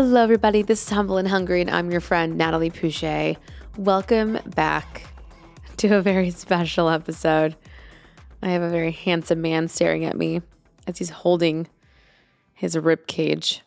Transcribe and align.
Hello, 0.00 0.22
everybody. 0.22 0.62
This 0.62 0.84
is 0.84 0.90
Humble 0.90 1.18
and 1.18 1.26
Hungry, 1.26 1.60
and 1.60 1.68
I'm 1.68 1.90
your 1.90 2.00
friend, 2.00 2.38
Natalie 2.38 2.70
Pouchet. 2.70 3.36
Welcome 3.76 4.38
back 4.54 5.08
to 5.78 5.96
a 5.96 6.00
very 6.00 6.30
special 6.30 6.88
episode. 6.88 7.56
I 8.40 8.50
have 8.50 8.62
a 8.62 8.68
very 8.70 8.92
handsome 8.92 9.42
man 9.42 9.66
staring 9.66 10.04
at 10.04 10.16
me 10.16 10.40
as 10.86 10.98
he's 10.98 11.10
holding 11.10 11.66
his 12.54 12.78
rib 12.78 13.08
cage. 13.08 13.62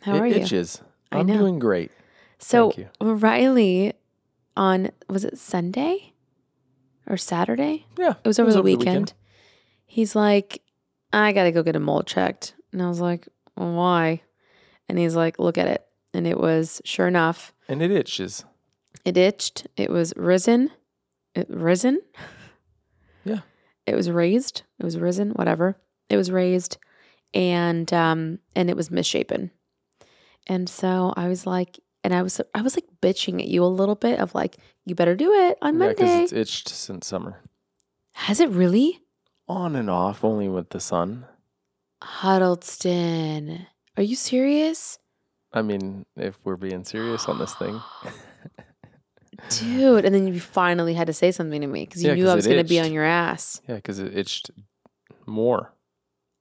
How 0.00 0.14
it 0.14 0.20
are 0.20 0.26
you? 0.26 0.36
itches. 0.36 0.80
I 1.12 1.18
I'm 1.18 1.26
know. 1.26 1.36
doing 1.36 1.58
great. 1.58 1.90
So 2.38 2.72
Riley 2.98 3.92
on 4.56 4.90
was 5.06 5.26
it 5.26 5.36
Sunday 5.36 6.14
or 7.06 7.18
Saturday? 7.18 7.84
Yeah. 7.98 8.14
It 8.24 8.26
was 8.26 8.38
over 8.38 8.54
the 8.54 8.62
weekend. 8.62 9.12
He's 9.84 10.16
like, 10.16 10.62
I 11.12 11.32
gotta 11.32 11.52
go 11.52 11.62
get 11.62 11.76
a 11.76 11.80
mole 11.80 12.04
checked. 12.04 12.54
And 12.72 12.82
I 12.82 12.88
was 12.88 13.02
like, 13.02 13.28
why? 13.54 14.22
And 14.88 14.98
he's 14.98 15.16
like, 15.16 15.38
look 15.38 15.58
at 15.58 15.66
it. 15.68 15.84
And 16.14 16.26
it 16.26 16.38
was 16.38 16.80
sure 16.84 17.06
enough, 17.08 17.52
And 17.68 17.82
it 17.82 17.90
itches. 17.90 18.44
it 19.04 19.16
itched. 19.16 19.66
It 19.76 19.90
was 19.90 20.12
risen. 20.16 20.70
It 21.34 21.46
risen. 21.50 22.00
Yeah. 23.24 23.40
It 23.86 23.94
was 23.94 24.10
raised. 24.10 24.62
It 24.78 24.84
was 24.84 24.98
risen, 24.98 25.30
whatever. 25.32 25.76
It 26.08 26.16
was 26.16 26.30
raised 26.30 26.78
and 27.34 27.92
um 27.92 28.38
and 28.54 28.70
it 28.70 28.76
was 28.76 28.90
misshapen. 28.90 29.50
And 30.46 30.68
so 30.68 31.12
I 31.16 31.28
was 31.28 31.46
like 31.46 31.80
and 32.04 32.14
I 32.14 32.22
was 32.22 32.40
I 32.54 32.62
was 32.62 32.76
like 32.76 32.86
bitching 33.02 33.40
at 33.42 33.48
you 33.48 33.64
a 33.64 33.66
little 33.66 33.96
bit 33.96 34.20
of 34.20 34.34
like, 34.34 34.56
you 34.84 34.94
better 34.94 35.16
do 35.16 35.32
it 35.32 35.58
on 35.60 35.78
Yeah, 35.80 35.88
because 35.88 36.08
Monday. 36.08 36.22
it's 36.22 36.32
itched 36.32 36.68
since 36.68 37.06
summer. 37.08 37.40
Has 38.14 38.38
it 38.40 38.48
really? 38.50 39.00
On 39.48 39.76
and 39.76 39.90
off, 39.90 40.24
only 40.24 40.48
with 40.48 40.70
the 40.70 40.80
sun. 40.80 41.26
Huddleston. 42.02 43.66
Are 43.96 44.02
you 44.02 44.16
serious? 44.16 44.98
I 45.52 45.62
mean, 45.62 46.04
if 46.16 46.38
we're 46.44 46.56
being 46.56 46.84
serious 46.84 47.26
on 47.26 47.38
this 47.38 47.54
thing. 47.54 47.80
Dude, 49.50 50.04
and 50.04 50.14
then 50.14 50.26
you 50.26 50.40
finally 50.40 50.94
had 50.94 51.06
to 51.06 51.12
say 51.12 51.30
something 51.30 51.60
to 51.60 51.66
me 51.66 51.84
because 51.84 52.02
you 52.02 52.10
Yeah, 52.10 52.14
knew 52.16 52.28
I 52.28 52.34
was 52.34 52.46
going 52.46 52.62
to 52.62 52.68
be 52.68 52.80
on 52.80 52.92
your 52.92 53.04
ass. 53.04 53.60
Yeah, 53.68 53.76
because 53.76 53.98
it 53.98 54.16
itched 54.16 54.50
more. 55.26 55.72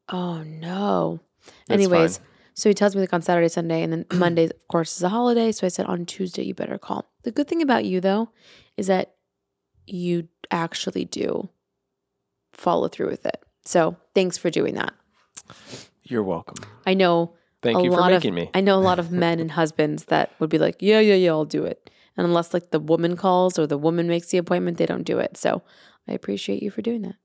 Oh 0.09 0.43
no. 0.43 1.19
That's 1.67 1.83
Anyways, 1.83 2.17
fine. 2.17 2.27
so 2.55 2.69
he 2.69 2.73
tells 2.73 2.95
me 2.95 3.01
like 3.01 3.13
on 3.13 3.21
Saturday, 3.21 3.47
Sunday, 3.49 3.83
and 3.83 3.91
then 3.93 4.05
Monday, 4.13 4.45
of 4.45 4.67
course, 4.69 4.95
is 4.97 5.03
a 5.03 5.09
holiday. 5.09 5.51
So 5.51 5.65
I 5.65 5.69
said 5.69 5.85
on 5.85 6.05
Tuesday, 6.05 6.43
you 6.43 6.53
better 6.53 6.77
call. 6.77 7.05
The 7.23 7.31
good 7.31 7.47
thing 7.47 7.61
about 7.61 7.85
you 7.85 8.01
though 8.01 8.29
is 8.77 8.87
that 8.87 9.15
you 9.85 10.27
actually 10.51 11.05
do 11.05 11.49
follow 12.53 12.87
through 12.87 13.09
with 13.09 13.25
it. 13.25 13.43
So 13.65 13.97
thanks 14.13 14.37
for 14.37 14.49
doing 14.49 14.75
that. 14.75 14.93
You're 16.03 16.23
welcome. 16.23 16.63
I 16.85 16.93
know 16.93 17.33
Thank 17.65 17.79
a 17.79 17.83
you 17.83 17.91
for 17.91 17.99
lot 17.99 18.11
making 18.11 18.29
of 18.29 18.35
me. 18.35 18.49
I 18.53 18.61
know 18.61 18.77
a 18.77 18.79
lot 18.79 18.99
of 18.99 19.11
men 19.11 19.39
and 19.41 19.51
husbands 19.51 20.05
that 20.05 20.31
would 20.39 20.49
be 20.49 20.57
like, 20.57 20.77
yeah, 20.79 20.99
yeah, 21.01 21.15
yeah, 21.15 21.31
I'll 21.31 21.43
do 21.45 21.65
it. 21.65 21.89
And 22.15 22.25
unless 22.25 22.53
like 22.53 22.71
the 22.71 22.79
woman 22.79 23.17
calls 23.17 23.59
or 23.59 23.67
the 23.67 23.77
woman 23.77 24.07
makes 24.07 24.27
the 24.27 24.37
appointment, 24.37 24.77
they 24.77 24.85
don't 24.85 25.03
do 25.03 25.19
it. 25.19 25.35
So 25.35 25.61
I 26.07 26.13
appreciate 26.13 26.63
you 26.63 26.71
for 26.71 26.81
doing 26.81 27.01
that. 27.01 27.15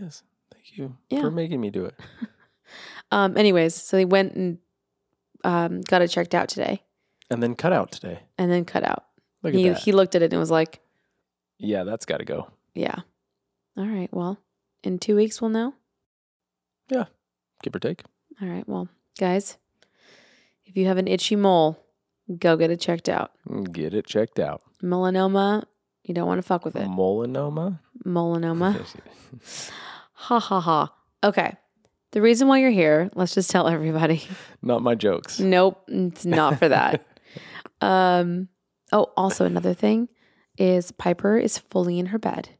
yes. 0.00 0.22
Thank 0.52 0.78
you 0.78 0.96
Yeah. 1.10 1.20
for 1.20 1.30
making 1.30 1.60
me 1.60 1.70
do 1.70 1.84
it. 1.84 1.94
Um, 3.12 3.36
anyways, 3.36 3.74
so 3.74 3.96
they 3.98 4.06
went 4.06 4.34
and 4.34 4.58
um, 5.44 5.82
got 5.82 6.00
it 6.02 6.08
checked 6.08 6.34
out 6.34 6.48
today, 6.48 6.82
And 7.30 7.42
then 7.42 7.54
cut 7.54 7.72
out 7.72 7.92
today. 7.92 8.20
and 8.38 8.50
then 8.50 8.64
cut 8.64 8.82
out. 8.82 9.04
Look 9.42 9.52
at 9.54 9.60
He 9.60 9.68
that. 9.68 9.78
he 9.78 9.92
looked 9.92 10.14
at 10.14 10.22
it 10.22 10.32
and 10.32 10.40
was 10.40 10.50
like, 10.50 10.80
yeah, 11.58 11.84
that's 11.84 12.06
got 12.06 12.16
to 12.18 12.24
go. 12.24 12.48
"Yeah, 12.74 13.00
all 13.76 13.86
right. 13.86 14.08
Well, 14.12 14.38
in 14.82 14.98
two 14.98 15.14
weeks 15.16 15.40
we'll 15.42 15.50
know. 15.50 15.74
Yeah. 16.88 17.04
Give 17.62 17.74
or 17.76 17.78
take. 17.78 18.02
All 18.40 18.48
right. 18.48 18.66
Well, 18.66 18.88
guys, 19.20 19.58
if 20.64 20.76
you 20.76 20.86
have 20.86 20.98
an 20.98 21.08
itchy 21.08 21.36
mole, 21.36 21.78
go 22.38 22.56
get 22.56 22.70
it 22.70 22.80
checked 22.80 23.08
out. 23.08 23.32
Get 23.72 23.94
it 23.94 24.06
checked 24.06 24.38
out. 24.38 24.62
Melanoma, 24.82 25.64
you 26.04 26.14
don't 26.14 26.26
want 26.26 26.38
to 26.38 26.42
fuck 26.42 26.64
with 26.64 26.76
it. 26.76 26.86
Melanoma. 26.88 27.80
Melanoma. 28.04 28.84
Ha 30.16 30.38
ha 30.40 30.60
ha. 30.60 30.94
Okay. 31.22 31.54
The 32.12 32.22
reason 32.22 32.48
why 32.48 32.58
you're 32.58 32.70
here, 32.70 33.10
let's 33.14 33.34
just 33.34 33.50
tell 33.50 33.68
everybody. 33.68 34.22
Not 34.62 34.80
my 34.80 34.94
jokes. 34.94 35.38
Nope, 35.38 35.82
it's 35.88 36.24
not 36.24 36.58
for 36.58 36.68
that. 36.68 37.04
um 37.82 38.48
oh, 38.92 39.10
also 39.16 39.44
another 39.44 39.74
thing 39.74 40.08
is 40.56 40.92
Piper 40.92 41.36
is 41.36 41.58
fully 41.58 41.98
in 41.98 42.06
her 42.06 42.18
bed. 42.18 42.50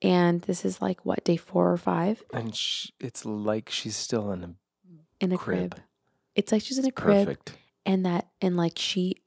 And 0.00 0.40
this 0.42 0.64
is 0.64 0.80
like 0.80 1.04
what, 1.04 1.24
day 1.24 1.36
4 1.36 1.72
or 1.72 1.76
5 1.76 2.22
And 2.32 2.54
sh- 2.54 2.90
it's 3.00 3.24
like 3.26 3.68
she's 3.68 3.96
still 3.96 4.30
in 4.30 4.44
a 4.44 4.54
in 5.20 5.32
a 5.32 5.36
crib. 5.36 5.72
Crib. 5.74 5.84
It's 6.34 6.52
like 6.52 6.62
she's 6.62 6.78
in 6.78 6.86
a 6.86 6.92
crib 6.92 7.26
perfect. 7.26 7.52
and 7.86 8.04
that 8.06 8.28
and 8.40 8.56
like 8.56 8.76
she 8.76 9.22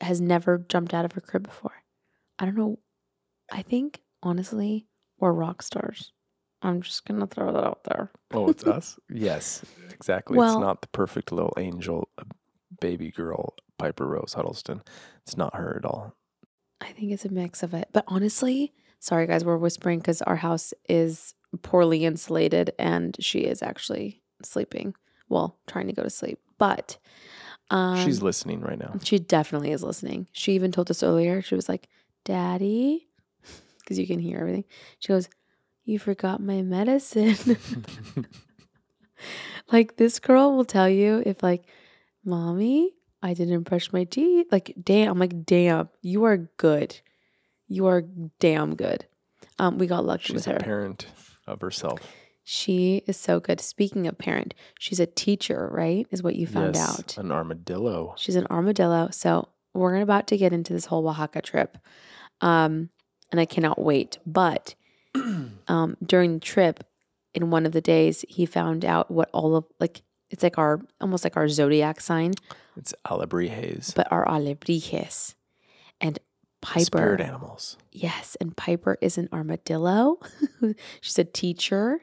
has 0.00 0.20
never 0.20 0.58
jumped 0.68 0.94
out 0.94 1.04
of 1.04 1.12
her 1.12 1.20
crib 1.20 1.42
before. 1.44 1.82
I 2.38 2.44
don't 2.44 2.56
know. 2.56 2.78
I 3.52 3.62
think 3.62 4.00
honestly, 4.22 4.86
we're 5.18 5.32
rock 5.32 5.62
stars. 5.62 6.12
I'm 6.62 6.80
just 6.82 7.04
going 7.04 7.20
to 7.20 7.26
throw 7.26 7.52
that 7.52 7.64
out 7.64 7.84
there. 7.84 8.10
Oh, 8.32 8.48
it's 8.48 8.64
us? 8.66 8.98
Yes, 9.10 9.64
exactly. 9.90 10.38
Well- 10.38 10.54
it's 10.54 10.60
not 10.60 10.80
the 10.82 10.88
perfect 10.88 11.30
little 11.32 11.52
angel, 11.58 12.08
uh, 12.18 12.24
baby 12.80 13.10
girl, 13.10 13.54
Piper 13.78 14.06
Rose 14.06 14.34
Huddleston. 14.34 14.82
It's 15.22 15.36
not 15.36 15.54
her 15.54 15.76
at 15.82 15.84
all. 15.88 16.14
I 16.80 16.92
think 16.92 17.12
it's 17.12 17.24
a 17.24 17.32
mix 17.32 17.62
of 17.62 17.74
it. 17.74 17.88
But 17.92 18.04
honestly, 18.08 18.72
sorry 18.98 19.26
guys, 19.26 19.44
we're 19.44 19.56
whispering 19.56 19.98
because 20.00 20.22
our 20.22 20.36
house 20.36 20.74
is 20.88 21.34
poorly 21.62 22.04
insulated 22.04 22.72
and 22.78 23.16
she 23.20 23.40
is 23.40 23.62
actually 23.62 24.22
sleeping. 24.42 24.94
Well, 25.28 25.56
trying 25.66 25.86
to 25.88 25.92
go 25.92 26.02
to 26.02 26.10
sleep. 26.10 26.38
But 26.58 26.98
um, 27.70 28.04
She's 28.04 28.22
listening 28.22 28.60
right 28.60 28.78
now. 28.78 28.94
she 29.02 29.18
definitely 29.18 29.72
is 29.72 29.82
listening. 29.82 30.28
She 30.32 30.52
even 30.52 30.72
told 30.72 30.90
us 30.90 31.02
earlier, 31.02 31.42
she 31.42 31.54
was 31.54 31.68
like, 31.68 31.88
Daddy, 32.24 33.08
because 33.80 33.98
you 33.98 34.06
can 34.06 34.18
hear 34.18 34.38
everything. 34.38 34.64
She 34.98 35.08
goes, 35.08 35.28
You 35.84 35.98
forgot 35.98 36.40
my 36.40 36.62
medicine. 36.62 37.36
like 39.72 39.96
this 39.96 40.18
girl 40.18 40.56
will 40.56 40.64
tell 40.64 40.88
you 40.88 41.22
if 41.26 41.42
like, 41.42 41.64
Mommy, 42.24 42.92
I 43.22 43.34
didn't 43.34 43.62
brush 43.62 43.92
my 43.92 44.04
teeth. 44.04 44.46
Like, 44.50 44.74
damn, 44.82 45.12
I'm 45.12 45.18
like, 45.18 45.44
damn, 45.44 45.88
you 46.02 46.24
are 46.24 46.36
good. 46.56 46.98
You 47.68 47.86
are 47.86 48.02
damn 48.38 48.74
good. 48.74 49.06
Um, 49.58 49.78
we 49.78 49.86
got 49.86 50.04
lucky 50.04 50.24
She's 50.24 50.34
with 50.34 50.44
her. 50.46 50.52
She's 50.54 50.60
a 50.60 50.64
parent 50.64 51.06
of 51.46 51.60
herself. 51.60 52.00
She 52.48 53.02
is 53.08 53.16
so 53.16 53.40
good. 53.40 53.60
Speaking 53.60 54.06
of 54.06 54.18
parent, 54.18 54.54
she's 54.78 55.00
a 55.00 55.06
teacher, 55.06 55.68
right? 55.72 56.06
Is 56.12 56.22
what 56.22 56.36
you 56.36 56.46
found 56.46 56.76
yes, 56.76 56.98
out. 57.00 57.18
An 57.18 57.32
armadillo. 57.32 58.14
She's 58.16 58.36
an 58.36 58.46
armadillo. 58.48 59.08
So 59.10 59.48
we're 59.74 59.96
about 59.96 60.28
to 60.28 60.36
get 60.36 60.52
into 60.52 60.72
this 60.72 60.84
whole 60.86 61.08
Oaxaca 61.08 61.42
trip. 61.42 61.76
Um, 62.40 62.90
and 63.32 63.40
I 63.40 63.46
cannot 63.46 63.80
wait. 63.80 64.18
But 64.24 64.76
um, 65.66 65.96
during 66.06 66.34
the 66.34 66.40
trip, 66.40 66.84
in 67.34 67.50
one 67.50 67.66
of 67.66 67.72
the 67.72 67.80
days, 67.80 68.24
he 68.28 68.46
found 68.46 68.84
out 68.84 69.10
what 69.10 69.28
all 69.32 69.56
of 69.56 69.64
like 69.80 70.02
It's 70.30 70.44
like 70.44 70.56
our 70.56 70.80
almost 71.00 71.24
like 71.24 71.36
our 71.36 71.48
zodiac 71.48 72.00
sign, 72.00 72.34
It's 72.76 72.94
alebrijes. 73.04 73.92
but 73.92 74.06
our 74.12 74.24
alebrijes. 74.24 75.34
And 76.00 76.20
Piper. 76.62 76.84
Spirit 76.84 77.20
animals. 77.20 77.76
yes, 77.90 78.36
and 78.40 78.56
Piper 78.56 78.98
is 79.00 79.18
an 79.18 79.28
armadillo. 79.32 80.18
She's 81.00 81.18
a 81.18 81.24
teacher, 81.24 82.00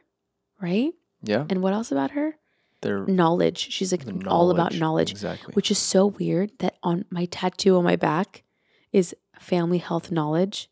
right? 0.64 0.94
Yeah. 1.22 1.46
And 1.50 1.62
what 1.62 1.74
else 1.74 1.92
about 1.92 2.12
her? 2.12 2.36
They're 2.82 3.06
Knowledge. 3.06 3.72
She's 3.72 3.92
like 3.92 4.06
the 4.06 4.28
all 4.28 4.50
about 4.50 4.74
knowledge, 4.76 5.12
Exactly. 5.12 5.54
which 5.54 5.70
is 5.70 5.78
so 5.78 6.08
weird 6.08 6.52
that 6.60 6.78
on 6.84 7.06
my 7.12 7.26
tattoo 7.26 7.78
on 7.78 7.84
my 7.84 7.96
back 7.96 8.44
is 8.92 9.16
family 9.40 9.78
health 9.78 10.12
knowledge. 10.12 10.70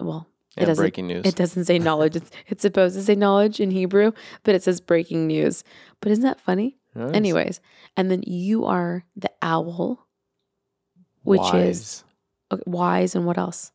Well, 0.00 0.26
it 0.56 0.64
doesn't 0.64 0.82
breaking 0.82 1.06
news. 1.06 1.26
It 1.26 1.34
doesn't 1.36 1.64
say 1.66 1.78
knowledge. 1.78 2.16
It's, 2.16 2.30
it's 2.46 2.62
supposed 2.62 2.94
to 2.96 3.02
say 3.02 3.14
knowledge 3.14 3.60
in 3.60 3.70
Hebrew, 3.72 4.12
but 4.42 4.54
it 4.54 4.62
says 4.62 4.80
breaking 4.80 5.26
news. 5.26 5.64
But 6.00 6.12
isn't 6.12 6.24
that 6.24 6.40
funny? 6.40 6.78
Nice. 6.94 7.12
Anyways, 7.14 7.60
and 7.96 8.10
then 8.10 8.22
you 8.26 8.64
are 8.64 9.04
the 9.16 9.30
owl, 9.42 10.06
which 11.24 11.52
is 11.52 11.52
Wise, 11.52 12.04
okay, 12.52 12.62
wise, 12.66 13.14
and 13.14 13.26
what 13.26 13.36
else? 13.36 13.70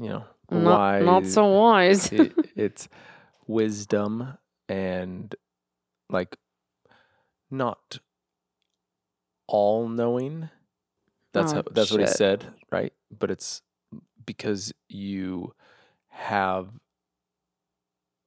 you 0.00 0.08
know, 0.08 0.24
Not, 0.50 1.02
not 1.02 1.26
so 1.26 1.46
wise. 1.46 2.12
it, 2.12 2.32
it's 2.56 2.88
wisdom 3.46 4.38
and 4.68 5.34
like 6.08 6.36
not 7.50 7.98
all 9.46 9.88
knowing. 9.88 10.50
That's 11.32 11.52
Oh, 11.52 11.56
how, 11.56 11.62
that's 11.70 11.90
what 11.90 12.00
he 12.00 12.06
said, 12.06 12.46
right? 12.70 12.92
But 13.16 13.30
it's 13.30 13.62
because 14.24 14.72
you 14.88 15.54
have 16.08 16.68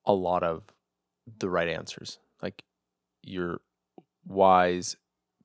a 0.06 0.14
lot 0.14 0.44
of 0.44 0.64
the 1.40 1.50
right 1.50 1.68
answers. 1.68 2.20
Like 2.42 2.64
you're 3.24 3.60
wise. 4.28 4.96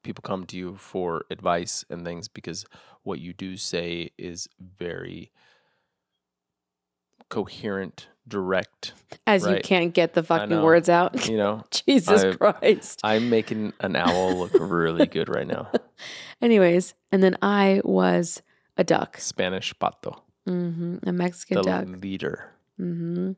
People 0.02 0.22
come 0.22 0.44
to 0.46 0.56
you 0.56 0.76
for 0.76 1.24
advice 1.30 1.84
and 1.88 2.04
things 2.04 2.28
because 2.28 2.66
what 3.04 3.20
you 3.20 3.32
do 3.32 3.56
say 3.56 4.10
is 4.18 4.48
very 4.60 5.32
coherent, 7.34 8.06
direct. 8.28 8.92
As 9.26 9.44
you 9.46 9.58
can't 9.62 9.92
get 9.92 10.14
the 10.14 10.22
fucking 10.22 10.48
know. 10.50 10.62
words 10.64 10.88
out. 10.88 11.26
You 11.28 11.36
know, 11.36 11.64
Jesus 11.72 12.22
I- 12.22 12.36
Christ. 12.36 13.00
I'm 13.02 13.28
making 13.28 13.72
an 13.80 13.96
owl 13.96 14.38
look 14.38 14.52
really 14.54 15.06
good 15.06 15.28
right 15.28 15.46
now. 15.46 15.70
Anyways, 16.40 16.94
and 17.10 17.22
then 17.22 17.36
I 17.42 17.80
was 17.84 18.40
a 18.76 18.84
duck, 18.84 19.18
Spanish 19.18 19.74
pato, 19.74 20.20
hmm 20.46 20.98
a 21.04 21.12
Mexican 21.12 21.56
the 21.56 21.62
duck. 21.62 21.84
leader. 22.02 22.50
hmm 22.76 23.32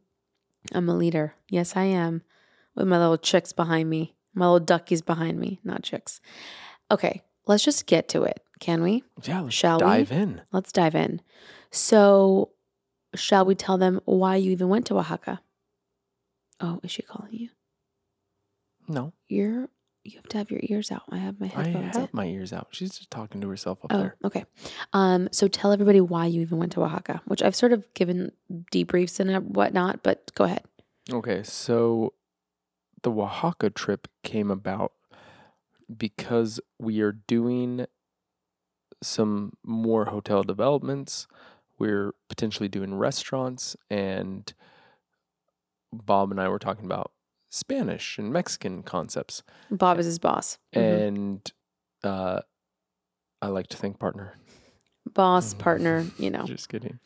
I'm 0.74 0.88
a 0.88 0.94
leader. 0.96 1.34
Yes, 1.48 1.76
I 1.76 1.84
am. 1.84 2.22
With 2.74 2.88
my 2.88 2.98
little 2.98 3.16
chicks 3.18 3.52
behind 3.52 3.88
me, 3.88 4.14
my 4.34 4.46
little 4.46 4.60
duckies 4.66 5.00
behind 5.00 5.38
me, 5.38 5.60
not 5.64 5.82
chicks. 5.84 6.20
Okay, 6.90 7.22
let's 7.46 7.64
just 7.64 7.86
get 7.86 8.08
to 8.10 8.24
it, 8.24 8.40
can 8.60 8.82
we? 8.82 9.04
Yeah, 9.22 9.40
let's 9.42 9.54
Shall 9.54 9.78
we? 9.78 9.84
dive 9.84 10.12
in. 10.12 10.42
Let's 10.52 10.72
dive 10.72 10.94
in. 10.94 11.22
So, 11.70 12.50
shall 13.14 13.44
we 13.44 13.54
tell 13.54 13.78
them 13.78 14.00
why 14.04 14.36
you 14.36 14.50
even 14.52 14.68
went 14.68 14.86
to 14.86 14.98
Oaxaca? 14.98 15.40
Oh, 16.60 16.80
is 16.82 16.90
she 16.90 17.02
calling 17.02 17.32
you? 17.32 17.50
No, 18.88 19.12
You're 19.28 19.68
you 20.04 20.12
have 20.18 20.28
to 20.28 20.38
have 20.38 20.50
your 20.52 20.60
ears 20.62 20.92
out. 20.92 21.02
I 21.10 21.16
have 21.16 21.40
my 21.40 21.46
I 21.48 21.64
headphones 21.64 21.96
in. 21.96 22.08
my 22.12 22.26
ears 22.26 22.52
out. 22.52 22.68
She's 22.70 22.96
just 22.96 23.10
talking 23.10 23.40
to 23.40 23.48
herself 23.48 23.78
up 23.84 23.92
Oh, 23.92 23.98
there. 23.98 24.16
okay. 24.24 24.44
Um, 24.92 25.28
so 25.32 25.48
tell 25.48 25.72
everybody 25.72 26.00
why 26.00 26.26
you 26.26 26.42
even 26.42 26.58
went 26.58 26.70
to 26.72 26.82
Oaxaca, 26.84 27.22
which 27.24 27.42
I've 27.42 27.56
sort 27.56 27.72
of 27.72 27.92
given 27.94 28.30
debriefs 28.70 29.18
and 29.18 29.56
whatnot, 29.56 30.04
but 30.04 30.30
go 30.36 30.44
ahead. 30.44 30.62
Okay, 31.12 31.42
so 31.42 32.14
the 33.02 33.10
Oaxaca 33.10 33.68
trip 33.70 34.06
came 34.22 34.48
about 34.48 34.92
because 35.94 36.60
we 36.78 37.00
are 37.00 37.12
doing 37.12 37.86
some 39.02 39.54
more 39.64 40.04
hotel 40.06 40.44
developments. 40.44 41.26
We're 41.78 42.12
potentially 42.28 42.68
doing 42.68 42.94
restaurants, 42.94 43.76
and 43.90 44.52
Bob 45.92 46.30
and 46.30 46.40
I 46.40 46.48
were 46.48 46.58
talking 46.58 46.84
about 46.84 47.12
Spanish 47.50 48.18
and 48.18 48.32
Mexican 48.32 48.82
concepts. 48.82 49.42
Bob 49.70 49.98
is 49.98 50.06
his 50.06 50.18
boss. 50.18 50.58
Mhm. 50.74 51.06
And 51.06 51.52
uh, 52.02 52.40
I 53.42 53.48
like 53.48 53.68
to 53.68 53.76
think 53.76 53.98
partner. 53.98 54.34
boss, 55.12 55.54
partner, 55.58 56.06
you 56.18 56.30
know. 56.30 56.44
Just 56.44 56.68
kidding. 56.68 56.98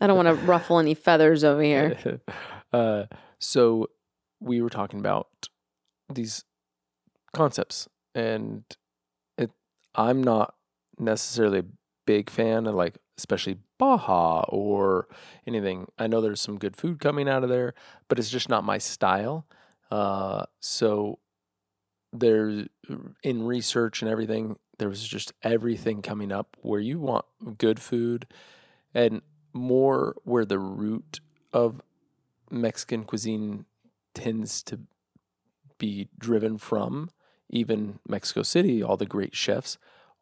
I 0.00 0.06
don't 0.06 0.16
want 0.16 0.28
to 0.28 0.46
ruffle 0.46 0.78
any 0.78 0.94
feathers 0.94 1.42
over 1.42 1.60
here. 1.60 2.20
uh, 2.72 3.04
so 3.40 3.88
we 4.40 4.62
were 4.62 4.70
talking 4.70 5.00
about 5.00 5.28
these 6.12 6.44
concepts, 7.32 7.88
and 8.14 8.64
it. 9.36 9.50
I'm 9.94 10.22
not 10.22 10.54
necessarily 10.98 11.58
a 11.60 11.64
big 12.06 12.30
fan 12.30 12.66
of 12.66 12.74
like, 12.76 12.98
especially 13.18 13.58
Baja 13.76 14.44
or 14.48 15.08
anything. 15.46 15.88
I 15.98 16.06
know 16.06 16.20
there's 16.20 16.40
some 16.40 16.58
good 16.58 16.76
food 16.76 17.00
coming 17.00 17.28
out 17.28 17.42
of 17.42 17.50
there, 17.50 17.74
but 18.06 18.18
it's 18.18 18.30
just 18.30 18.48
not 18.48 18.64
my 18.64 18.78
style. 18.78 19.44
Uh, 19.90 20.46
so 20.60 21.18
there's 22.12 22.68
in 23.22 23.42
research 23.42 24.00
and 24.00 24.10
everything. 24.10 24.56
There 24.78 24.88
was 24.88 25.06
just 25.06 25.32
everything 25.42 26.00
coming 26.00 26.30
up 26.30 26.56
where 26.62 26.80
you 26.80 27.00
want 27.00 27.24
good 27.58 27.80
food 27.80 28.26
and 28.94 29.20
more 29.52 30.14
where 30.22 30.44
the 30.44 30.58
root 30.60 31.20
of 31.52 31.82
Mexican 32.50 33.04
cuisine 33.04 33.66
tends 34.14 34.62
to 34.62 34.80
be 35.78 36.08
driven 36.18 36.56
from. 36.56 37.10
Even 37.50 37.98
Mexico 38.06 38.42
City, 38.42 38.82
all 38.82 38.96
the 38.96 39.06
great 39.06 39.34
chefs 39.34 39.78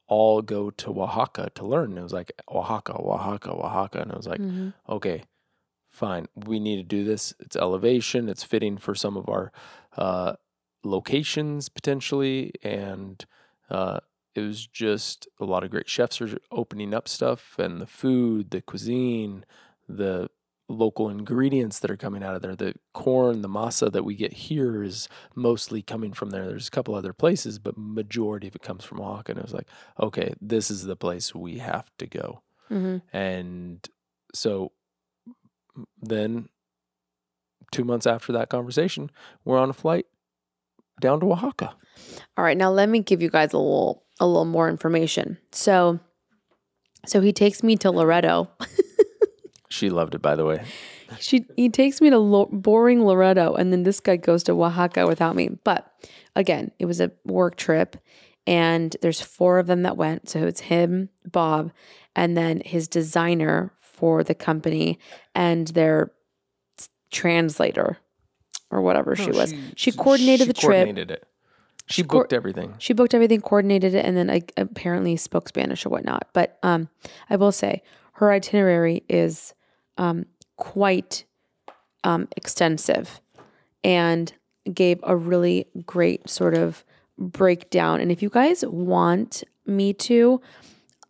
all 0.09 0.43
go 0.43 0.71
to 0.71 1.03
Oaxaca 1.03 1.51
to 1.55 1.67
learn. 1.67 1.91
And 1.91 1.99
It 1.99 2.03
was 2.03 2.13
like 2.13 2.33
Oaxaca, 2.51 2.95
Oaxaca, 2.97 3.51
Oaxaca. 3.53 4.01
And 4.03 4.13
I 4.13 4.17
was 4.17 4.27
like, 4.29 4.41
Mhm. 4.41 4.73
okay, 4.89 5.25
fine. 5.91 6.27
We 6.35 6.61
need 6.61 6.77
to 6.77 6.83
do 6.83 7.05
this. 7.05 7.35
It's 7.41 7.57
elevation. 7.57 8.29
It's 8.29 8.45
fitting 8.45 8.77
for 8.79 8.95
some 8.95 9.17
of 9.17 9.29
our 9.29 9.53
uh, 9.97 10.35
locations 10.85 11.69
potentially. 11.69 12.53
And 12.63 13.25
uh, 13.71 14.01
it 14.35 14.41
was 14.43 14.67
just 14.67 15.27
a 15.41 15.45
lot 15.45 15.65
of 15.65 15.71
great 15.71 15.89
chefs 15.89 16.21
are 16.21 16.39
opening 16.53 16.95
up 16.95 17.09
stuff 17.09 17.59
and 17.59 17.81
the 17.81 17.87
food, 17.87 18.51
the 18.51 18.61
cuisine, 18.61 19.45
the 19.89 20.29
local 20.69 21.09
ingredients 21.09 21.79
that 21.79 21.91
are 21.91 21.97
coming 21.97 22.23
out 22.23 22.35
of 22.35 22.43
there. 22.43 22.57
The 22.57 22.75
corn, 22.93 23.43
the 23.43 23.49
masa 23.49 23.91
that 23.93 24.05
we 24.05 24.15
get 24.15 24.33
here 24.33 24.83
is 24.83 25.09
mostly 25.35 25.81
coming 25.81 26.13
from 26.13 26.31
there. 26.31 26.47
There's 26.47 26.69
a 26.69 26.73
couple 26.73 26.95
other 26.95 27.13
places, 27.13 27.59
but 27.59 27.77
majority 27.77 28.49
of 28.49 28.57
it 28.57 28.63
comes 28.63 28.85
from 28.85 29.01
Oaxaca. 29.01 29.33
And 29.33 29.39
it 29.39 29.45
was 29.45 29.55
like, 29.55 29.69
okay, 30.01 30.35
this 30.41 30.71
is 30.71 30.85
the 30.85 30.97
place 30.97 31.35
we 31.35 31.59
have 31.59 31.89
to 31.99 32.07
go. 32.07 32.43
Mhm. 32.71 33.03
And 33.13 33.89
so 34.35 34.73
then 36.03 36.49
two 37.71 37.85
months 37.85 38.07
after 38.07 38.33
that 38.33 38.49
conversation, 38.49 39.11
we're 39.45 39.59
on 39.59 39.71
a 39.71 39.75
flight 39.75 40.07
down 41.01 41.21
to 41.21 41.33
Oaxaca. 41.33 41.75
All 42.37 42.45
right, 42.45 42.57
now 42.57 42.71
let 42.71 42.89
me 42.89 43.01
give 43.01 43.23
you 43.23 43.31
guys 43.31 43.53
a 43.53 43.59
little 43.59 44.05
a 44.19 44.27
little 44.27 44.45
more 44.47 44.69
information. 44.69 45.39
So 45.53 46.01
so 47.07 47.21
he 47.21 47.33
takes 47.33 47.63
me 47.63 47.77
to 47.77 47.91
Loreto. 47.91 48.51
She 49.77 49.91
loved 49.91 50.15
it, 50.15 50.23
by 50.23 50.35
the 50.35 50.45
way. 50.45 50.65
She 51.21 51.45
he 51.55 51.69
takes 51.69 52.01
me 52.01 52.11
to 52.11 52.19
Lo- 52.19 52.49
boring 52.51 53.05
Loreto, 53.05 53.55
and 53.55 53.73
then 53.73 53.83
this 53.83 54.01
guy 54.01 54.17
goes 54.17 54.43
to 54.45 54.53
Oaxaca 54.53 55.07
without 55.07 55.37
me. 55.37 55.51
But 55.65 55.93
again, 56.35 56.73
it 56.79 56.87
was 56.87 57.01
a 57.01 57.13
work 57.25 57.57
trip, 57.57 57.97
and 58.47 58.97
there's 59.03 59.21
four 59.21 59.59
of 59.59 59.67
them 59.67 59.83
that 59.83 59.97
went. 59.97 60.31
So 60.31 60.47
it's 60.47 60.61
him, 60.61 61.11
Bob, 61.31 61.73
and 62.15 62.37
then 62.37 62.63
his 62.65 62.89
designer 62.89 63.73
for 63.81 64.25
the 64.25 64.35
company, 64.35 64.99
and 65.35 65.69
their 65.69 66.11
translator 67.11 67.99
or 68.71 68.81
whatever 68.81 69.15
she 69.15 69.31
was. 69.31 69.55
She, 69.77 69.93
coordinated 69.93 70.49
the 70.49 70.55
trip. 70.55 70.87
Coordinated 70.87 71.11
it. 71.11 71.29
She, 71.89 72.03
coor- 72.03 72.23
booked 72.23 72.33
everything. 72.33 72.75
She 72.79 72.93
booked 72.95 73.15
everything, 73.15 73.41
coordinated 73.41 73.95
it, 73.95 74.05
and 74.05 74.17
then 74.17 74.27
like, 74.27 74.53
apparently 74.57 75.17
spoke 75.17 75.49
Spanish 75.49 75.87
or 75.87 75.91
whatnot. 75.91 76.29
But 76.33 76.59
um, 76.63 76.89
I 77.31 77.37
will 77.37 77.53
say 77.53 77.83
her 78.15 78.33
itinerary 78.33 79.05
is 79.09 79.55
um, 79.99 80.27
quite 80.57 81.25
um, 82.05 82.29
extensive 82.37 83.21
and 83.85 84.33
gave 84.73 85.01
a 85.03 85.17
really 85.17 85.67
great 85.85 86.29
sort 86.29 86.55
of 86.55 86.85
breakdown. 87.19 88.01
And 88.01 88.11
if 88.11 88.23
you 88.23 88.29
guys 88.29 88.65
want 88.65 89.45
me 89.65 89.93
to, 89.95 90.41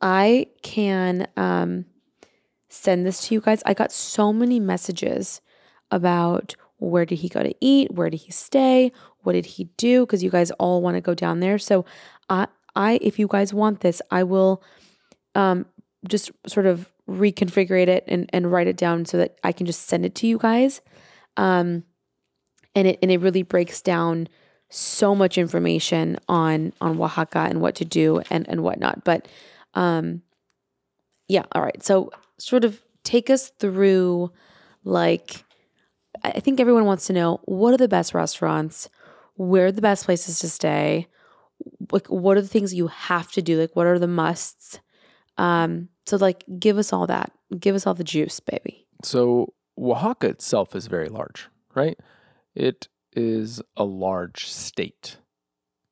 I 0.01 0.47
can 0.63 1.27
um, 1.37 1.87
send 2.69 3.07
this 3.07 3.27
to 3.27 3.35
you 3.35 3.41
guys. 3.41 3.63
I 3.67 3.75
got 3.75 3.93
so 3.93 4.33
many 4.33 4.61
messages 4.61 5.41
about 5.91 6.55
where 6.79 7.07
did 7.07 7.21
he 7.21 7.29
go 7.29 7.43
to 7.43 7.55
eat, 7.61 7.93
where 7.93 8.11
did 8.11 8.21
he 8.21 8.33
stay, 8.33 8.93
what 9.23 9.33
did 9.33 9.47
he 9.47 9.65
do? 9.77 10.05
Because 10.05 10.23
you 10.23 10.31
guys 10.31 10.51
all 10.53 10.83
want 10.83 10.97
to 10.97 11.01
go 11.01 11.15
down 11.15 11.41
there. 11.41 11.59
So 11.59 11.85
I, 12.29 12.49
I, 12.75 12.99
if 13.01 13.19
you 13.19 13.27
guys 13.27 13.55
want 13.55 13.81
this, 13.81 14.03
I 14.11 14.23
will 14.23 14.63
um, 15.35 15.67
just 16.07 16.31
sort 16.47 16.67
of 16.67 16.93
reconfigure 17.09 17.87
it 17.87 18.05
and, 18.07 18.29
and 18.33 18.51
write 18.51 18.67
it 18.67 18.77
down 18.77 19.05
so 19.05 19.17
that 19.19 19.39
I 19.45 19.53
can 19.53 19.67
just 19.67 19.89
send 19.89 20.05
it 20.05 20.15
to 20.17 20.27
you 20.27 20.39
guys. 20.39 20.81
Um, 21.37 21.85
and 22.75 22.89
it 22.89 22.99
and 23.03 23.11
it 23.11 23.21
really 23.21 23.43
breaks 23.43 23.81
down 23.81 24.29
so 24.69 25.15
much 25.15 25.39
information 25.39 26.19
on 26.29 26.73
on 26.81 27.01
Oaxaca 27.01 27.41
and 27.41 27.61
what 27.61 27.75
to 27.77 27.85
do 27.85 28.21
and 28.31 28.49
and 28.49 28.63
whatnot. 28.63 29.05
But 29.05 29.29
um, 29.75 30.23
yeah, 31.29 31.45
all 31.53 31.63
right. 31.63 31.83
So 31.83 32.11
sort 32.39 32.65
of 32.65 32.83
take 33.03 33.31
us 33.31 33.51
through 33.59 34.31
like 34.85 35.45
I 36.23 36.41
think 36.41 36.61
everyone 36.61 36.85
wants 36.85 37.07
to 37.07 37.13
know 37.13 37.41
what 37.45 37.73
are 37.75 37.79
the 37.79 37.89
best 37.89 38.15
restaurants, 38.15 38.89
where 39.35 39.67
are 39.67 39.73
the 39.73 39.83
best 39.83 40.05
places 40.05 40.39
to 40.41 40.49
stay, 40.49 41.09
like 41.93 42.07
what 42.09 42.37
are 42.37 42.43
the 42.43 42.49
things 42.49 42.75
you 42.75 42.89
have 42.89 43.31
to 43.33 43.43
do, 43.43 43.59
like 43.59 43.75
what 43.75 43.87
are 43.87 43.99
the 43.99 44.07
musts. 44.07 44.81
Um, 45.39 45.89
so 46.07 46.17
like 46.17 46.45
give 46.59 46.79
us 46.79 46.93
all 46.93 47.07
that. 47.07 47.33
Give 47.59 47.75
us 47.75 47.87
all 47.87 47.95
the 47.95 48.05
juice, 48.05 48.41
baby. 48.41 48.87
So 49.03 49.55
Oaxaca 49.79 50.29
itself 50.29 50.75
is 50.75 50.87
very 50.87 51.09
large, 51.09 51.49
right? 51.75 51.99
It 52.55 52.89
is 53.15 53.63
a 53.77 53.85
large 53.85 54.47
state 54.47 55.19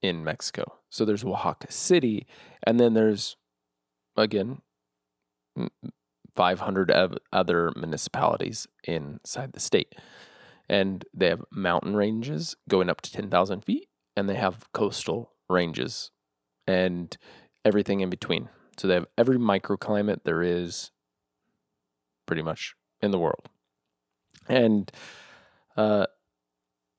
in 0.02 0.24
Mexico. 0.24 0.78
So 0.90 1.04
there's 1.04 1.24
Oaxaca 1.24 1.72
City, 1.72 2.26
and 2.66 2.78
then 2.78 2.94
there's 2.94 3.36
again 4.16 4.62
500 6.34 6.90
ev- 6.90 7.18
other 7.32 7.72
municipalities 7.76 8.66
inside 8.84 9.52
the 9.52 9.60
state. 9.60 9.94
And 10.68 11.04
they 11.12 11.28
have 11.28 11.44
mountain 11.52 11.94
ranges 11.94 12.56
going 12.68 12.88
up 12.88 13.00
to 13.02 13.12
10,000 13.12 13.64
feet, 13.64 13.88
and 14.16 14.28
they 14.28 14.34
have 14.34 14.72
coastal 14.72 15.32
ranges 15.48 16.10
and 16.66 17.16
everything 17.64 18.00
in 18.00 18.10
between. 18.10 18.48
So 18.76 18.88
they 18.88 18.94
have 18.94 19.06
every 19.16 19.36
microclimate 19.38 20.24
there 20.24 20.42
is 20.42 20.90
pretty 22.26 22.42
much 22.42 22.74
in 23.00 23.10
the 23.10 23.18
world. 23.18 23.48
And 24.48 24.90
uh, 25.76 26.06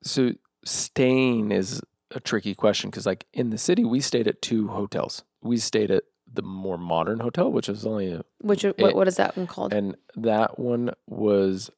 so 0.03 0.31
staying 0.63 1.51
is 1.51 1.81
a 2.11 2.19
tricky 2.19 2.55
question 2.55 2.89
because, 2.89 3.05
like, 3.05 3.25
in 3.33 3.49
the 3.49 3.57
city, 3.57 3.83
we 3.83 3.99
stayed 3.99 4.27
at 4.27 4.41
two 4.41 4.67
hotels. 4.69 5.23
We 5.41 5.57
stayed 5.57 5.91
at 5.91 6.03
the 6.31 6.41
more 6.41 6.77
modern 6.77 7.19
hotel, 7.19 7.51
which 7.51 7.67
was 7.67 7.85
only 7.85 8.11
a 8.11 8.23
Which 8.41 8.63
It- 8.65 8.77
what, 8.79 8.95
what 8.95 9.07
is 9.07 9.17
that 9.17 9.35
one 9.37 9.47
called? 9.47 9.73
and 9.73 9.95
that 10.15 10.57
one 10.59 10.91
was 11.07 11.69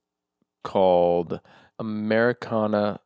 called 0.63 1.39
Americana 1.80 3.00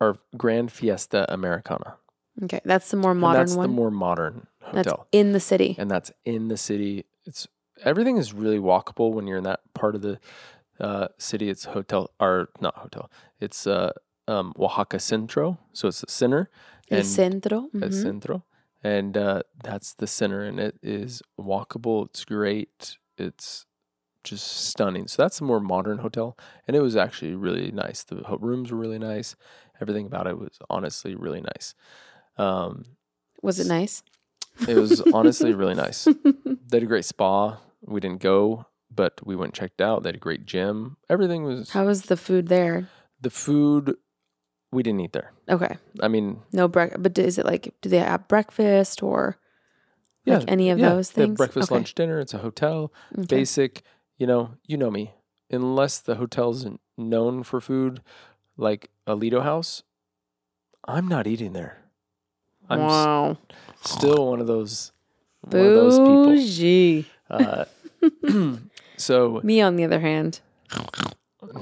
or 0.00 0.18
Grand 0.36 0.70
Fiesta 0.72 1.30
Americana. 1.32 1.96
okay, 2.44 2.60
that's 2.64 2.90
the 2.90 2.96
more 2.96 3.10
And 3.12 3.20
modern 3.20 3.40
that's 3.40 3.56
one. 3.56 3.68
the 3.70 3.74
more 3.74 3.90
modern 3.90 4.46
that's 4.72 4.88
hotel. 4.90 5.06
in 5.12 5.32
the 5.32 5.40
city. 5.40 5.76
and 5.78 5.90
that's 5.90 6.12
in 6.24 6.48
the 6.48 6.56
city. 6.56 7.04
It's 7.26 7.46
everything 7.84 8.16
is 8.16 8.32
really 8.32 8.58
walkable 8.58 9.12
when 9.12 9.26
you're 9.26 9.38
in 9.38 9.44
that 9.44 9.60
part 9.74 9.94
of 9.94 10.02
the 10.02 10.18
uh, 10.80 11.08
city. 11.18 11.48
It's 11.48 11.64
hotel 11.64 12.10
or 12.20 12.48
not 12.60 12.76
hotel. 12.76 13.10
It's 13.40 13.66
uh, 13.66 13.92
um, 14.26 14.52
Oaxaca 14.58 14.98
Centro, 14.98 15.58
so 15.72 15.88
it's 15.88 16.00
the 16.00 16.10
center. 16.10 16.50
El 16.90 16.98
and- 16.98 17.06
centro. 17.06 17.68
El 17.74 17.88
mhm. 17.88 18.02
Centro, 18.02 18.44
and 18.82 19.16
uh, 19.16 19.42
that's 19.62 19.94
the 19.94 20.06
center, 20.06 20.42
and 20.42 20.58
it 20.58 20.78
is 20.82 21.22
walkable. 21.38 22.06
It's 22.06 22.24
great. 22.24 22.96
It's 23.16 23.66
just 24.24 24.46
stunning. 24.46 25.06
So 25.08 25.22
that's 25.22 25.40
a 25.40 25.44
more 25.44 25.60
modern 25.60 25.98
hotel, 25.98 26.36
and 26.66 26.76
it 26.76 26.80
was 26.80 26.96
actually 26.96 27.34
really 27.34 27.70
nice. 27.70 28.04
The 28.04 28.22
rooms 28.40 28.70
were 28.70 28.78
really 28.78 28.98
nice. 28.98 29.36
Everything 29.80 30.06
about 30.06 30.26
it 30.26 30.38
was 30.38 30.58
honestly 30.68 31.14
really 31.14 31.40
nice. 31.40 31.74
Um, 32.36 32.84
Was 33.42 33.58
it 33.60 33.66
nice? 33.66 34.02
It 34.66 34.74
was 34.76 35.00
honestly 35.12 35.52
really 35.54 35.74
nice. 35.74 36.04
They 36.04 36.76
had 36.76 36.82
a 36.82 36.86
great 36.86 37.04
spa. 37.04 37.58
We 37.82 38.00
didn't 38.00 38.20
go, 38.20 38.66
but 38.94 39.20
we 39.26 39.36
went 39.36 39.50
and 39.50 39.54
checked 39.54 39.80
out. 39.80 40.02
They 40.02 40.08
had 40.08 40.16
a 40.16 40.18
great 40.18 40.44
gym. 40.46 40.96
Everything 41.08 41.44
was 41.44 41.70
How 41.70 41.86
was 41.86 42.02
the 42.02 42.16
food 42.16 42.48
there? 42.48 42.88
the 43.20 43.30
food. 43.30 43.96
We 44.70 44.82
didn't 44.82 45.00
eat 45.00 45.12
there. 45.14 45.32
Okay, 45.48 45.78
I 46.00 46.08
mean, 46.08 46.42
no 46.52 46.68
breakfast. 46.68 47.02
But 47.02 47.18
is 47.18 47.38
it 47.38 47.46
like 47.46 47.74
do 47.80 47.88
they 47.88 47.98
have 47.98 48.28
breakfast 48.28 49.02
or 49.02 49.38
yeah, 50.24 50.38
like 50.38 50.50
any 50.50 50.68
of 50.70 50.78
yeah, 50.78 50.90
those 50.90 51.10
they 51.12 51.22
have 51.22 51.28
things? 51.28 51.36
breakfast, 51.38 51.68
Okay. 51.70 51.76
lunch, 51.76 51.94
dinner. 51.94 52.18
It's 52.20 52.34
a 52.34 52.38
hotel. 52.38 52.92
Okay. 53.16 53.24
basic, 53.26 53.82
you 54.18 54.26
know, 54.26 54.50
you 54.66 54.76
know 54.76 54.90
me. 54.90 55.14
Unless 55.50 56.00
the 56.00 56.16
hotel's 56.16 56.66
n- 56.66 56.78
known 56.98 57.42
for 57.42 57.60
food 57.62 58.02
like 58.58 58.90
a 59.06 59.14
Lido 59.14 59.40
House, 59.40 59.82
I'm 60.86 61.08
not 61.08 61.26
eating 61.26 61.54
there. 61.54 61.78
I'm 62.68 62.80
s- 62.80 62.86
wow, 62.90 63.38
still 63.82 64.28
one 64.30 64.40
of 64.40 64.46
those 64.46 64.92
one 65.42 65.56
of 65.66 65.74
those 65.74 65.98
people. 65.98 66.24
bougie. 66.34 67.06
Uh, 67.30 67.64
so 68.96 69.40
Me 69.44 69.60
on 69.60 69.76
the 69.76 69.84
other 69.84 70.00
hand, 70.00 70.40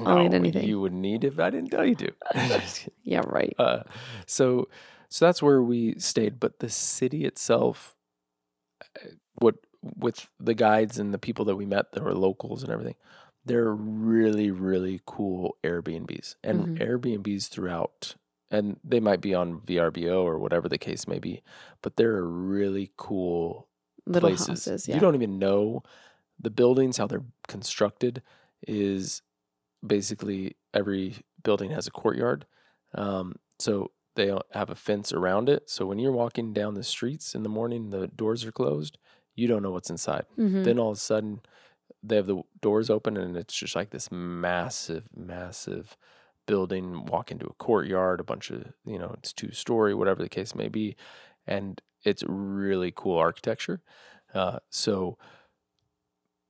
I'll 0.05 0.23
eat 0.25 0.35
anything. 0.35 0.67
You 0.67 0.81
would 0.81 0.93
need 0.93 1.25
if 1.25 1.39
I 1.39 1.51
didn't 1.51 1.71
tell 1.71 1.85
you 1.85 1.95
to. 1.97 2.13
Just 2.49 2.79
kidding. 2.81 2.95
yeah, 3.05 3.23
right. 3.27 3.55
uh, 3.59 3.83
so 4.27 4.69
so 5.09 5.25
that's 5.27 5.43
where 5.43 5.63
we 5.63 5.99
stayed. 5.99 6.41
But 6.41 6.59
the 6.59 6.69
city 6.71 7.25
itself, 7.25 7.95
uh, 8.83 9.09
what 9.37 9.57
with 9.97 10.29
the 10.41 10.55
guides 10.55 10.99
and 10.99 11.15
the 11.15 11.19
people 11.19 11.45
that 11.45 11.57
we 11.57 11.67
met 11.67 11.93
that 11.93 12.03
were 12.03 12.15
locals 12.15 12.63
and 12.63 12.73
everything, 12.73 12.97
they're 13.45 13.73
really 13.73 14.51
really 14.51 15.01
cool 15.07 15.57
Airbnbs 15.63 16.35
and 16.43 16.79
Airbnbs 16.79 17.49
throughout. 17.49 18.17
And 18.51 18.79
they 18.85 19.01
might 19.01 19.21
be 19.21 19.35
on 19.35 19.61
VRBO 19.61 20.23
or 20.23 20.39
whatever 20.39 20.69
the 20.69 20.79
case 20.79 21.09
may 21.09 21.19
be, 21.19 21.43
but 21.83 21.97
they're 21.97 22.23
really 22.25 22.93
cool 22.97 23.69
Little 24.07 24.29
places. 24.31 24.49
houses. 24.49 24.87
Yeah. 24.89 24.95
You 24.95 25.01
don't 25.01 25.17
even 25.17 25.39
know 25.39 25.83
the 26.39 26.51
buildings, 26.51 26.97
how 26.99 27.07
they're 27.09 27.25
constructed 27.49 28.23
is 28.69 29.23
basically 29.85 30.57
every 30.75 31.17
building 31.43 31.71
has 31.71 31.87
a 31.87 31.91
courtyard. 31.91 32.47
Um, 32.95 33.37
so 33.59 33.91
they 34.15 34.33
have 34.53 34.71
a 34.71 34.75
fence 34.75 35.13
around 35.13 35.49
it. 35.49 35.69
So 35.69 35.85
when 35.87 35.99
you're 35.99 36.13
walking 36.13 36.53
down 36.53 36.75
the 36.75 36.85
streets 36.85 37.35
in 37.35 37.43
the 37.43 37.49
morning, 37.49 37.91
the 37.91 38.07
doors 38.09 38.45
are 38.45 38.53
closed, 38.53 38.97
you 39.35 39.47
don't 39.49 39.63
know 39.63 39.71
what's 39.73 39.91
inside. 39.91 40.25
Mhm. 40.39 40.65
Then 40.65 40.79
all 40.79 40.91
of 40.91 40.97
a 40.97 41.01
sudden, 41.01 41.41
they 42.03 42.17
have 42.17 42.27
the 42.27 42.43
doors 42.61 42.89
open 42.91 43.17
and 43.17 43.37
it's 43.37 43.55
just 43.55 43.75
like 43.75 43.91
this 43.91 44.11
massive, 44.13 45.09
massive 45.15 45.97
building. 46.47 47.05
Walk 47.07 47.31
into 47.31 47.47
a 47.47 47.53
courtyard, 47.55 48.21
a 48.21 48.25
bunch 48.25 48.51
of, 48.51 48.73
you 48.85 48.99
know, 48.99 49.15
it's 49.19 49.33
two 49.33 49.53
story, 49.53 49.95
whatever 49.95 50.23
the 50.23 50.29
case 50.29 50.55
may 50.55 50.69
be. 50.69 50.97
And 51.47 51.81
it's 52.05 52.23
really 52.27 52.93
cool 52.95 53.17
architecture. 53.19 53.81
Uh, 54.35 54.59
so 54.71 55.19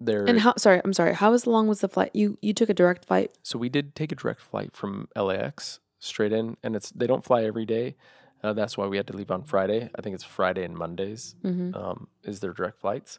there, 0.01 0.27
And 0.27 0.41
how? 0.41 0.55
Sorry, 0.57 0.81
I'm 0.85 0.93
sorry. 0.93 1.15
How 1.15 1.31
was 1.31 1.47
long 1.47 1.69
was 1.69 1.81
the 1.81 1.89
flight? 1.89 2.11
You 2.15 2.39
you 2.43 2.53
took 2.53 2.69
a 2.69 2.75
direct 2.75 3.07
flight. 3.07 3.31
so 3.43 3.59
we 3.59 3.69
did 3.69 3.95
take 3.95 4.13
a 4.13 4.15
direct 4.15 4.41
flight 4.43 4.77
from 4.77 5.09
LAX 5.17 5.81
straight 5.99 6.33
in, 6.33 6.57
and 6.63 6.77
it's 6.77 6.91
they 6.91 7.07
don't 7.07 7.25
fly 7.25 7.45
every 7.45 7.65
day. 7.65 7.97
Uh, 8.43 8.53
that's 8.53 8.77
why 8.77 8.87
we 8.87 8.99
had 8.99 9.07
to 9.07 9.17
leave 9.17 9.31
on 9.31 9.43
Friday. 9.43 9.89
I 9.97 10.03
think 10.03 10.15
it's 10.15 10.23
Friday 10.25 10.65
and 10.65 10.77
Mondays 10.77 11.35
Mm-hmm. 11.43 11.75
um, 11.75 12.09
is 12.23 12.41
their 12.41 12.53
direct 12.53 12.79
flights, 12.79 13.19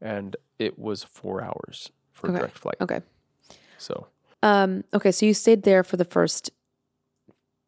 and 0.00 0.36
it 0.58 0.78
was 0.78 1.02
four 1.04 1.42
hours 1.42 1.90
for 2.12 2.28
Okay. 2.28 2.36
a 2.36 2.40
direct 2.40 2.58
flight. 2.58 2.76
Okay. 2.80 3.00
So 3.76 4.06
Um. 4.46 4.84
Okay. 4.94 5.12
So 5.12 5.26
you 5.26 5.34
stayed 5.34 5.62
there 5.62 5.82
for 5.84 5.96
the 5.96 6.04
first 6.04 6.50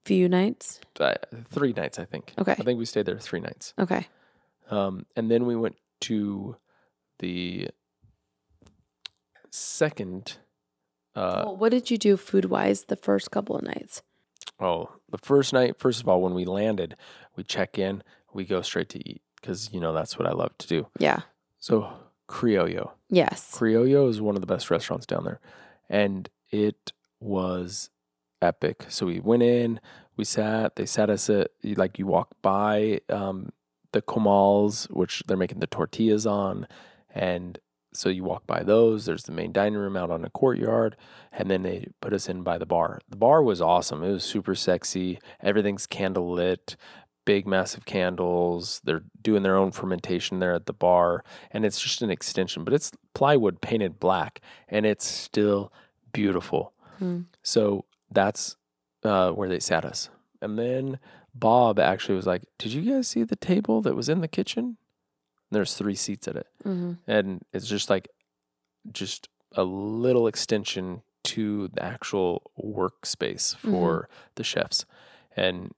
few 0.05 0.29
nights. 0.29 0.81
uh, 1.01 1.15
three 1.51 1.73
nights, 1.73 1.99
I 1.99 2.05
think. 2.05 2.33
Okay. 2.39 2.53
I 2.53 2.63
think 2.65 2.79
we 2.79 2.85
stayed 2.87 3.07
there 3.07 3.19
three 3.19 3.41
nights, 3.41 3.75
Okay. 3.79 4.07
um, 4.71 5.05
and 5.17 5.31
then 5.31 5.45
we 5.47 5.55
went 5.57 5.77
to 6.03 6.57
the 7.19 7.69
second. 9.51 10.39
Uh, 11.15 11.43
well, 11.47 11.57
what 11.57 11.71
did 11.73 11.91
you 11.91 11.99
do 11.99 12.17
food 12.17 12.47
wise 12.47 12.85
the 12.85 12.97
first 12.97 13.31
couple 13.31 13.57
of 13.57 13.65
nights? 13.65 14.03
Oh, 14.61 14.91
the 15.11 15.19
first 15.19 15.53
night, 15.53 15.79
first 15.79 16.01
of 16.01 16.09
all, 16.09 16.21
when 16.21 16.35
we 16.35 16.45
landed, 16.45 16.95
we 17.37 17.45
check 17.45 17.79
in, 17.79 18.03
we 18.33 18.45
go 18.45 18.63
straight 18.63 18.89
to 18.91 18.99
eat 19.09 19.23
because, 19.41 19.73
you 19.73 19.81
know, 19.81 19.93
that's 19.93 20.19
what 20.19 20.27
I 20.29 20.33
love 20.33 20.57
to 20.59 20.67
do. 20.67 20.87
Yeah. 20.99 21.21
So, 21.59 21.93
Criollo. 22.29 22.93
Yes. 23.09 23.53
Criollo 23.57 24.09
is 24.09 24.21
one 24.21 24.35
of 24.37 24.41
the 24.41 24.47
best 24.47 24.71
restaurants 24.71 25.07
down 25.07 25.25
there. 25.25 25.41
And 25.89 26.29
it 26.51 26.93
was 27.21 27.91
epic. 28.41 28.87
So, 28.89 29.07
we 29.07 29.21
went 29.21 29.43
in, 29.43 29.81
we 30.17 30.25
sat, 30.25 30.77
they 30.77 30.87
sat 30.87 31.11
us 31.11 31.31
at, 31.31 31.51
like, 31.63 31.99
you 31.99 32.07
walk 32.07 32.29
by 32.43 33.01
um, 33.09 33.51
the 33.93 34.03
comals, 34.03 34.87
which 34.91 35.23
they're 35.27 35.37
making 35.37 35.61
the 35.61 35.67
tortillas 35.67 36.27
on. 36.27 36.67
And 37.15 37.59
so 37.93 38.09
you 38.09 38.23
walk 38.23 38.47
by 38.47 38.63
those. 38.63 39.07
There's 39.07 39.25
the 39.25 39.33
main 39.33 39.53
dining 39.53 39.79
room 39.79 39.97
out 39.97 40.11
on 40.11 40.25
a 40.25 40.31
courtyard, 40.31 40.97
and 41.33 41.51
then 41.51 41.63
they 41.63 41.89
put 42.01 42.13
us 42.13 42.29
in 42.29 42.43
by 42.43 42.59
the 42.59 42.67
bar. 42.67 43.01
The 43.09 43.17
bar 43.17 43.43
was 43.43 43.61
awesome. 43.61 44.03
It 44.03 44.13
was 44.13 44.25
super 44.25 44.55
sexy. 44.55 45.19
Everything's 45.43 45.87
candle 45.87 46.31
lit, 46.31 46.77
big 47.25 47.47
massive 47.47 47.87
candles. 47.87 48.81
They're 48.85 49.05
doing 49.21 49.43
their 49.43 49.57
own 49.57 49.73
fermentation 49.73 50.39
there 50.39 50.55
at 50.55 50.67
the 50.67 50.73
bar, 50.73 51.25
and 51.51 51.65
it's 51.65 51.81
just 51.81 52.03
an 52.03 52.11
extension, 52.11 52.63
but 52.63 52.75
it's 52.75 52.93
plywood 53.15 53.61
painted 53.61 53.99
black, 53.99 54.41
and 54.69 54.85
it's 54.85 55.07
still 55.07 55.73
beautiful. 56.13 56.73
Hmm. 56.99 57.23
So 57.43 57.85
that's 58.11 58.57
uh, 59.05 59.31
where 59.33 59.49
they 59.49 59.61
sat 59.61 59.85
us, 59.85 60.11
and 60.41 60.59
then 60.59 60.99
Bob 61.35 61.79
actually 61.79 62.17
was 62.17 62.27
like, 62.27 62.43
"Did 62.59 62.73
you 62.73 62.83
guys 62.93 63.09
see 63.09 63.23
the 63.25 63.37
table 63.37 63.81
that 63.83 63.95
was 63.97 64.09
in 64.09 64.21
the 64.21 64.29
kitchen?" 64.29 64.77
There's 65.51 65.75
three 65.75 65.95
seats 65.95 66.29
at 66.29 66.37
it 66.37 66.47
Mm-hmm. 66.67 66.93
and 67.11 67.43
it's 67.55 67.67
just 67.67 67.89
like 67.89 68.09
just 68.93 69.31
a 69.53 69.65
little 69.65 70.27
extension 70.27 71.01
to 71.25 71.69
the 71.69 71.83
actual 71.83 72.51
workspace 72.63 73.57
for 73.57 74.11
the 74.35 74.45
chefs. 74.45 74.85
And 75.37 75.73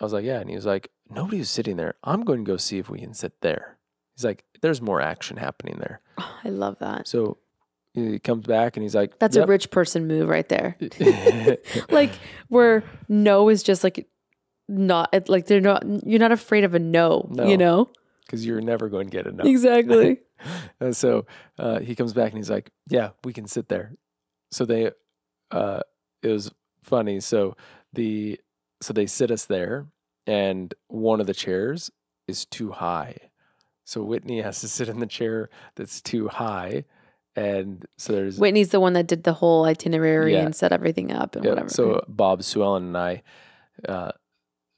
I 0.00 0.04
was 0.04 0.12
like, 0.12 0.24
yeah. 0.24 0.40
And 0.40 0.50
he 0.50 0.56
was 0.56 0.66
like, 0.66 0.90
Nobody's 1.08 1.48
sitting 1.50 1.76
there. 1.76 1.94
I'm 2.02 2.24
going 2.24 2.44
to 2.44 2.50
go 2.50 2.56
see 2.56 2.78
if 2.78 2.88
we 2.90 2.98
can 2.98 3.14
sit 3.14 3.40
there. 3.40 3.76
He's 4.16 4.24
like, 4.24 4.44
there's 4.62 4.80
more 4.82 5.00
action 5.00 5.36
happening 5.36 5.76
there. 5.78 6.00
I 6.18 6.48
love 6.48 6.78
that. 6.80 7.06
So 7.06 7.36
he 7.94 8.18
comes 8.18 8.46
back 8.46 8.76
and 8.76 8.82
he's 8.82 8.94
like, 8.94 9.18
That's 9.18 9.36
a 9.36 9.46
rich 9.46 9.70
person 9.70 10.06
move 10.06 10.28
right 10.28 10.48
there. 10.48 10.76
like 11.90 12.12
where 12.48 12.84
no 13.08 13.48
is 13.48 13.62
just 13.62 13.84
like 13.84 14.08
not 14.68 15.28
like 15.28 15.46
they're 15.46 15.60
not 15.60 15.84
you're 16.06 16.18
not 16.18 16.32
afraid 16.32 16.64
of 16.64 16.74
a 16.74 16.78
no, 16.78 17.28
No. 17.30 17.46
you 17.46 17.56
know? 17.56 17.88
because 18.26 18.44
you're 18.46 18.60
never 18.60 18.88
going 18.88 19.08
to 19.08 19.16
get 19.16 19.26
a 19.26 19.32
no. 19.32 19.44
Exactly. 19.44 20.20
And 20.80 20.96
so 20.96 21.26
uh, 21.58 21.80
he 21.80 21.94
comes 21.94 22.12
back 22.12 22.30
and 22.30 22.38
he's 22.38 22.50
like, 22.50 22.70
"Yeah, 22.88 23.10
we 23.22 23.32
can 23.32 23.46
sit 23.46 23.68
there." 23.68 23.94
So 24.50 24.64
they, 24.64 24.90
uh, 25.50 25.80
it 26.22 26.28
was 26.28 26.50
funny. 26.82 27.20
So 27.20 27.56
the 27.92 28.40
so 28.80 28.92
they 28.92 29.06
sit 29.06 29.30
us 29.30 29.44
there, 29.44 29.86
and 30.26 30.72
one 30.88 31.20
of 31.20 31.26
the 31.26 31.34
chairs 31.34 31.90
is 32.26 32.44
too 32.46 32.72
high. 32.72 33.16
So 33.84 34.02
Whitney 34.02 34.40
has 34.40 34.60
to 34.62 34.68
sit 34.68 34.88
in 34.88 35.00
the 35.00 35.06
chair 35.06 35.50
that's 35.76 36.00
too 36.00 36.28
high, 36.28 36.84
and 37.36 37.84
so 37.98 38.12
there's 38.12 38.38
Whitney's 38.38 38.70
the 38.70 38.80
one 38.80 38.92
that 38.94 39.06
did 39.06 39.24
the 39.24 39.32
whole 39.34 39.64
itinerary 39.64 40.34
Yeah. 40.34 40.42
and 40.44 40.54
set 40.54 40.72
everything 40.72 41.12
up 41.12 41.34
and 41.36 41.44
yeah, 41.44 41.50
whatever. 41.50 41.68
So 41.68 42.04
Bob 42.08 42.40
Suellen 42.40 42.78
and 42.78 42.96
I 42.96 43.22
uh, 43.88 44.12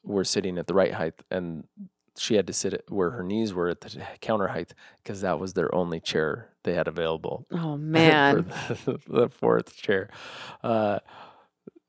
were 0.05 0.25
sitting 0.25 0.57
at 0.59 0.67
the 0.67 0.75
right 0.75 0.93
height, 0.95 1.15
and 1.31 1.65
she 2.19 2.35
had 2.37 2.47
to 2.47 2.53
sit 2.55 2.73
at 2.73 2.91
where 2.91 3.11
her 3.11 3.23
knees 3.23 3.53
were 3.53 3.69
at 3.69 3.83
the 3.83 4.03
counter 4.21 4.49
height 4.49 4.73
because 5.03 5.21
that 5.21 5.39
was 5.39 5.53
their 5.53 5.75
only 5.75 6.01
chair 6.01 6.49
they 6.65 6.73
had 6.75 6.89
available 6.89 7.47
oh 7.53 7.77
man. 7.99 8.47
the, 8.87 8.99
the 9.09 9.29
fourth 9.29 9.77
chair. 9.77 10.09
Uh, 10.65 10.99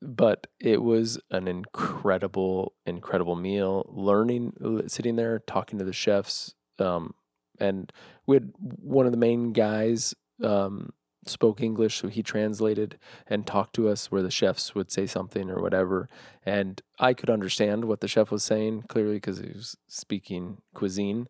but 0.01 0.45
it 0.59 0.83
was 0.83 1.17
an 1.31 1.47
incredible, 1.47 2.73
incredible 2.85 3.35
meal. 3.35 3.83
Learning, 3.89 4.53
sitting 4.87 5.15
there, 5.15 5.39
talking 5.39 5.79
to 5.79 5.85
the 5.85 5.93
chefs, 5.93 6.53
um, 6.77 7.15
and 7.59 7.91
we 8.27 8.35
had 8.35 8.51
one 8.59 9.07
of 9.07 9.11
the 9.11 9.17
main 9.17 9.53
guys 9.53 10.13
um, 10.43 10.93
spoke 11.25 11.61
English, 11.61 11.97
so 11.97 12.07
he 12.07 12.23
translated 12.23 12.97
and 13.27 13.45
talked 13.45 13.73
to 13.75 13.89
us 13.89 14.11
where 14.11 14.21
the 14.21 14.31
chefs 14.31 14.75
would 14.75 14.91
say 14.91 15.05
something 15.05 15.49
or 15.49 15.61
whatever, 15.61 16.09
and 16.45 16.81
I 16.99 17.13
could 17.13 17.29
understand 17.29 17.85
what 17.85 18.01
the 18.01 18.07
chef 18.07 18.31
was 18.31 18.43
saying 18.43 18.83
clearly 18.87 19.15
because 19.15 19.39
he 19.39 19.47
was 19.47 19.77
speaking 19.87 20.61
cuisine. 20.73 21.27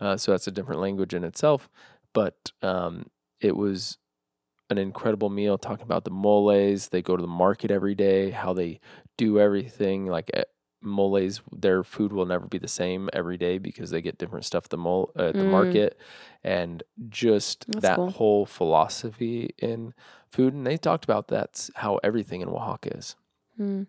Uh, 0.00 0.16
so 0.16 0.32
that's 0.32 0.46
a 0.46 0.52
different 0.52 0.80
language 0.80 1.12
in 1.12 1.24
itself, 1.24 1.68
but 2.14 2.52
um, 2.62 3.06
it 3.40 3.56
was 3.56 3.98
an 4.70 4.78
incredible 4.78 5.28
meal 5.28 5.58
talking 5.58 5.84
about 5.84 6.04
the 6.04 6.10
moles. 6.10 6.88
They 6.88 7.02
go 7.02 7.16
to 7.16 7.20
the 7.20 7.28
market 7.28 7.70
every 7.70 7.94
day, 7.94 8.30
how 8.30 8.52
they 8.52 8.80
do 9.18 9.38
everything. 9.38 10.06
Like 10.06 10.30
eh, 10.32 10.44
moles, 10.82 11.40
their 11.52 11.82
food 11.84 12.12
will 12.12 12.26
never 12.26 12.46
be 12.46 12.58
the 12.58 12.68
same 12.68 13.08
every 13.12 13.36
day 13.36 13.58
because 13.58 13.90
they 13.90 14.00
get 14.00 14.18
different 14.18 14.44
stuff 14.44 14.64
at 14.64 14.70
the 14.70 14.76
mole 14.76 15.10
at 15.16 15.34
the 15.34 15.40
Mm. 15.42 15.50
market, 15.50 15.98
and 16.42 16.82
just 17.08 17.66
That's 17.68 17.82
that 17.82 17.96
cool. 17.96 18.10
whole 18.10 18.46
philosophy 18.46 19.50
in 19.58 19.94
food. 20.28 20.54
And 20.54 20.66
they 20.66 20.76
talked 20.76 21.04
about 21.04 21.28
that's 21.28 21.70
how 21.76 21.98
everything 22.02 22.40
in 22.40 22.48
Oaxaca 22.48 22.96
is. 22.96 23.16
Mm. 23.58 23.86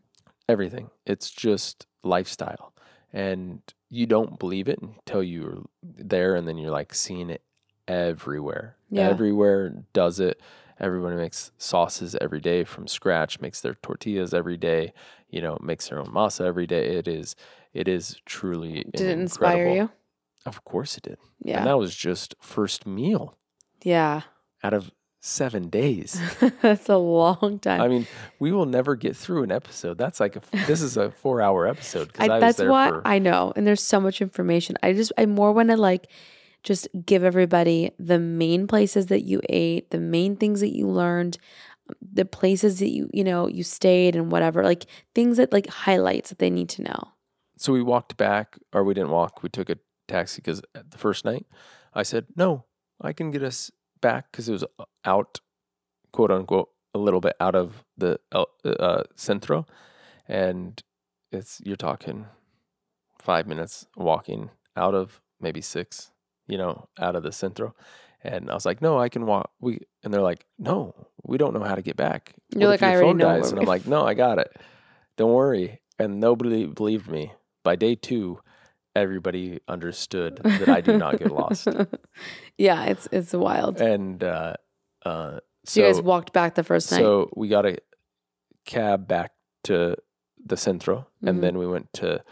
Everything. 0.50 0.90
It's 1.06 1.32
just 1.32 1.88
lifestyle, 2.04 2.74
and 3.14 3.62
you 3.90 4.06
don't 4.06 4.38
believe 4.40 4.68
it 4.68 4.80
until 4.82 5.24
you're 5.24 5.64
there, 5.84 6.36
and 6.36 6.48
then 6.48 6.58
you're 6.58 6.72
like 6.72 6.94
seeing 6.94 7.30
it 7.30 7.42
everywhere. 7.88 8.76
Yeah. 8.90 9.10
Everywhere 9.10 9.84
does 9.94 10.20
it. 10.20 10.40
Everybody 10.82 11.16
makes 11.16 11.52
sauces 11.58 12.16
every 12.20 12.40
day 12.42 12.64
from 12.64 12.88
scratch, 12.88 13.40
makes 13.40 13.62
their 13.62 13.76
tortillas 13.76 14.34
every 14.34 14.58
day, 14.58 14.94
you 15.30 15.40
know, 15.40 15.58
makes 15.62 15.88
their 15.90 16.00
own 16.00 16.08
masa 16.08 16.46
every 16.46 16.66
day. 16.68 16.96
It 16.98 17.08
is 17.08 17.36
it 17.74 17.88
is 17.88 18.18
truly 18.26 18.84
Did 18.92 19.02
it 19.02 19.20
inspire 19.20 19.70
you? 19.70 19.92
Of 20.46 20.66
course 20.66 20.98
it 20.98 21.04
did. 21.04 21.18
And 21.42 21.50
Yeah. 21.50 21.64
that 21.66 21.78
was 21.78 21.96
just 21.96 22.36
first 22.42 22.86
meal 22.88 23.38
Yeah. 23.84 24.22
out 24.64 24.74
of 24.74 24.92
7 25.24 25.70
days. 25.70 26.20
That's 26.64 26.90
a 26.90 26.98
long 26.98 27.60
time. 27.60 27.80
I 27.80 27.88
mean, 27.88 28.08
we 28.40 28.52
will 28.52 28.66
never 28.66 28.96
get 28.96 29.16
through 29.16 29.44
an 29.44 29.52
episode. 29.52 30.00
That's 30.00 30.20
like 30.20 30.36
a 30.36 30.42
this 30.66 30.82
is 30.82 30.98
a 30.98 31.10
4-hour 31.10 31.68
episode 31.68 32.10
I, 32.18 32.26
I, 32.26 32.40
was 32.40 32.42
that's 32.58 32.68
why 32.68 32.90
for 32.90 33.02
I 33.08 33.20
know. 33.20 33.54
And 33.56 33.68
there's 33.68 33.84
so 33.84 34.00
much 34.00 34.20
information. 34.20 34.78
I 34.82 34.94
just, 34.94 35.12
I 35.20 35.28
more 35.28 35.52
want 35.52 35.70
to 35.70 35.78
like 35.78 36.08
just 36.64 36.88
give 37.06 37.24
everybody 37.24 37.92
the 37.98 38.20
main 38.20 38.68
places 38.68 39.08
that 39.08 39.22
you 39.24 39.42
ate, 39.50 39.90
the 39.92 40.00
main 40.00 40.36
things 40.36 40.60
that 40.60 40.76
you 40.76 40.88
learned, 40.88 41.38
the 42.02 42.26
places 42.26 42.80
that 42.80 42.90
you, 42.90 43.10
you 43.14 43.24
know, 43.24 43.48
you 43.48 43.64
stayed 43.64 44.16
and 44.16 44.32
whatever, 44.32 44.64
like 44.64 44.86
things 45.16 45.38
that 45.38 45.52
like 45.52 45.68
highlights 45.68 46.30
that 46.30 46.40
they 46.40 46.50
need 46.50 46.70
to 46.70 46.84
know. 46.84 47.10
So 47.58 47.74
we 47.74 47.82
walked 47.82 48.18
back, 48.18 48.58
or 48.74 48.84
we 48.84 48.94
didn't 48.94 49.12
walk. 49.12 49.44
We 49.44 49.50
took 49.50 49.70
a 49.70 49.78
taxi 50.08 50.42
because 50.42 50.62
the 50.74 50.98
first 50.98 51.26
night 51.26 51.46
I 51.94 52.04
said, 52.04 52.26
no, 52.36 52.66
I 53.00 53.14
can 53.14 53.32
get 53.32 53.44
us 53.44 53.72
back 54.02 54.32
because 54.32 54.50
it 54.50 54.54
was 54.54 54.66
out, 55.06 55.40
quote 56.12 56.32
unquote, 56.32 56.70
a 56.94 56.98
little 56.98 57.22
bit 57.22 57.36
out 57.40 57.56
of 57.56 57.84
the 57.98 58.20
uh, 58.34 59.04
centro. 59.16 59.66
And 60.28 60.82
it's, 61.32 61.62
you're 61.64 61.76
talking 61.76 62.28
five 63.20 63.48
minutes 63.48 63.86
walking 63.96 64.50
out 64.76 64.96
of 64.96 65.22
maybe 65.40 65.62
six, 65.62 66.11
you 66.48 66.58
know, 66.58 66.88
out 67.00 67.16
of 67.16 67.24
the 67.24 67.32
centro. 67.32 67.76
And 68.24 68.52
I 68.52 68.54
was 68.54 68.66
like, 68.66 68.82
no, 68.82 69.00
I 69.00 69.10
can 69.10 69.26
walk. 69.26 69.50
We, 69.60 69.80
and 70.04 70.14
they're 70.14 70.22
like, 70.22 70.46
no, 70.60 70.94
we 71.24 71.38
don't 71.38 71.54
know 71.54 71.64
how 71.64 71.76
to 71.76 71.82
get 71.82 71.96
back. 71.98 72.34
You're 72.54 72.70
What 72.70 72.82
like, 72.82 72.84
I 72.84 72.92
your 72.92 73.04
already 73.04 73.10
phone 73.12 73.18
know 73.18 73.50
And 73.50 73.60
I'm 73.60 73.66
like, 73.66 73.88
no, 73.88 74.06
I 74.06 74.14
got 74.14 74.38
it. 74.38 74.56
Don't 75.18 75.34
worry. 75.34 75.82
And 75.98 76.20
nobody 76.20 76.66
believed 76.68 77.10
me. 77.10 77.34
By 77.64 77.76
day 77.76 77.96
two, 77.96 78.40
everybody 78.96 79.60
understood 79.68 80.38
that 80.44 80.70
I 80.70 80.82
do 80.82 80.98
not 80.98 81.18
get 81.20 81.32
lost. 81.32 81.68
yeah, 82.58 82.86
it's 82.86 83.08
it's 83.12 83.34
wild. 83.34 83.80
And 83.82 84.24
uh, 84.24 84.54
uh, 85.06 85.40
so, 85.66 85.80
you 85.82 85.86
guys 85.88 86.02
walked 86.02 86.34
back 86.34 86.56
the 86.56 86.64
first 86.64 86.92
night. 86.92 87.00
so 87.00 87.30
we 87.36 87.48
got 87.48 87.66
a 87.66 87.78
cab 88.66 89.08
back 89.08 89.32
to 89.64 89.96
the 90.44 90.58
centro, 90.58 91.08
Mhm. 91.24 91.30
and 91.30 91.44
then 91.44 91.58
we 91.58 91.68
went 91.68 91.92
to 91.94 92.24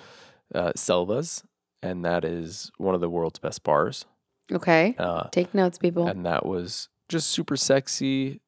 uh, 0.55 0.71
Selvas, 0.75 1.43
and 1.81 2.03
that 2.05 2.23
is 2.25 2.71
one 2.77 2.95
of 2.95 3.01
the 3.01 3.09
world's 3.09 3.39
best 3.39 3.63
bars. 3.63 4.05
okay. 4.51 4.95
Uh, 4.97 5.23
Take 5.31 5.53
notes, 5.53 5.77
people. 5.77 6.07
and 6.07 6.25
that 6.25 6.45
was 6.45 6.89
just 7.07 7.29
super 7.29 7.55
sexy. 7.57 8.41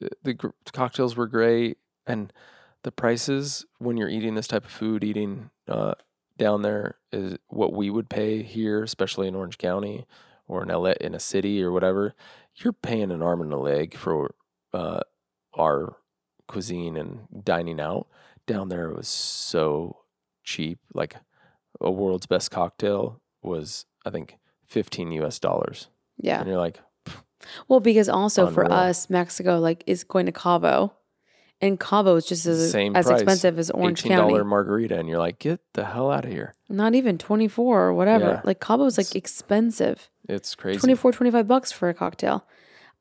The, 0.00 0.10
the 0.22 0.34
gr- 0.34 0.48
cocktails 0.72 1.16
were 1.16 1.26
great, 1.26 1.78
and 2.06 2.32
the 2.82 2.92
prices 2.92 3.64
when 3.78 3.96
you're 3.96 4.08
eating 4.08 4.34
this 4.34 4.46
type 4.48 4.64
of 4.64 4.70
food, 4.70 5.04
eating 5.04 5.50
uh, 5.68 5.94
down 6.36 6.62
there 6.62 6.96
is 7.12 7.36
what 7.48 7.72
we 7.72 7.90
would 7.90 8.08
pay 8.10 8.42
here, 8.42 8.82
especially 8.82 9.28
in 9.28 9.34
Orange 9.34 9.56
County 9.58 10.04
or 10.46 10.62
in 10.62 10.68
LA, 10.68 10.92
in 11.00 11.14
a 11.14 11.20
city 11.20 11.62
or 11.62 11.72
whatever. 11.72 12.14
You're 12.56 12.72
paying 12.74 13.10
an 13.10 13.22
arm 13.22 13.40
and 13.40 13.52
a 13.52 13.56
leg 13.56 13.96
for 13.96 14.34
uh, 14.74 15.00
our 15.56 15.96
cuisine 16.46 16.96
and 16.96 17.20
dining 17.44 17.80
out. 17.80 18.08
Down 18.46 18.68
there 18.68 18.90
it 18.90 18.96
was 18.96 19.08
so 19.08 19.96
cheap. 20.42 20.78
Like 20.92 21.16
a 21.80 21.90
world's 21.90 22.26
best 22.26 22.50
cocktail 22.50 23.20
was, 23.42 23.86
I 24.04 24.10
think, 24.10 24.38
15 24.66 25.12
US 25.12 25.38
dollars. 25.38 25.88
yeah. 26.18 26.40
And 26.40 26.48
you're 26.48 26.58
like, 26.58 26.80
Well, 27.68 27.80
because 27.80 28.08
also 28.08 28.50
for 28.50 28.70
us, 28.70 29.10
Mexico 29.10 29.58
like 29.58 29.84
is 29.86 30.02
going 30.04 30.26
to 30.26 30.32
Cabo, 30.32 30.94
and 31.60 31.78
Cabo 31.78 32.16
is 32.16 32.26
just 32.26 32.46
as 32.46 32.72
Same 32.72 32.96
as 32.96 33.06
price, 33.06 33.20
expensive 33.20 33.58
as 33.58 33.70
Orange 33.70 34.02
$18 34.02 34.08
County. 34.08 34.42
margarita. 34.44 34.98
And 34.98 35.08
you're 35.08 35.18
like, 35.18 35.38
get 35.38 35.60
the 35.74 35.84
hell 35.84 36.10
out 36.10 36.24
of 36.24 36.30
here. 36.32 36.54
Not 36.68 36.94
even 36.94 37.18
twenty 37.18 37.48
four 37.48 37.82
or 37.82 37.92
whatever. 37.94 38.24
Yeah. 38.24 38.40
Like 38.44 38.60
Cabo 38.60 38.86
is 38.86 38.96
like 38.98 39.14
expensive. 39.14 40.10
It's 40.28 40.54
crazy. 40.54 40.78
24 40.80 41.12
25 41.12 41.46
bucks 41.46 41.70
for 41.70 41.88
a 41.90 41.94
cocktail. 41.94 42.46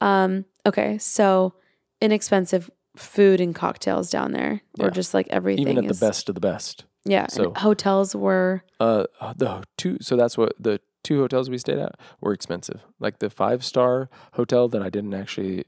Um, 0.02 0.44
okay, 0.66 0.98
so 0.98 1.54
inexpensive 2.02 2.70
food 2.98 3.40
and 3.40 3.56
cocktails 3.56 4.10
down 4.10 4.34
there, 4.34 4.62
or 4.80 4.90
just 4.92 5.14
like 5.14 5.28
everything. 5.30 5.68
Even 5.68 5.86
at 5.86 5.92
is, 5.92 6.00
the 6.00 6.06
best 6.06 6.28
of 6.28 6.36
the 6.36 6.42
best. 6.42 6.84
Yeah. 7.06 7.24
and 7.24 7.32
So- 7.32 7.54
hotels 7.58 8.16
were 8.16 8.64
Uh, 8.80 9.06
the 9.36 9.64
two, 9.78 9.98
so 10.02 10.16
that's 10.16 10.38
what 10.38 10.54
the 10.60 10.80
two 11.04 11.20
hotels 11.20 11.50
we 11.50 11.58
stayed 11.58 11.80
at 11.80 11.96
were 12.22 12.34
expensive. 12.34 12.82
Like 13.00 13.20
the 13.20 13.30
five 13.30 13.64
star 13.64 14.10
hotel 14.34 14.68
that 14.70 14.82
I 14.82 14.90
didn't 14.90 15.14
actually, 15.14 15.66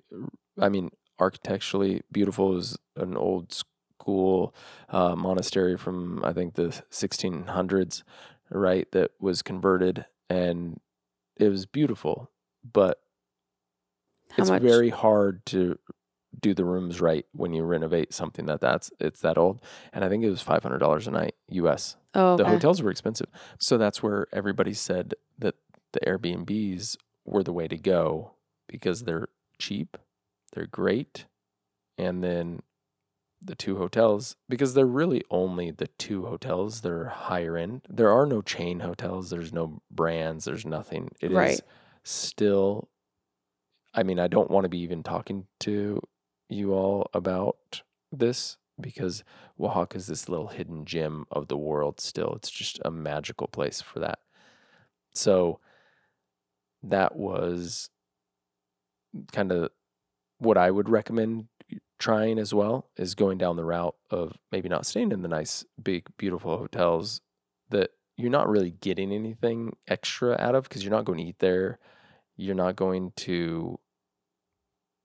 I 0.59 0.69
mean, 0.69 0.91
architecturally 1.19 2.01
beautiful 2.11 2.49
was 2.49 2.77
an 2.95 3.15
old 3.17 3.51
school 3.53 4.53
uh, 4.89 5.15
monastery 5.15 5.77
from 5.77 6.23
I 6.23 6.31
think 6.33 6.53
the 6.55 6.81
1600s, 6.89 8.03
right? 8.49 8.89
That 8.91 9.11
was 9.19 9.41
converted 9.41 10.05
and 10.29 10.79
it 11.37 11.49
was 11.49 11.65
beautiful, 11.65 12.31
but 12.63 12.99
how 14.31 14.41
it's 14.43 14.49
much? 14.49 14.61
very 14.61 14.89
hard 14.89 15.45
to 15.47 15.77
do 16.45 16.53
the 16.53 16.63
rooms 16.63 17.01
right 17.01 17.25
when 17.31 17.53
you 17.53 17.63
renovate 17.63 18.13
something 18.13 18.45
that 18.45 18.61
that's 18.61 18.91
it's 18.99 19.21
that 19.21 19.35
old 19.35 19.59
and 19.91 20.05
i 20.05 20.09
think 20.09 20.23
it 20.23 20.29
was 20.29 20.43
$500 20.43 21.07
a 21.07 21.11
night 21.11 21.35
us 21.49 21.97
oh, 22.13 22.37
the 22.37 22.45
hotels 22.45 22.83
were 22.83 22.91
expensive 22.91 23.27
so 23.59 23.77
that's 23.79 24.03
where 24.03 24.27
everybody 24.31 24.73
said 24.73 25.15
that 25.39 25.55
the 25.93 25.99
airbnbs 26.01 26.97
were 27.25 27.41
the 27.41 27.53
way 27.53 27.67
to 27.67 27.77
go 27.77 28.33
because 28.67 29.03
they're 29.03 29.27
cheap 29.57 29.97
they're 30.53 30.67
great 30.67 31.25
and 31.97 32.23
then 32.23 32.61
the 33.41 33.55
two 33.55 33.77
hotels 33.77 34.35
because 34.49 34.73
they're 34.73 34.85
really 34.85 35.23
only 35.31 35.71
the 35.71 35.87
two 35.87 36.25
hotels 36.25 36.81
that 36.81 36.91
are 36.91 37.09
higher 37.09 37.55
end. 37.57 37.81
There 37.87 38.11
are 38.11 38.25
no 38.25 38.41
chain 38.41 38.79
hotels. 38.79 39.29
There's 39.29 39.53
no 39.53 39.81
brands. 39.91 40.45
There's 40.45 40.65
nothing. 40.65 41.11
It 41.21 41.31
is 41.31 41.35
Right. 41.37 41.61
still. 42.03 42.89
I 43.93 44.01
mean, 44.03 44.19
I 44.19 44.27
don't 44.27 44.49
want 44.49 44.65
to 44.65 44.69
be 44.69 44.79
even 44.79 45.03
talking 45.03 45.45
to 45.61 46.01
you 46.49 46.73
all 46.73 47.09
about 47.13 47.81
this 48.11 48.57
because 48.79 49.23
Oaxaca 49.59 49.97
is 49.97 50.07
this 50.07 50.29
little 50.29 50.47
hidden 50.47 50.85
gem 50.85 51.25
of 51.31 51.47
the 51.47 51.57
world. 51.57 51.99
Still, 51.99 52.33
it's 52.35 52.51
just 52.51 52.79
a 52.83 52.91
magical 52.91 53.47
place 53.47 53.81
for 53.81 53.99
that. 53.99 54.19
So 55.13 55.59
that 56.83 57.15
was 57.15 57.89
kind 59.31 59.51
of 59.51 59.69
what 60.39 60.57
I 60.57 60.71
would 60.71 60.89
recommend 60.89 61.47
trying 61.97 62.37
as 62.37 62.53
well 62.53 62.89
is 62.97 63.15
going 63.15 63.37
down 63.37 63.55
the 63.55 63.63
route 63.63 63.95
of 64.11 64.37
maybe 64.51 64.69
not 64.69 64.85
staying 64.85 65.11
in 65.11 65.21
the 65.21 65.27
nice, 65.27 65.63
big, 65.81 66.05
beautiful 66.17 66.57
hotels 66.57 67.21
that 67.69 67.91
you're 68.17 68.29
not 68.29 68.49
really 68.49 68.71
getting 68.71 69.11
anything 69.11 69.75
extra 69.87 70.35
out 70.39 70.55
of 70.55 70.63
because 70.63 70.83
you're 70.83 70.91
not 70.91 71.05
going 71.05 71.17
to 71.19 71.23
eat 71.25 71.39
there. 71.39 71.79
You're 72.37 72.55
not 72.55 72.75
going 72.75 73.13
to 73.17 73.79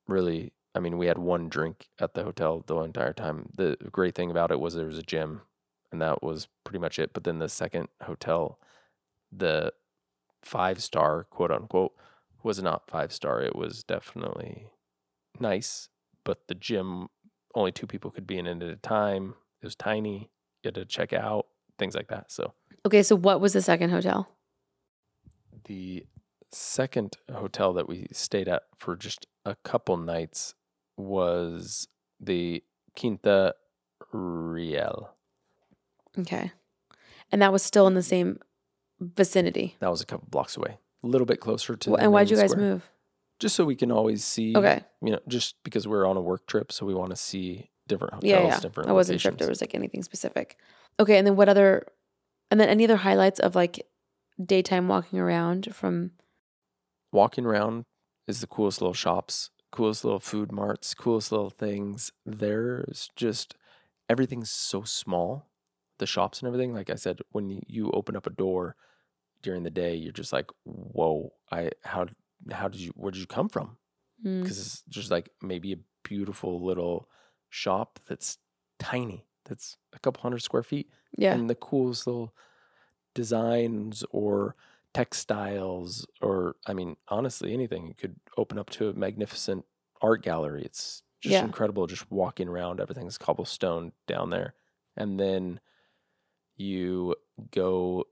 really. 0.07 0.53
I 0.75 0.81
mean, 0.81 0.99
we 0.99 1.07
had 1.07 1.19
one 1.19 1.49
drink 1.49 1.89
at 1.99 2.15
the 2.15 2.23
hotel 2.23 2.63
the 2.67 2.77
entire 2.81 3.13
time. 3.13 3.51
The 3.57 3.77
great 3.91 4.15
thing 4.15 4.31
about 4.31 4.51
it 4.51 4.61
was 4.61 4.75
there 4.75 4.87
was 4.87 4.99
a 4.99 5.03
gym, 5.03 5.43
and 5.91 6.01
that 6.01 6.23
was 6.23 6.49
pretty 6.65 6.79
much 6.79 6.99
it. 6.99 7.13
But 7.13 7.25
then 7.25 7.39
the 7.39 7.49
second 7.49 7.89
hotel, 8.03 8.59
the 9.33 9.73
five 10.43 10.83
star, 10.83 11.25
quote 11.25 11.51
unquote, 11.51 11.93
was 12.43 12.63
not 12.63 12.89
five 12.89 13.13
star. 13.13 13.43
It 13.43 13.57
was 13.57 13.83
definitely 13.83 14.69
nice, 15.39 15.89
but 16.25 16.47
the 16.49 16.55
gym 16.55 17.09
only 17.55 17.73
two 17.73 17.87
people 17.87 18.11
could 18.13 18.27
be 18.27 18.39
in 18.39 18.47
it 18.47 18.63
at 18.63 18.71
a 18.71 18.77
time. 18.77 19.35
It 19.61 19.67
was 19.67 19.75
tiny. 19.75 20.31
You 20.63 20.69
had 20.69 20.75
to 20.77 20.85
check 20.85 21.13
out 21.13 21.47
things 21.79 21.97
like 21.97 22.09
that. 22.09 22.31
So 22.31 22.55
Okay, 22.87 23.03
so 23.03 23.17
what 23.17 23.41
was 23.41 23.53
the 23.55 23.63
second 23.63 23.91
hotel? 23.91 24.29
the 25.65 26.07
second 26.53 27.17
hotel 27.33 27.73
that 27.75 27.89
we 27.89 28.07
stayed 28.13 28.49
at 28.49 28.63
for 28.77 28.97
just 28.97 29.27
a 29.45 29.55
couple 29.57 29.97
nights 29.97 30.55
was 31.01 31.89
the 32.21 32.63
Quinta 32.99 33.55
Real. 34.13 35.15
Okay. 36.19 36.53
And 37.33 37.41
that 37.43 37.53
was 37.53 37.63
still 37.63 37.87
in 37.87 37.95
the 37.95 38.03
same 38.03 38.39
vicinity. 39.01 39.77
That 39.81 39.91
was 39.91 40.01
a 40.01 40.07
couple 40.07 40.29
blocks 40.31 40.57
away, 40.57 40.79
a 41.03 41.07
little 41.07 41.27
bit 41.27 41.41
closer 41.41 41.77
to. 41.77 41.91
The 41.91 41.97
and 41.97 42.13
why'd 42.13 42.31
you 42.31 42.37
guys 42.37 42.51
square. 42.51 42.67
move? 42.73 42.91
Just 43.39 43.57
so 43.57 43.65
we 43.65 43.77
can 43.77 43.91
always 43.91 44.25
see. 44.25 44.55
Okay. 44.57 44.83
You 45.03 45.13
know, 45.13 45.21
just 45.29 45.57
because 45.65 45.87
we're 45.89 46.07
on 46.07 46.17
a 46.17 46.21
work 46.21 46.47
trip, 46.47 46.73
so 46.73 46.85
we 46.85 46.95
want 46.95 47.11
to 47.11 47.17
see 47.17 47.71
different 47.87 48.15
hotels, 48.15 48.31
Yeah, 48.31 48.43
yeah. 48.47 48.61
different. 48.61 48.91
I 48.91 48.93
wasn't 48.93 49.21
sure 49.21 49.33
if 49.33 49.39
there 49.39 49.49
was 49.49 49.61
like 49.61 49.75
anything 49.75 50.03
specific. 50.03 50.57
Okay, 50.99 51.17
and 51.17 51.27
then 51.27 51.37
what 51.37 51.49
other 51.49 51.87
and 52.51 52.61
then 52.61 52.69
any 52.69 52.85
other 52.85 52.97
highlights 52.97 53.39
of 53.41 53.55
like 53.55 53.87
daytime 54.45 54.89
walking 54.89 55.19
around 55.19 55.75
from 55.75 56.11
walking 57.13 57.47
around 57.47 57.85
is 58.27 58.41
the 58.41 58.47
coolest 58.47 58.81
little 58.81 58.95
shops, 58.95 59.51
coolest 59.71 60.05
little 60.05 60.21
food 60.21 60.53
marts, 60.53 60.95
coolest 60.95 61.33
little 61.33 61.51
things. 61.51 62.13
There's 62.27 63.11
just 63.17 63.55
everything's 64.09 64.51
so 64.51 64.83
small. 64.83 65.49
The 65.99 66.07
shops 66.07 66.41
and 66.41 66.47
everything, 66.49 66.73
like 66.75 66.91
I 66.91 66.95
said, 66.97 67.21
when 67.31 67.63
you- 67.67 67.91
open 67.93 68.17
up 68.17 68.27
a 68.27 68.31
door 68.31 68.77
during 69.43 69.63
the 69.65 69.71
day, 69.71 69.95
you're 69.95 70.13
just 70.13 70.33
like, 70.33 70.51
"Whoa! 70.65 71.35
I 71.51 71.71
how 71.85 72.07
how 72.53 72.69
did 72.69 72.81
you 72.81 72.93
where 72.97 73.11
did 73.13 73.21
you 73.21 73.27
come 73.27 73.49
from?" 73.49 73.79
Mm, 74.25 74.43
Because 74.43 74.59
it's 74.59 74.83
just 74.89 75.11
like 75.11 75.31
maybe 75.43 75.73
a 75.73 75.79
beautiful 76.05 76.63
little 76.65 77.09
shop 77.51 78.01
that's 78.09 78.39
tiny, 78.79 79.27
that's 79.45 79.77
a 79.93 79.99
couple 79.99 80.23
hundred 80.23 80.41
square 80.41 80.63
feet, 80.63 80.91
yeah. 81.17 81.35
and 81.35 81.49
the 81.51 81.55
coolest 81.55 82.07
little 82.07 82.35
designs 83.15 84.05
or 84.11 84.57
textiles 84.95 86.07
or 86.21 86.57
I 86.67 86.75
mean 86.75 86.97
honestly 87.09 87.53
anything 87.55 87.87
you 87.87 87.95
could 87.95 88.17
open 88.37 88.59
up 88.59 88.71
to 88.71 88.89
a 88.89 88.93
magnificent 88.95 89.65
art 90.03 90.23
gallery 90.23 90.65
it's 90.65 91.03
just 91.21 91.41
Yeah. 91.41 91.43
incredible 91.43 91.87
just 91.87 92.11
walking 92.11 92.49
around 92.49 92.81
everything's 92.81 93.19
cobblestone 93.19 93.93
down 94.09 94.31
there 94.31 94.55
and 94.97 95.21
then 95.21 95.61
you 96.57 97.17
go 97.53 98.07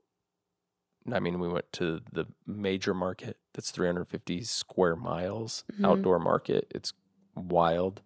I 1.11 1.19
mean 1.19 1.39
we 1.39 1.47
went 1.47 1.71
to 1.73 2.01
the 2.11 2.25
major 2.45 2.93
market 2.93 3.37
that's 3.53 3.71
350 3.71 4.43
square 4.43 4.95
miles 4.95 5.63
Mhm. 5.77 6.09
outdoor 6.09 6.19
market 6.19 6.67
it's 6.75 6.93
wild 7.35 8.01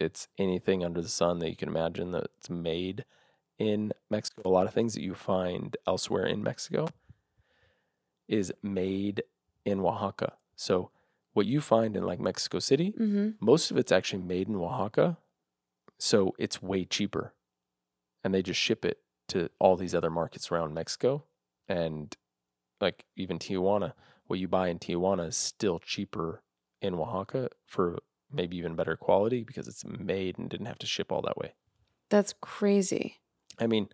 it's 0.00 0.28
anything 0.38 0.84
under 0.84 1.02
the 1.02 1.08
sun 1.08 1.38
that 1.40 1.50
you 1.50 1.56
can 1.56 1.68
imagine 1.70 2.12
that's 2.12 2.50
made 2.50 3.04
in 3.58 3.92
Mexico. 4.10 4.42
A 4.46 4.50
lot 4.50 4.66
of 4.66 4.74
things 4.74 4.94
that 4.94 5.02
you 5.02 5.14
find 5.14 5.76
elsewhere 5.86 6.26
in 6.26 6.42
Mexico 6.42 6.88
is 8.28 8.52
made 8.62 9.22
in 9.64 9.80
Oaxaca. 9.80 10.34
So 10.56 10.90
what 11.32 11.46
you 11.46 11.60
find 11.60 11.96
in 11.96 12.04
like 12.04 12.20
Mexico 12.20 12.58
City, 12.58 12.92
Mm-hmm. 12.98 13.30
most 13.40 13.70
of 13.70 13.76
it's 13.76 13.92
actually 13.92 14.22
made 14.22 14.48
in 14.48 14.56
Oaxaca. 14.56 15.16
So 15.98 16.34
it's 16.38 16.62
way 16.62 16.84
cheaper. 16.84 17.32
And 18.24 18.32
they 18.34 18.42
just 18.42 18.60
ship 18.60 18.84
it 18.84 18.98
to 19.28 19.48
all 19.58 19.76
these 19.76 19.94
other 19.94 20.10
markets 20.10 20.50
around 20.52 20.74
Mexico. 20.74 21.24
And 21.68 22.14
like 22.80 23.04
even 23.16 23.38
Tijuana, 23.38 23.92
what 24.26 24.38
you 24.38 24.48
buy 24.48 24.68
in 24.68 24.78
Tijuana 24.78 25.28
is 25.28 25.36
still 25.36 25.78
cheaper 25.78 26.42
in 26.80 26.94
Oaxaca 26.94 27.48
for 27.66 27.98
maybe 28.32 28.56
even 28.56 28.74
better 28.74 28.96
quality 28.96 29.42
because 29.44 29.68
it's 29.68 29.84
made 29.84 30.38
and 30.38 30.48
didn't 30.50 30.66
have 30.66 30.78
to 30.78 30.86
ship 30.86 31.12
all 31.12 31.22
that 31.22 31.36
way. 31.36 31.52
That's 32.08 32.34
crazy. 32.40 33.18
I 33.58 33.66
mean, 33.66 33.88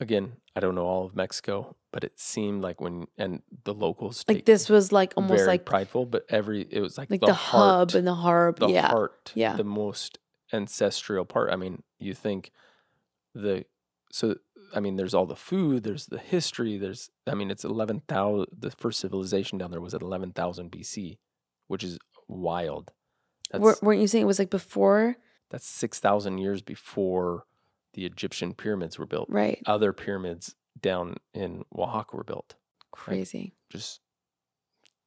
again, 0.00 0.32
I 0.56 0.60
don't 0.60 0.74
know 0.74 0.86
all 0.86 1.04
of 1.04 1.14
Mexico, 1.14 1.76
but 1.92 2.02
it 2.02 2.18
seemed 2.18 2.62
like 2.62 2.80
when 2.80 3.06
and 3.16 3.42
the 3.64 3.74
locals 3.74 4.24
Like 4.26 4.46
this 4.46 4.68
was 4.68 4.90
like 4.90 5.12
almost 5.16 5.46
like 5.46 5.64
prideful, 5.64 6.06
but 6.06 6.24
every 6.28 6.66
it 6.70 6.80
was 6.80 6.98
like, 6.98 7.10
like 7.10 7.20
the, 7.20 7.26
the, 7.26 7.34
heart, 7.34 7.92
hub 7.92 7.94
and 7.98 8.06
the 8.06 8.14
harb. 8.14 8.58
the 8.58 8.68
yeah. 8.68 8.88
heart, 8.88 9.32
yeah. 9.34 9.56
the 9.56 9.64
most 9.64 10.18
ancestral 10.52 11.24
part. 11.24 11.52
I 11.52 11.56
mean, 11.56 11.82
you 11.98 12.14
think 12.14 12.50
the 13.34 13.64
so 14.10 14.36
I 14.74 14.80
mean, 14.80 14.96
there's 14.96 15.14
all 15.14 15.26
the 15.26 15.36
food, 15.36 15.84
there's 15.84 16.06
the 16.06 16.18
history, 16.18 16.78
there's 16.78 17.10
I 17.26 17.34
mean, 17.34 17.50
it's 17.50 17.64
eleven 17.64 18.02
thousand. 18.08 18.48
The 18.56 18.70
first 18.70 19.00
civilization 19.00 19.58
down 19.58 19.70
there 19.70 19.80
was 19.80 19.94
at 19.94 20.02
eleven 20.02 20.32
thousand 20.32 20.72
BC, 20.72 21.18
which 21.68 21.84
is 21.84 21.98
wild. 22.26 22.92
That's 23.52 23.62
Wer- 23.62 23.78
weren't 23.82 24.00
you 24.00 24.06
saying 24.06 24.22
it 24.22 24.26
was 24.26 24.38
like 24.38 24.50
before? 24.50 25.16
that's 25.50 25.66
six 25.66 25.98
thousand 25.98 26.38
years 26.38 26.62
before 26.62 27.44
the 27.94 28.06
Egyptian 28.06 28.54
pyramids 28.54 28.98
were 28.98 29.06
built. 29.06 29.28
Right. 29.28 29.60
Other 29.66 29.92
pyramids 29.92 30.54
down 30.80 31.16
in 31.34 31.64
Oaxaca 31.76 32.16
were 32.16 32.24
built. 32.24 32.54
Crazy. 32.92 33.54
Just 33.70 34.00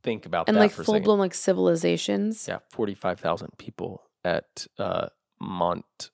think 0.04 0.26
about 0.26 0.48
and 0.48 0.58
that 0.58 0.62
like 0.62 0.72
for 0.72 0.84
full 0.84 0.96
second. 0.96 1.06
blown 1.06 1.20
like 1.20 1.34
civilizations. 1.34 2.48
Yeah, 2.48 2.60
forty-five 2.72 3.20
thousand 3.20 3.58
people 3.58 4.04
at 4.24 4.68
uh, 4.78 5.08
Monte 5.40 6.10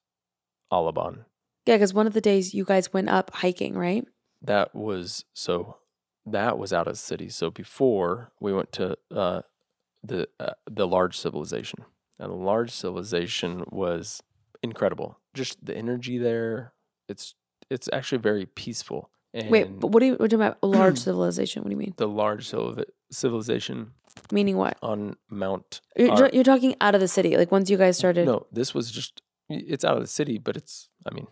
Alban. 0.72 1.26
Yeah, 1.66 1.76
because 1.76 1.94
one 1.94 2.08
of 2.08 2.14
the 2.14 2.22
days 2.22 2.54
you 2.54 2.64
guys 2.66 2.94
went 2.94 3.10
up 3.10 3.32
hiking, 3.34 3.76
right? 3.76 4.06
That 4.42 4.74
was 4.74 5.26
so. 5.34 5.78
That 6.26 6.58
was 6.58 6.74
out 6.74 6.88
of 6.88 6.94
the 6.94 7.00
city. 7.00 7.30
So 7.30 7.50
before 7.50 8.32
we 8.40 8.54
went 8.54 8.72
to 8.74 8.98
uh, 9.10 9.42
the 10.04 10.28
uh, 10.40 10.54
the 10.70 10.88
large 10.88 11.18
civilization, 11.18 11.86
and 12.20 12.32
the 12.32 12.36
large 12.36 12.72
civilization 12.72 13.64
was 13.70 14.22
incredible. 14.62 15.20
Just 15.40 15.66
the 15.66 15.76
energy 15.84 16.18
there. 16.18 16.74
It's 17.08 17.36
it's 17.70 17.88
actually 17.98 18.22
very 18.32 18.46
peaceful. 18.46 19.10
And 19.34 19.50
Wait, 19.50 19.80
but 19.80 19.88
what 19.92 20.00
do 20.02 20.08
you 20.08 20.16
what 20.16 20.30
do 20.30 20.36
you 20.36 20.42
mean 20.44 20.56
a 20.62 20.68
large 20.68 21.00
civilization? 21.08 21.64
What 21.64 21.70
do 21.70 21.76
you 21.78 21.84
mean? 21.86 21.94
the 21.98 22.08
large 22.08 22.48
civil- 22.48 22.84
civilization 23.12 23.92
Meaning 24.32 24.58
what? 24.58 24.78
on 24.82 25.16
Mount. 25.30 25.82
You're, 25.96 26.12
Ar- 26.12 26.32
you're 26.34 26.44
talking 26.44 26.76
out 26.82 26.96
of 26.96 27.02
the 27.02 27.08
city. 27.08 27.38
Like 27.38 27.52
once 27.52 27.70
you 27.70 27.78
guys 27.78 27.98
started. 27.98 28.26
No, 28.26 28.48
this 28.52 28.74
was 28.74 28.92
just 28.92 29.22
it's 29.50 29.86
out 29.86 29.98
of 29.98 30.04
the 30.04 30.08
city, 30.20 30.38
but 30.38 30.58
it's 30.58 30.90
I 31.10 31.14
mean, 31.14 31.28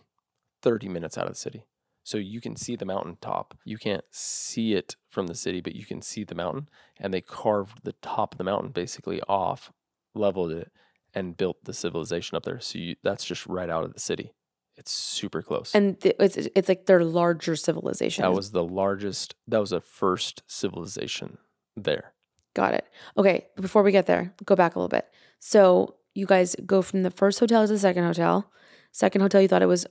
30 0.62 0.88
minutes 0.88 1.18
out 1.18 1.26
of 1.26 1.32
the 1.32 1.38
city. 1.38 1.64
So 2.04 2.16
you 2.16 2.40
can 2.40 2.56
see 2.56 2.74
the 2.76 2.86
mountain 2.86 3.18
top. 3.20 3.58
You 3.64 3.76
can't 3.76 4.04
see 4.10 4.72
it 4.72 4.96
from 5.10 5.26
the 5.26 5.34
city, 5.34 5.60
but 5.60 5.76
you 5.76 5.84
can 5.84 6.00
see 6.00 6.24
the 6.24 6.34
mountain. 6.34 6.68
And 6.98 7.12
they 7.12 7.20
carved 7.20 7.84
the 7.84 7.96
top 8.00 8.32
of 8.32 8.38
the 8.38 8.44
mountain 8.44 8.70
basically 8.70 9.20
off, 9.28 9.72
leveled 10.14 10.52
it, 10.52 10.72
and 11.18 11.36
built 11.36 11.64
the 11.64 11.72
civilization 11.74 12.36
up 12.36 12.44
there. 12.44 12.60
So 12.60 12.78
you, 12.78 12.96
that's 13.02 13.24
just 13.24 13.46
right 13.46 13.68
out 13.68 13.84
of 13.84 13.92
the 13.92 14.00
city. 14.00 14.32
It's 14.76 14.90
super 14.92 15.42
close. 15.42 15.74
And 15.74 16.00
th- 16.00 16.14
it's 16.20 16.36
it's 16.36 16.68
like 16.68 16.86
their 16.86 17.02
larger 17.04 17.56
civilization. 17.56 18.22
that 18.22 18.32
was 18.32 18.52
the 18.52 18.62
largest. 18.64 19.34
That 19.48 19.58
was 19.58 19.70
the 19.70 19.80
first 19.80 20.42
civilization 20.46 21.38
there. 21.76 22.12
Got 22.54 22.74
it. 22.74 22.86
Okay, 23.16 23.46
before 23.60 23.82
we 23.82 23.92
get 23.92 24.06
there, 24.06 24.32
go 24.44 24.54
back 24.56 24.76
a 24.76 24.78
little 24.78 24.88
bit. 24.88 25.06
So 25.40 25.96
you 26.14 26.26
guys 26.26 26.54
go 26.64 26.80
from 26.82 27.02
the 27.02 27.10
first 27.10 27.40
hotel 27.40 27.66
to 27.66 27.72
the 27.72 27.78
second 27.78 28.04
hotel. 28.04 28.50
Second 28.92 29.20
hotel, 29.20 29.40
you 29.42 29.48
thought 29.48 29.62
it 29.62 29.66
was 29.66 29.86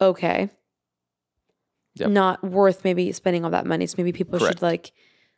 okay. 0.00 0.50
Yep. 1.96 2.10
Not 2.10 2.42
worth 2.44 2.84
maybe 2.84 3.12
spending 3.12 3.44
all 3.44 3.50
that 3.50 3.66
money. 3.66 3.86
So 3.86 3.94
maybe 3.98 4.12
people 4.12 4.38
Correct. 4.38 4.56
should 4.58 4.62
like, 4.62 4.92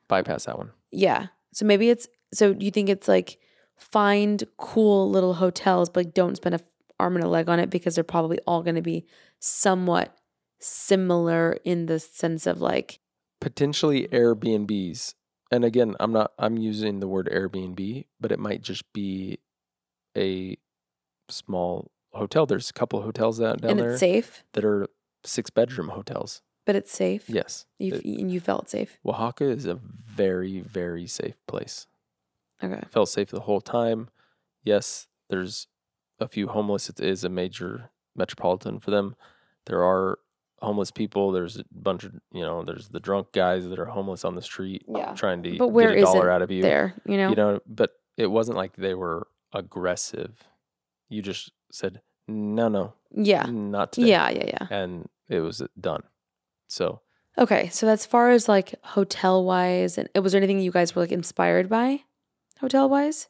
Bypass 0.09 0.45
that 0.45 0.59
one. 0.59 0.71
yeah. 0.91 1.27
So 1.55 1.65
maybe 1.67 1.91
it's 1.91 2.09
so. 2.33 2.55
You 2.59 2.71
think 2.71 2.89
it's 2.89 3.07
like 3.09 3.39
find 3.77 4.45
cool 4.57 5.11
little 5.11 5.35
hotels, 5.35 5.91
but 5.91 6.15
don't 6.15 6.37
spend 6.37 6.55
a, 6.55 6.61
arm 7.01 7.17
and 7.17 7.25
a 7.25 7.29
leg 7.29 7.49
on 7.49 7.59
it 7.59 7.71
because 7.71 7.95
they're 7.95 8.05
probably 8.05 8.39
all 8.47 8.63
going 8.63 8.77
to 8.77 8.83
be 8.83 9.05
somewhat 9.41 10.17
similar 10.61 11.59
in 11.65 11.87
the 11.87 11.99
sense 11.99 12.47
of 12.47 12.61
like 12.61 13.01
potentially 13.41 14.07
Airbnbs. 14.13 15.15
And 15.51 15.65
again, 15.65 15.97
I'm 16.01 16.13
not 16.13 16.33
I'm 16.39 16.57
using 16.57 17.01
the 17.01 17.09
word 17.09 17.29
Airbnb, 17.33 18.07
but 18.21 18.33
it 18.33 18.39
might 18.39 18.63
just 18.63 18.91
be 18.93 19.41
a 20.17 20.57
small 21.29 21.91
hotel. 22.13 22.47
There's 22.47 22.71
a 22.71 22.73
couple 22.73 22.99
of 23.01 23.05
hotels 23.05 23.39
down, 23.41 23.59
down 23.59 23.73
and 23.73 23.81
there 23.81 23.99
safe, 23.99 24.45
that 24.53 24.65
are 24.65 24.87
six 25.25 25.51
bedroom 25.51 25.89
hotels. 25.89 26.43
but 26.65 26.77
it's 26.77 26.93
safe. 26.93 27.29
Yes. 27.29 27.67
You 27.79 28.01
and 28.05 28.31
you 28.31 28.39
felt 28.41 28.71
safe. 28.71 28.99
Oaxaca 29.05 29.45
is 29.51 29.67
a 29.67 29.75
very, 29.75 30.61
very 30.61 31.07
safe 31.07 31.37
place. 31.49 31.87
Okay. 32.63 32.83
Felt 32.91 33.09
safe 33.09 33.31
the 33.31 33.41
whole 33.41 33.61
time. 33.61 34.09
Yes, 34.65 35.07
there's 35.29 35.67
a 36.21 36.29
few 36.29 36.49
homeless. 36.49 36.89
It 36.89 37.01
is 37.01 37.25
a 37.25 37.29
major 37.29 37.91
metropolitan 38.15 38.79
for 38.79 38.91
them. 38.91 39.17
There 39.67 39.83
are 39.83 40.19
homeless 40.61 40.91
people. 40.91 41.33
There's 41.33 41.57
a 41.59 41.65
bunch 41.73 42.05
of 42.05 42.13
you 42.33 42.43
know. 42.43 42.63
There's 42.65 42.89
the 42.89 43.01
drunk 43.01 43.33
guys 43.33 43.69
that 43.69 43.79
are 43.79 43.87
homeless 43.87 44.25
on 44.25 44.35
the 44.35 44.43
street 44.43 44.85
Yeah. 44.89 45.15
trying 45.15 45.43
to 45.45 45.57
But 45.59 45.69
where 45.69 45.89
get 45.95 45.99
a 45.99 46.03
dollar 46.03 46.31
out 46.31 46.43
of 46.43 46.51
you. 46.51 46.63
There, 46.63 46.95
you 47.07 47.17
know. 47.17 47.31
You 47.31 47.37
know, 47.37 47.61
but 47.67 47.91
it 48.17 48.27
wasn't 48.27 48.57
like 48.57 48.77
they 48.77 48.95
were 48.95 49.27
aggressive. 49.53 50.37
You 51.09 51.23
just 51.23 51.51
said 51.71 52.01
no, 52.29 52.69
no, 52.69 52.95
yeah. 53.11 53.45
not 53.47 53.93
today. 53.93 54.09
Yeah, 54.11 54.31
yeah, 54.31 54.45
yeah. 54.47 54.67
and 54.71 55.09
it 55.29 55.41
was 55.41 55.63
done. 55.81 56.03
So 56.69 57.01
Okay, 57.39 57.69
so 57.71 57.89
as 57.89 58.05
far 58.05 58.31
as 58.31 58.49
like 58.49 58.75
hotel 58.83 59.43
wise, 59.45 59.97
and 59.99 60.09
was 60.23 60.33
there 60.33 60.39
anything 60.41 60.61
you 60.61 60.71
guys 60.71 60.95
were 60.95 61.03
like 61.03 61.13
inspired 61.13 61.69
by, 61.69 62.03
hotel 62.63 62.89
wise, 62.89 63.29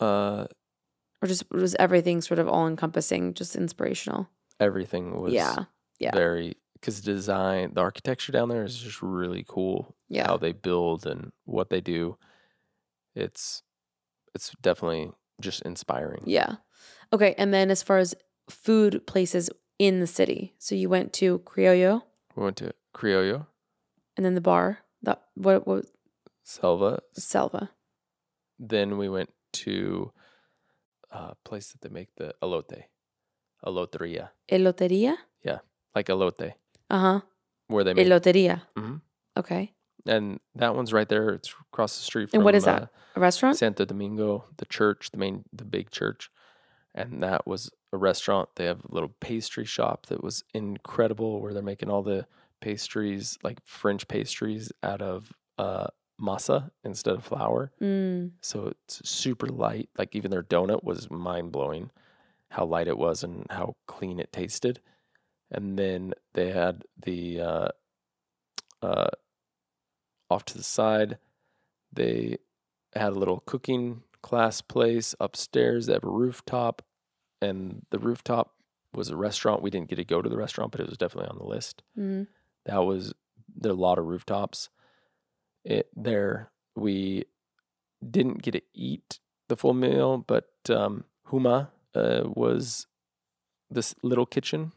uh, 0.00 0.46
or 1.20 1.26
just 1.26 1.50
was 1.50 1.74
everything 1.76 2.20
sort 2.20 2.38
of 2.38 2.46
all 2.48 2.68
encompassing, 2.68 3.34
just 3.34 3.56
inspirational? 3.56 4.28
everything 4.60 5.20
was 5.20 5.32
yeah, 5.32 5.54
yeah. 6.00 6.10
very 6.12 6.56
because 6.74 7.00
design 7.00 7.72
the 7.74 7.80
architecture 7.80 8.32
down 8.32 8.48
there 8.48 8.64
is 8.64 8.76
just 8.76 9.00
really 9.02 9.44
cool 9.46 9.94
Yeah. 10.08 10.26
how 10.26 10.36
they 10.36 10.50
build 10.50 11.06
and 11.06 11.30
what 11.44 11.70
they 11.70 11.80
do 11.80 12.18
it's 13.14 13.62
it's 14.34 14.50
definitely 14.60 15.12
just 15.40 15.62
inspiring 15.62 16.24
yeah. 16.26 16.56
Okay, 17.12 17.34
and 17.38 17.54
then 17.54 17.70
as 17.70 17.82
far 17.84 17.98
as 17.98 18.14
food 18.50 19.06
places 19.06 19.48
in 19.78 20.00
the 20.00 20.06
city, 20.08 20.54
so 20.58 20.74
you 20.74 20.88
went 20.90 21.12
to 21.14 21.38
Criollo, 21.40 22.02
we 22.36 22.42
went 22.42 22.56
to 22.56 22.72
criollo 22.94 23.46
and 24.16 24.26
then 24.26 24.34
the 24.34 24.40
bar. 24.40 24.78
That 25.02 25.22
what 25.34 25.66
what 25.68 25.86
selva 26.42 26.98
Selva. 27.14 27.70
Then 28.58 28.98
we 28.98 29.08
went 29.08 29.32
to 29.52 30.12
a 31.10 31.34
place 31.44 31.72
that 31.72 31.80
they 31.80 31.88
make 31.88 32.14
the 32.16 32.34
elote 32.42 32.84
eloteria 33.64 34.28
Eloteria. 34.50 35.16
Yeah, 35.42 35.58
like 35.94 36.06
elote 36.06 36.52
Uh 36.90 36.98
huh. 36.98 37.20
where 37.68 37.84
they 37.84 37.94
make 37.94 38.06
Eloteria. 38.06 38.62
Mhm. 38.76 39.00
Okay. 39.36 39.74
and 40.06 40.40
that 40.54 40.74
one's 40.74 40.92
right 40.92 41.08
there 41.08 41.30
it's 41.30 41.52
across 41.72 41.96
the 41.98 42.02
street 42.04 42.30
from 42.30 42.38
And 42.38 42.44
what 42.44 42.54
is 42.54 42.66
uh, 42.66 42.72
that? 42.80 42.90
A 43.16 43.20
restaurant? 43.20 43.56
Santo 43.58 43.84
Domingo, 43.84 44.44
the 44.56 44.64
church, 44.66 45.10
the 45.10 45.18
main, 45.18 45.44
the 45.52 45.64
big 45.64 45.90
church, 45.90 46.30
and 46.94 47.22
that 47.22 47.46
was 47.46 47.70
a 47.92 47.96
restaurant. 47.96 48.50
They 48.56 48.64
have 48.66 48.80
a 48.84 48.94
little 48.94 49.12
pastry 49.20 49.64
shop 49.64 50.06
that 50.06 50.22
was 50.22 50.44
incredible, 50.54 51.40
where 51.40 51.52
they're 51.52 51.62
making 51.62 51.90
all 51.90 52.02
the 52.02 52.26
pastries, 52.60 53.38
like 53.42 53.58
French 53.64 54.06
pastries, 54.08 54.70
out 54.82 55.02
of 55.02 55.32
uh, 55.58 55.88
masa 56.20 56.70
instead 56.84 57.14
of 57.14 57.24
flour. 57.24 57.72
Mm. 57.80 58.32
So 58.40 58.72
it's 58.82 59.08
super 59.08 59.46
light. 59.46 59.88
Like 59.96 60.14
even 60.14 60.30
their 60.30 60.42
donut 60.42 60.84
was 60.84 61.10
mind 61.10 61.52
blowing, 61.52 61.90
how 62.50 62.64
light 62.64 62.88
it 62.88 62.98
was 62.98 63.22
and 63.22 63.46
how 63.50 63.76
clean 63.86 64.18
it 64.18 64.32
tasted. 64.32 64.80
And 65.50 65.78
then 65.78 66.12
they 66.34 66.50
had 66.50 66.84
the 67.02 67.40
uh, 67.40 67.68
uh, 68.82 69.08
off 70.30 70.44
to 70.46 70.56
the 70.58 70.62
side. 70.62 71.18
They 71.92 72.38
had 72.94 73.12
a 73.12 73.18
little 73.18 73.40
cooking 73.46 74.02
class 74.22 74.60
place 74.60 75.14
upstairs. 75.20 75.86
They 75.86 75.94
have 75.94 76.04
a 76.04 76.10
rooftop, 76.10 76.82
and 77.40 77.86
the 77.90 77.98
rooftop 77.98 78.54
was 78.92 79.08
a 79.08 79.16
restaurant. 79.16 79.62
We 79.62 79.70
didn't 79.70 79.88
get 79.88 79.96
to 79.96 80.04
go 80.04 80.20
to 80.20 80.28
the 80.28 80.36
restaurant, 80.36 80.72
but 80.72 80.80
it 80.80 80.88
was 80.88 80.98
definitely 80.98 81.30
on 81.30 81.38
the 81.38 81.46
list. 81.46 81.82
Mm. 81.98 82.26
That 82.66 82.84
was 82.84 83.14
there 83.56 83.72
are 83.72 83.74
a 83.74 83.78
lot 83.78 83.98
of 83.98 84.06
rooftops. 84.06 84.68
It 85.68 85.88
there 85.94 86.50
we 86.74 87.24
didn't 88.08 88.42
get 88.42 88.52
to 88.52 88.62
eat 88.74 89.18
the 89.48 89.56
full 89.56 89.74
meal, 89.74 90.18
but 90.18 90.48
um, 90.70 91.04
Huma 91.28 91.68
uh, 91.94 92.22
was 92.24 92.86
this 93.70 93.94
little 94.02 94.26
kitchen 94.26 94.72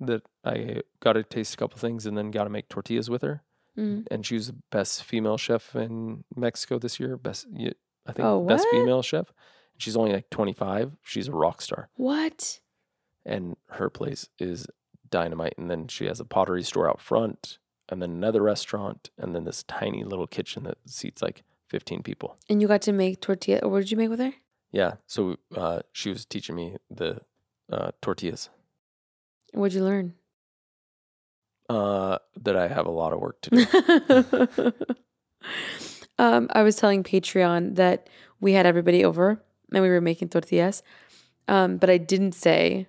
that 0.00 0.22
I 0.44 0.82
got 1.00 1.12
to 1.14 1.22
taste 1.22 1.54
a 1.54 1.56
couple 1.56 1.78
things 1.78 2.06
and 2.06 2.18
then 2.18 2.30
got 2.30 2.44
to 2.44 2.50
make 2.50 2.68
tortillas 2.68 3.08
with 3.08 3.22
her. 3.22 3.42
Mm. 3.78 4.06
And 4.10 4.26
she 4.26 4.34
was 4.34 4.48
the 4.48 4.56
best 4.70 5.04
female 5.04 5.36
chef 5.38 5.76
in 5.76 6.24
Mexico 6.34 6.78
this 6.78 6.98
year. 6.98 7.16
Best, 7.16 7.46
I 7.54 8.12
think, 8.12 8.26
Oh, 8.26 8.44
best 8.44 8.66
female 8.70 9.02
chef. 9.02 9.32
She's 9.78 9.96
only 9.96 10.12
like 10.12 10.30
25. 10.30 10.92
She's 11.02 11.28
a 11.28 11.32
rock 11.32 11.60
star 11.62 11.88
What? 11.96 12.60
and 13.24 13.56
her 13.70 13.90
place 13.90 14.28
is 14.38 14.66
dynamite. 15.10 15.54
And 15.58 15.70
then 15.70 15.88
she 15.88 16.06
has 16.06 16.20
a 16.20 16.24
pottery 16.24 16.62
store 16.62 16.88
out 16.88 17.00
front, 17.00 17.58
and 17.88 18.02
then 18.02 18.10
another 18.10 18.42
restaurant, 18.42 19.10
and 19.18 19.34
then 19.34 19.44
this 19.44 19.62
tiny 19.64 20.04
little 20.04 20.26
kitchen 20.26 20.64
that 20.64 20.78
seats 20.86 21.22
like 21.22 21.42
15 21.68 22.02
people. 22.02 22.36
And 22.48 22.60
you 22.60 22.68
got 22.68 22.82
to 22.82 22.92
make 22.92 23.20
tortilla. 23.20 23.60
Or 23.62 23.70
what 23.70 23.78
did 23.80 23.90
you 23.90 23.96
make 23.96 24.10
with 24.10 24.20
her? 24.20 24.34
Yeah. 24.72 24.94
So 25.06 25.36
uh, 25.54 25.80
she 25.92 26.10
was 26.10 26.24
teaching 26.24 26.54
me 26.56 26.76
the 26.90 27.20
uh, 27.72 27.90
tortillas 28.02 28.50
What'd 29.52 29.74
you 29.74 29.82
learn? 29.84 30.14
uh, 31.68 32.18
that 32.42 32.56
I 32.56 32.68
have 32.68 32.86
a 32.86 32.90
lot 32.90 33.12
of 33.12 33.20
work 33.20 33.40
to 33.42 33.50
do. 33.50 34.72
um, 36.18 36.48
I 36.52 36.62
was 36.62 36.76
telling 36.76 37.02
Patreon 37.02 37.74
that 37.76 38.08
we 38.40 38.52
had 38.52 38.66
everybody 38.66 39.04
over 39.04 39.42
and 39.72 39.82
we 39.82 39.88
were 39.88 40.00
making 40.00 40.28
tortillas. 40.28 40.82
Um, 41.48 41.76
but 41.78 41.90
I 41.90 41.98
didn't 41.98 42.32
say, 42.32 42.86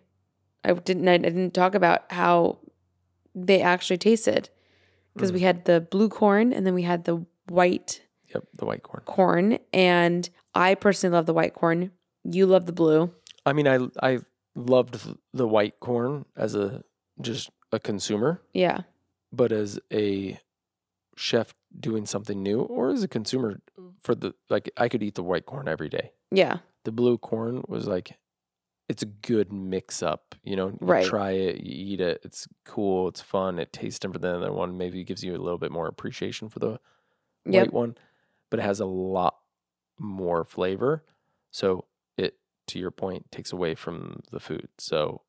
I 0.64 0.74
didn't, 0.74 1.08
I 1.08 1.18
didn't 1.18 1.54
talk 1.54 1.74
about 1.74 2.12
how 2.12 2.60
they 3.34 3.62
actually 3.62 3.98
tasted 3.98 4.50
because 5.18 5.32
we 5.32 5.40
mm. 5.40 5.44
had 5.44 5.66
the 5.66 5.82
blue 5.82 6.10
corn 6.10 6.54
and 6.54 6.66
then 6.66 6.74
we 6.74 6.84
had 6.84 7.04
the 7.06 7.26
white 7.50 8.02
yep. 8.34 8.44
The 8.58 8.66
white 8.66 8.84
corn. 8.84 9.04
corn. 9.06 9.60
And 9.74 10.30
I 10.54 10.76
personally 10.76 11.16
love 11.16 11.26
the 11.26 11.34
white 11.34 11.54
corn. 11.54 11.92
You 12.24 12.46
love 12.46 12.66
the 12.66 12.74
blue. 12.74 13.12
I 13.46 13.54
mean, 13.54 13.68
I, 13.68 13.88
I 14.02 14.20
loved 14.56 15.00
the 15.34 15.48
white 15.48 15.80
corn 15.80 16.26
as 16.36 16.56
a 16.56 16.84
just 17.22 17.50
a 17.72 17.80
consumer. 17.80 18.42
Yeah. 18.54 18.82
but 19.32 19.52
as 19.52 19.80
a 19.92 20.40
chef 21.16 21.54
doing 21.78 22.06
something 22.06 22.42
new 22.44 22.62
or 22.62 22.90
as 22.90 23.04
a 23.04 23.08
consumer 23.08 23.60
for 24.02 24.16
the 24.16 24.34
like 24.50 24.70
I 24.78 24.88
could 24.88 25.04
eat 25.04 25.16
the 25.16 25.24
white 25.24 25.46
corn 25.46 25.68
every 25.68 25.90
day. 25.90 26.12
Yeah. 26.32 26.60
The 26.86 26.92
blue 26.92 27.18
corn 27.18 27.64
was 27.68 27.88
like 27.88 28.18
it's 28.89 29.04
a 29.04 29.08
good 29.08 29.52
mix 29.52 30.02
up, 30.04 30.36
you 30.43 30.56
know. 30.56 30.78
You 30.84 30.93
Right. 30.93 30.95
try 30.95 31.32
it, 31.32 31.62
you 31.62 31.93
eat 31.93 32.02
it, 32.02 32.21
it's 32.23 32.47
cool, 32.65 33.08
it's 33.10 33.21
fun, 33.21 33.60
it 33.60 33.73
tastes 33.73 34.00
different 34.00 34.21
than 34.21 34.34
the 34.34 34.38
other 34.47 34.54
one. 34.54 34.78
Maybe 34.78 35.02
it 35.02 35.06
gives 35.06 35.23
you 35.23 35.36
a 35.36 35.38
little 35.38 35.58
bit 35.58 35.71
more 35.71 35.88
appreciation 35.88 36.50
for 36.50 36.60
the 36.60 36.80
Yep. 37.45 37.69
white 37.69 37.73
one, 37.73 37.97
but 38.50 38.60
it 38.60 38.63
has 38.63 38.80
a 38.80 38.86
lot 38.86 39.38
more 40.00 40.45
flavor. 40.45 41.04
So 41.52 41.86
it 42.17 42.39
to 42.67 42.80
your 42.80 42.91
point 42.91 43.32
takes 43.32 43.54
away 43.54 43.76
from 43.76 44.21
the 44.32 44.39
food. 44.39 44.69
So 44.78 45.23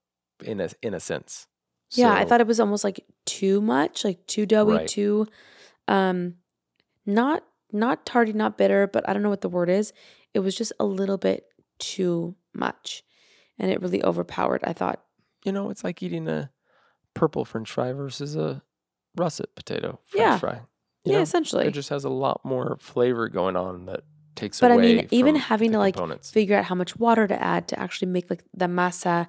in 0.44 0.60
a 0.60 0.70
in 0.82 0.94
a 0.94 1.00
sense. 1.00 1.46
Yeah, 1.94 2.14
I 2.14 2.24
thought 2.24 2.40
it 2.40 2.46
was 2.46 2.60
almost 2.60 2.84
like 2.84 3.04
too 3.24 3.60
much, 3.60 4.04
like 4.04 4.26
too 4.26 4.46
doughy, 4.46 4.78
Right. 4.78 4.86
too 4.86 5.26
um 5.88 6.36
not 7.06 7.44
not 7.72 8.06
tardy, 8.06 8.32
not 8.32 8.58
bitter, 8.58 8.86
but 8.86 9.08
I 9.08 9.12
don't 9.14 9.22
know 9.22 9.30
what 9.30 9.42
the 9.42 9.48
word 9.48 9.70
is. 9.70 9.92
It 10.34 10.40
was 10.40 10.56
just 10.56 10.72
a 10.80 10.86
little 10.86 11.18
bit 11.18 11.46
too 11.78 12.36
much. 12.54 13.04
And 13.58 13.70
it 13.70 13.80
really 13.82 14.02
overpowered, 14.04 14.62
I 14.64 14.72
thought. 14.72 15.02
you 15.44 15.52
know, 15.52 15.70
it's 15.70 15.84
like 15.84 16.02
eating 16.02 16.28
a 16.28 16.50
purple 17.14 17.44
French 17.44 17.70
fry 17.70 17.92
versus 17.92 18.36
a 18.36 18.62
russet 19.16 19.54
potato 19.54 19.98
French 20.06 20.24
Yeah. 20.26 20.38
fry. 20.38 20.60
You 21.04 21.12
yeah, 21.12 21.16
know, 21.18 21.22
essentially. 21.22 21.66
it 21.66 21.70
just 21.74 21.88
has 21.88 22.04
a 22.04 22.08
lot 22.10 22.40
more 22.44 22.76
flavor 22.80 23.28
going 23.28 23.56
on 23.56 23.86
that 23.86 24.02
takes 24.34 24.60
away 24.60 24.68
But 24.68 24.78
I 24.78 24.80
mean, 24.80 25.08
even 25.10 25.36
having 25.36 25.72
to 25.72 25.78
like 25.78 25.96
figure 26.24 26.56
out 26.56 26.64
how 26.66 26.74
much 26.74 26.96
water 26.98 27.26
to 27.26 27.40
add 27.42 27.68
to 27.68 27.78
actually 27.80 28.08
make 28.08 28.28
like 28.30 28.44
the 28.52 28.66
masa, 28.66 29.28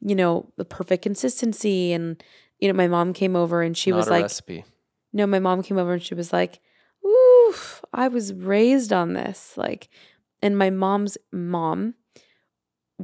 you 0.00 0.14
know, 0.14 0.50
the 0.56 0.64
perfect 0.64 1.02
consistency. 1.02 1.92
And, 1.92 2.22
you 2.58 2.68
know, 2.68 2.74
my 2.74 2.88
mom 2.88 3.12
came 3.12 3.36
over 3.36 3.62
and 3.62 3.76
she 3.76 3.90
Not 3.90 3.96
was 3.98 4.10
like, 4.10 4.22
recipe. 4.24 4.64
No, 5.12 5.26
my 5.26 5.38
mom 5.38 5.62
came 5.62 5.78
over 5.78 5.92
and 5.92 6.02
she 6.02 6.14
was 6.14 6.32
like, 6.32 6.60
"Ooh, 7.04 7.54
I 7.92 8.08
was 8.08 8.32
raised 8.32 8.92
on 8.92 9.12
this." 9.12 9.54
Like, 9.56 9.88
and 10.40 10.56
my 10.56 10.70
mom's 10.70 11.18
mom 11.30 11.94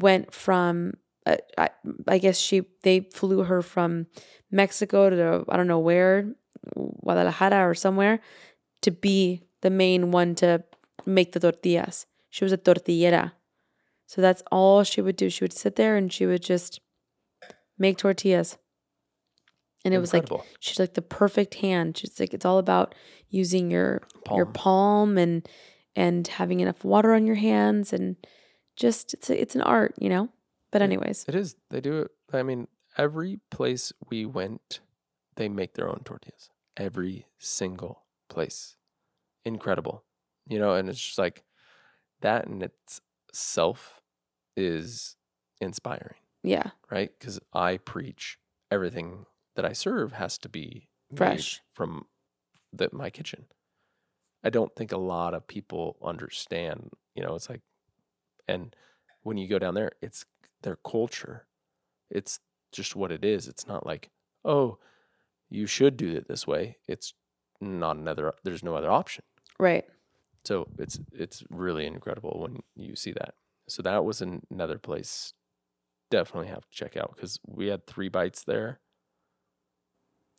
went 0.02 0.32
from, 0.32 0.94
uh, 1.26 1.36
I, 1.56 1.70
I 2.06 2.18
guess 2.18 2.38
she 2.38 2.62
they 2.82 3.00
flew 3.12 3.44
her 3.44 3.62
from 3.62 4.06
Mexico 4.50 5.10
to 5.10 5.44
I 5.48 5.56
don't 5.56 5.68
know 5.68 5.78
where, 5.78 6.34
Guadalajara 6.74 7.68
or 7.68 7.74
somewhere, 7.74 8.20
to 8.82 8.90
be 8.90 9.42
the 9.62 9.70
main 9.70 10.10
one 10.10 10.34
to 10.36 10.64
make 11.06 11.32
the 11.32 11.40
tortillas. 11.40 12.06
She 12.30 12.44
was 12.44 12.52
a 12.52 12.56
tortillera, 12.56 13.32
So 14.06 14.20
that's 14.20 14.42
all 14.52 14.84
she 14.84 15.00
would 15.00 15.16
do. 15.16 15.30
She 15.30 15.44
would 15.44 15.52
sit 15.52 15.76
there 15.76 15.96
and 15.96 16.12
she 16.12 16.26
would 16.26 16.42
just 16.42 16.80
make 17.78 17.98
tortillas. 17.98 18.58
And 19.84 19.94
it 19.94 19.98
was 19.98 20.12
like 20.12 20.28
she's 20.60 20.78
like 20.78 20.94
the 20.94 21.02
perfect 21.02 21.54
hand. 21.54 21.96
She's 21.96 22.18
like 22.20 22.34
it's 22.34 22.44
all 22.44 22.58
about 22.58 22.94
using 23.30 23.70
your 23.70 24.02
your 24.30 24.44
Palm. 24.46 24.52
palm 24.52 25.18
and 25.18 25.48
and 25.96 26.26
having 26.26 26.60
enough 26.60 26.84
water 26.84 27.14
on 27.14 27.26
your 27.26 27.36
hands 27.36 27.92
and 27.92 28.16
just 28.78 29.14
it's 29.14 29.28
a, 29.28 29.40
it's 29.40 29.54
an 29.54 29.62
art, 29.62 29.94
you 29.98 30.08
know. 30.08 30.28
But 30.70 30.82
anyways, 30.82 31.24
It 31.28 31.34
is. 31.34 31.56
They 31.70 31.80
do 31.80 32.02
it. 32.02 32.10
I 32.32 32.42
mean, 32.42 32.68
every 32.96 33.40
place 33.50 33.92
we 34.10 34.26
went, 34.26 34.80
they 35.36 35.48
make 35.48 35.74
their 35.74 35.88
own 35.88 36.02
tortillas. 36.04 36.50
Every 36.76 37.26
single 37.38 38.04
place. 38.28 38.76
Incredible. 39.44 40.04
You 40.46 40.58
know, 40.58 40.74
and 40.74 40.88
it's 40.88 41.00
just 41.00 41.18
like 41.18 41.44
that 42.20 42.46
in 42.46 42.62
itself 42.62 44.00
is 44.56 45.16
inspiring, 45.60 46.18
yeah, 46.42 46.70
right? 46.90 47.10
Because 47.18 47.38
I 47.52 47.76
preach 47.76 48.38
everything 48.70 49.26
that 49.56 49.64
I 49.64 49.72
serve 49.72 50.12
has 50.12 50.38
to 50.38 50.48
be 50.48 50.88
Fresh. 51.14 51.62
from 51.70 52.06
the, 52.72 52.88
my 52.92 53.10
kitchen. 53.10 53.46
I 54.42 54.50
don't 54.50 54.74
think 54.74 54.92
a 54.92 54.98
lot 54.98 55.34
of 55.34 55.46
people 55.46 55.96
understand, 56.02 56.90
you 57.14 57.22
know, 57.22 57.34
it's 57.34 57.48
like, 57.48 57.62
and 58.48 58.74
when 59.22 59.36
you 59.36 59.46
go 59.46 59.58
down 59.58 59.74
there, 59.74 59.92
it's 60.00 60.24
their 60.62 60.76
culture. 60.76 61.46
It's 62.10 62.40
just 62.72 62.96
what 62.96 63.12
it 63.12 63.24
is. 63.24 63.46
It's 63.46 63.66
not 63.66 63.86
like, 63.86 64.10
oh, 64.44 64.78
you 65.50 65.66
should 65.66 65.96
do 65.96 66.14
it 66.16 66.26
this 66.28 66.46
way. 66.46 66.78
It's 66.88 67.12
not 67.60 67.96
another, 67.96 68.32
there's 68.44 68.62
no 68.62 68.74
other 68.74 68.90
option. 68.90 69.24
right. 69.58 69.84
So 70.44 70.66
it's, 70.78 70.98
it's 71.12 71.42
really 71.50 71.84
incredible 71.84 72.38
when 72.40 72.60
you 72.74 72.96
see 72.96 73.12
that. 73.12 73.34
So 73.68 73.82
that 73.82 74.04
was 74.04 74.22
an- 74.22 74.46
another 74.50 74.78
place 74.78 75.34
definitely 76.10 76.48
have 76.48 76.62
to 76.62 76.70
check 76.70 76.96
out 76.96 77.12
because 77.14 77.38
we 77.46 77.66
had 77.66 77.86
three 77.86 78.08
bites 78.08 78.44
there. 78.44 78.80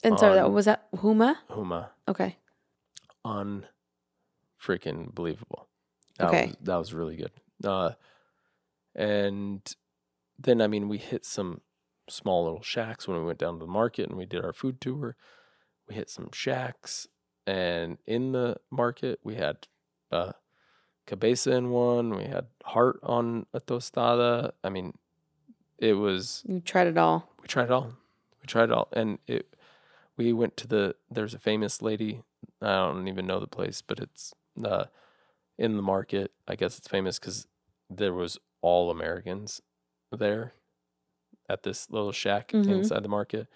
And 0.03 0.17
sorry, 0.17 0.35
that 0.35 0.51
was 0.51 0.65
that 0.65 0.89
Huma. 0.93 1.35
Huma, 1.51 1.89
Okay. 2.07 2.37
un 3.25 3.67
freaking 4.59 5.13
believable. 5.13 5.67
That 6.17 6.29
Okay. 6.29 6.45
was, 6.47 6.55
that 6.61 6.75
was 6.77 6.93
really 6.93 7.17
good. 7.17 7.31
Uh, 7.63 7.91
and 8.95 9.75
then 10.37 10.61
I 10.61 10.67
mean 10.67 10.87
we 10.89 10.97
hit 10.97 11.25
some 11.25 11.61
small 12.09 12.43
little 12.43 12.61
shacks 12.63 13.07
when 13.07 13.17
we 13.19 13.25
went 13.25 13.39
down 13.39 13.59
to 13.59 13.65
the 13.65 13.71
market 13.71 14.09
and 14.09 14.17
we 14.17 14.25
did 14.25 14.43
our 14.43 14.53
food 14.53 14.81
tour. 14.81 15.15
We 15.87 15.95
hit 15.95 16.09
some 16.09 16.29
shacks 16.33 17.07
and 17.45 17.97
in 18.07 18.31
the 18.31 18.57
market 18.71 19.19
we 19.23 19.35
had 19.35 19.67
uh 20.11 20.31
cabeza 21.05 21.51
in 21.51 21.69
one, 21.71 22.15
we 22.15 22.25
had 22.25 22.47
heart 22.63 22.99
on 23.03 23.45
a 23.53 23.59
tostada. 23.59 24.51
I 24.63 24.69
mean 24.69 24.97
it 25.77 25.93
was 25.93 26.43
You 26.47 26.59
tried 26.59 26.87
it 26.87 26.97
all. 26.97 27.29
we 27.41 27.47
tried 27.47 27.65
it 27.65 27.71
all. 27.71 27.93
We 28.41 28.47
tried 28.47 28.65
it 28.65 28.71
all, 28.71 28.87
and 28.93 29.19
it. 29.27 29.53
We 30.17 30.33
went 30.33 30.57
to 30.57 30.67
the. 30.67 30.95
There's 31.11 31.33
a 31.33 31.39
famous 31.39 31.81
lady. 31.81 32.21
I 32.61 32.67
don't 32.87 33.07
even 33.07 33.25
know 33.27 33.39
the 33.39 33.47
place, 33.47 33.81
but 33.81 33.99
it's 33.99 34.33
uh, 34.63 34.85
in 35.57 35.75
the 35.77 35.81
market. 35.81 36.31
I 36.47 36.55
guess 36.55 36.77
it's 36.77 36.87
famous 36.87 37.19
because 37.19 37.47
there 37.89 38.13
was 38.13 38.37
all 38.61 38.91
Americans 38.91 39.61
there 40.11 40.53
at 41.47 41.63
this 41.63 41.89
little 41.89 42.11
shack 42.11 42.49
Mhm. 42.51 42.69
inside 42.69 43.03
the 43.03 43.09
market, 43.09 43.47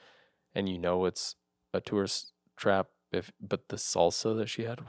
and 0.56 0.67
you 0.69 0.78
know 0.80 1.06
it's 1.06 1.36
a 1.74 1.82
tourist 1.82 2.34
trap. 2.56 2.88
If 3.12 3.32
but 3.39 3.69
the 3.69 3.76
salsa 3.76 4.36
that 4.38 4.50
she 4.50 4.63
had, 4.63 4.80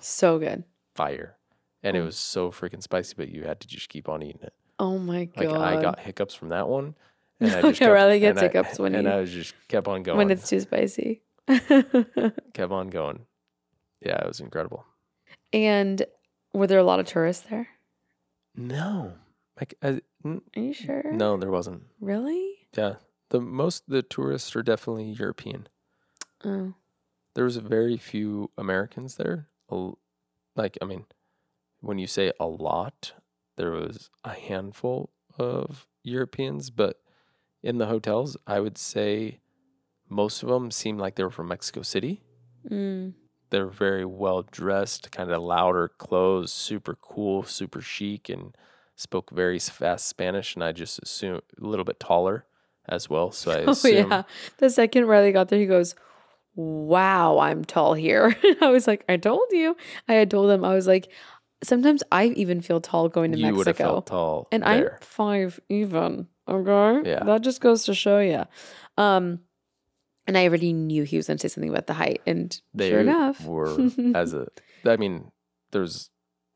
So 0.00 0.38
good. 0.38 0.64
fire, 0.96 1.36
and 1.82 1.96
it 1.96 2.00
Mm. 2.00 2.06
was 2.06 2.16
so 2.18 2.50
freaking 2.50 2.82
spicy. 2.82 3.14
But 3.16 3.28
you 3.28 3.44
had 3.44 3.60
to 3.60 3.68
just 3.68 3.88
keep 3.88 4.08
on 4.08 4.22
eating 4.22 4.42
it. 4.42 4.52
Oh 4.78 4.98
my 4.98 5.26
god. 5.26 5.46
Like 5.52 5.78
I 5.78 5.82
got 5.82 6.00
hiccups 6.00 6.34
from 6.34 6.48
that 6.50 6.68
one. 6.68 6.96
And 7.40 7.52
I 7.52 7.60
just 7.60 7.78
kept, 7.80 7.92
Riley 7.92 8.18
gets 8.18 8.30
and 8.30 8.38
I- 8.38 8.42
hiccups 8.48 8.78
when 8.78 8.94
and 8.96 9.06
you- 9.06 9.12
I 9.12 9.20
was 9.20 9.30
just 9.30 9.54
kept 9.68 9.86
on 9.88 10.02
going. 10.02 10.16
when 10.18 10.30
it's 10.30 10.48
too 10.48 10.58
spicy. 10.60 11.22
kept 11.48 12.72
on 12.72 12.88
going. 12.88 13.26
Yeah, 14.00 14.16
it 14.22 14.26
was 14.26 14.40
incredible. 14.40 14.84
and 15.52 16.04
were 16.52 16.66
there 16.66 16.78
a 16.78 16.82
lot 16.84 16.98
of 16.98 17.06
tourists 17.06 17.46
there? 17.48 17.68
No, 18.56 19.12
like 19.58 19.74
I, 19.82 20.00
Are 20.24 20.40
you 20.56 20.72
sure? 20.72 21.12
no, 21.12 21.36
there 21.36 21.50
wasn't. 21.50 21.82
Really? 22.00 22.68
Yeah, 22.76 22.94
the 23.30 23.40
most 23.40 23.84
the 23.88 24.02
tourists 24.02 24.54
are 24.56 24.62
definitely 24.62 25.10
European. 25.10 25.68
Oh. 26.44 26.74
There 27.34 27.44
was 27.44 27.56
very 27.58 27.96
few 27.98 28.50
Americans 28.56 29.16
there. 29.16 29.48
Like 30.54 30.78
I 30.80 30.84
mean, 30.86 31.04
when 31.80 31.98
you 31.98 32.06
say 32.06 32.32
a 32.40 32.46
lot, 32.46 33.12
there 33.56 33.70
was 33.72 34.10
a 34.24 34.32
handful 34.32 35.10
of 35.38 35.86
Europeans, 36.02 36.70
but 36.70 37.00
in 37.62 37.78
the 37.78 37.86
hotels, 37.86 38.36
I 38.46 38.60
would 38.60 38.78
say 38.78 39.40
most 40.08 40.42
of 40.42 40.48
them 40.48 40.70
seemed 40.70 41.00
like 41.00 41.16
they 41.16 41.24
were 41.24 41.30
from 41.30 41.48
Mexico 41.48 41.82
City. 41.82 42.22
Mm. 42.70 43.14
They're 43.50 43.66
very 43.66 44.04
well 44.04 44.42
dressed, 44.42 45.10
kind 45.12 45.30
of 45.30 45.42
louder 45.42 45.88
clothes, 45.88 46.52
super 46.52 46.94
cool, 47.00 47.42
super 47.44 47.80
chic, 47.80 48.28
and 48.28 48.56
spoke 48.94 49.30
very 49.30 49.58
fast 49.58 50.06
Spanish. 50.08 50.54
And 50.54 50.64
I 50.64 50.72
just 50.72 50.98
assume 51.02 51.36
a 51.36 51.66
little 51.66 51.84
bit 51.84 52.00
taller 52.00 52.44
as 52.88 53.08
well. 53.10 53.30
So 53.32 53.50
I 53.50 53.60
Oh 53.66 53.70
assume 53.72 54.10
yeah. 54.10 54.22
The 54.58 54.70
second 54.70 55.06
Riley 55.06 55.32
got 55.32 55.48
there, 55.48 55.58
he 55.58 55.66
goes, 55.66 55.94
"Wow, 56.54 57.38
I'm 57.38 57.64
tall 57.64 57.94
here." 57.94 58.34
I 58.60 58.68
was 58.70 58.86
like, 58.86 59.04
"I 59.08 59.16
told 59.16 59.46
you." 59.50 59.76
I 60.08 60.14
had 60.14 60.30
told 60.30 60.50
him 60.50 60.64
I 60.64 60.74
was 60.74 60.86
like, 60.86 61.08
sometimes 61.62 62.02
I 62.12 62.26
even 62.26 62.60
feel 62.60 62.80
tall 62.80 63.08
going 63.08 63.32
to 63.32 63.38
you 63.38 63.54
would 63.54 63.66
have 63.66 63.74
Mexico, 63.78 63.92
felt 63.94 64.06
tall. 64.06 64.48
and 64.52 64.62
there. 64.62 64.94
I'm 64.94 65.00
five 65.00 65.60
even. 65.68 66.28
Okay, 66.48 67.10
Yeah. 67.10 67.24
that 67.24 67.42
just 67.42 67.60
goes 67.60 67.84
to 67.84 67.94
show 67.94 68.20
you. 68.20 68.44
Um, 68.96 69.40
and 70.26 70.36
I 70.36 70.44
already 70.46 70.72
knew 70.72 71.04
he 71.04 71.16
was 71.16 71.26
going 71.26 71.38
to 71.38 71.48
say 71.48 71.52
something 71.52 71.70
about 71.70 71.86
the 71.86 71.94
height, 71.94 72.20
and 72.26 72.58
they 72.74 72.90
sure 72.90 73.00
enough, 73.00 73.44
were 73.44 73.90
as 74.14 74.34
a. 74.34 74.48
I 74.84 74.96
mean, 74.96 75.32
there's 75.70 76.10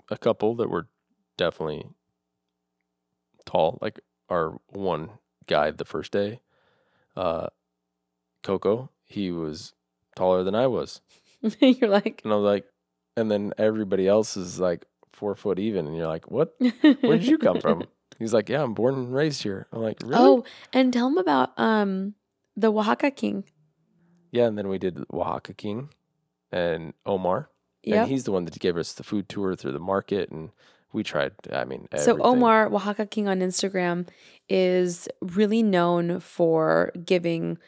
a 0.08 0.18
couple 0.18 0.54
that 0.56 0.70
were 0.70 0.88
definitely 1.36 1.86
tall. 3.44 3.78
Like 3.80 4.00
our 4.28 4.58
one 4.68 5.10
guy 5.46 5.70
the 5.70 5.84
first 5.84 6.12
day, 6.12 6.40
uh, 7.16 7.48
Coco, 8.42 8.90
he 9.04 9.30
was 9.30 9.74
taller 10.16 10.42
than 10.44 10.54
I 10.54 10.66
was. 10.66 11.00
you're 11.60 11.90
like, 11.90 12.20
And 12.24 12.32
I 12.32 12.36
was 12.36 12.44
like, 12.44 12.66
and 13.16 13.30
then 13.30 13.52
everybody 13.58 14.06
else 14.06 14.36
is 14.36 14.60
like 14.60 14.84
four 15.12 15.34
foot 15.34 15.58
even. 15.58 15.86
And 15.86 15.96
you're 15.96 16.06
like, 16.06 16.30
what? 16.30 16.54
Where 16.58 17.18
did 17.18 17.26
you 17.26 17.38
come 17.38 17.60
from? 17.60 17.84
He's 18.18 18.34
like, 18.34 18.48
yeah, 18.50 18.62
I'm 18.62 18.74
born 18.74 18.94
and 18.94 19.14
raised 19.14 19.42
here. 19.42 19.66
I'm 19.72 19.80
like, 19.80 19.98
really? 20.02 20.16
Oh, 20.16 20.44
and 20.72 20.92
tell 20.92 21.08
him 21.08 21.16
about 21.18 21.58
um 21.58 22.14
the 22.56 22.70
Oaxaca 22.70 23.10
King. 23.10 23.44
Yeah. 24.30 24.46
And 24.46 24.56
then 24.56 24.68
we 24.68 24.78
did 24.78 25.04
Oaxaca 25.12 25.54
King 25.54 25.90
and 26.52 26.94
Omar. 27.06 27.48
Yep. 27.82 27.96
And 27.96 28.10
he's 28.10 28.24
the 28.24 28.32
one 28.32 28.44
that 28.44 28.58
gave 28.58 28.76
us 28.76 28.92
the 28.92 29.02
food 29.02 29.28
tour 29.28 29.56
through 29.56 29.72
the 29.72 29.78
market. 29.78 30.30
And 30.30 30.50
we 30.92 31.02
tried, 31.02 31.32
I 31.52 31.64
mean, 31.64 31.88
So. 31.96 32.20
Omar 32.22 32.66
Oaxaca 32.66 33.06
King 33.06 33.28
on 33.28 33.40
Instagram 33.40 34.08
is 34.48 35.08
really 35.20 35.62
known 35.62 36.20
for 36.20 36.92
giving 37.04 37.58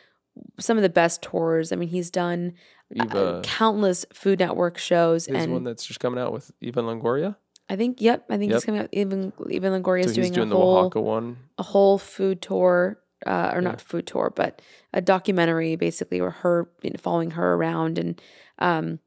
some 0.59 0.77
of 0.77 0.83
the 0.83 0.89
best 0.89 1.23
tours. 1.23 1.73
I 1.73 1.77
mean, 1.77 1.89
he's 1.89 2.11
done 2.11 2.55
uh, 2.99 3.41
countless 3.43 4.05
Food 4.13 4.41
Network 4.41 4.79
shows, 4.79 5.29
is 5.29 5.47
one 5.47 5.65
that's 5.65 5.85
just 5.85 6.01
coming 6.01 6.21
out 6.21 6.33
with 6.33 6.51
Eva 6.61 6.83
Longoria. 6.83 7.37
I 7.69 7.77
think, 7.77 8.01
yep, 8.01 8.27
I 8.29 8.37
think 8.37 8.53
he's 8.53 8.65
coming 8.65 8.81
out. 8.83 8.89
Even 8.93 9.33
Eva 9.49 9.69
Longoria 9.69 10.01
is 10.01 10.15
he's 10.15 10.17
doing, 10.17 10.33
doing 10.33 10.49
a 10.49 10.51
the 10.51 10.57
whole 10.57 10.77
Oaxaca 10.79 11.01
one. 11.01 11.37
a 11.59 11.63
whole 11.63 11.99
food 11.99 12.43
tour, 12.43 12.99
uh, 13.27 13.51
or 13.55 13.61
Yeah. 13.63 13.69
not 13.71 13.81
food 13.81 14.07
tour, 14.07 14.33
but 14.35 14.61
a 14.93 15.01
documentary 15.01 15.77
basically, 15.77 16.21
where 16.21 16.31
her 16.31 16.69
you 16.83 16.91
know, 16.91 16.97
following 16.99 17.33
her 17.33 17.55
around, 17.55 17.99
and 17.99 18.21
um, 18.59 18.99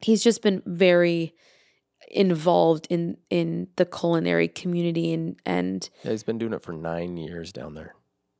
he's 0.00 0.22
just 0.22 0.42
been 0.42 0.62
very 0.66 1.34
involved 2.10 2.86
in 2.90 3.16
in 3.30 3.68
the 3.76 3.84
culinary 3.84 4.48
community 4.48 5.12
and 5.12 5.36
and 5.44 5.90
Yeah, 6.04 6.12
he's 6.12 6.22
been 6.22 6.38
doing 6.38 6.52
it 6.54 6.62
for 6.62 6.72
nine 6.72 7.16
years 7.16 7.52
down 7.52 7.74
there. 7.74 7.94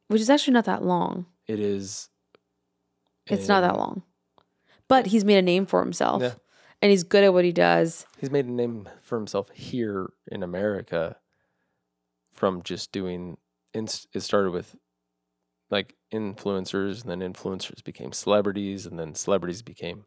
which 0.09 0.21
is 0.23 0.31
actually 0.31 0.55
not 0.55 0.65
that 0.65 0.83
long. 0.83 1.27
It 1.47 1.61
is. 1.61 2.09
It's 3.27 3.47
not 3.49 3.61
that 3.61 3.77
long. 3.77 4.03
But 4.89 5.07
he's 5.09 5.25
made 5.25 5.37
a 5.37 5.43
name 5.43 5.67
for 5.67 5.83
himself. 5.83 6.23
Yeah. 6.23 6.35
And 6.81 6.91
he's 6.91 7.03
good 7.03 7.25
at 7.25 7.35
what 7.35 7.45
he 7.45 7.53
does. 7.53 8.07
He's 8.19 8.31
made 8.31 8.47
a 8.47 8.51
name 8.53 8.89
for 9.03 9.19
himself 9.19 9.51
here 9.51 10.09
in 10.31 10.43
America 10.43 11.17
from 12.33 12.63
just 12.63 12.91
doing. 12.93 13.37
Inst- 13.79 14.09
it 14.13 14.21
started 14.21 14.51
with 14.53 14.75
like 15.71 15.95
influencers, 16.13 17.03
and 17.05 17.11
then 17.11 17.33
influencers 17.33 17.83
became 17.85 18.13
celebrities, 18.13 18.87
and 18.87 18.99
then 18.99 19.15
celebrities 19.15 19.63
became 19.63 20.05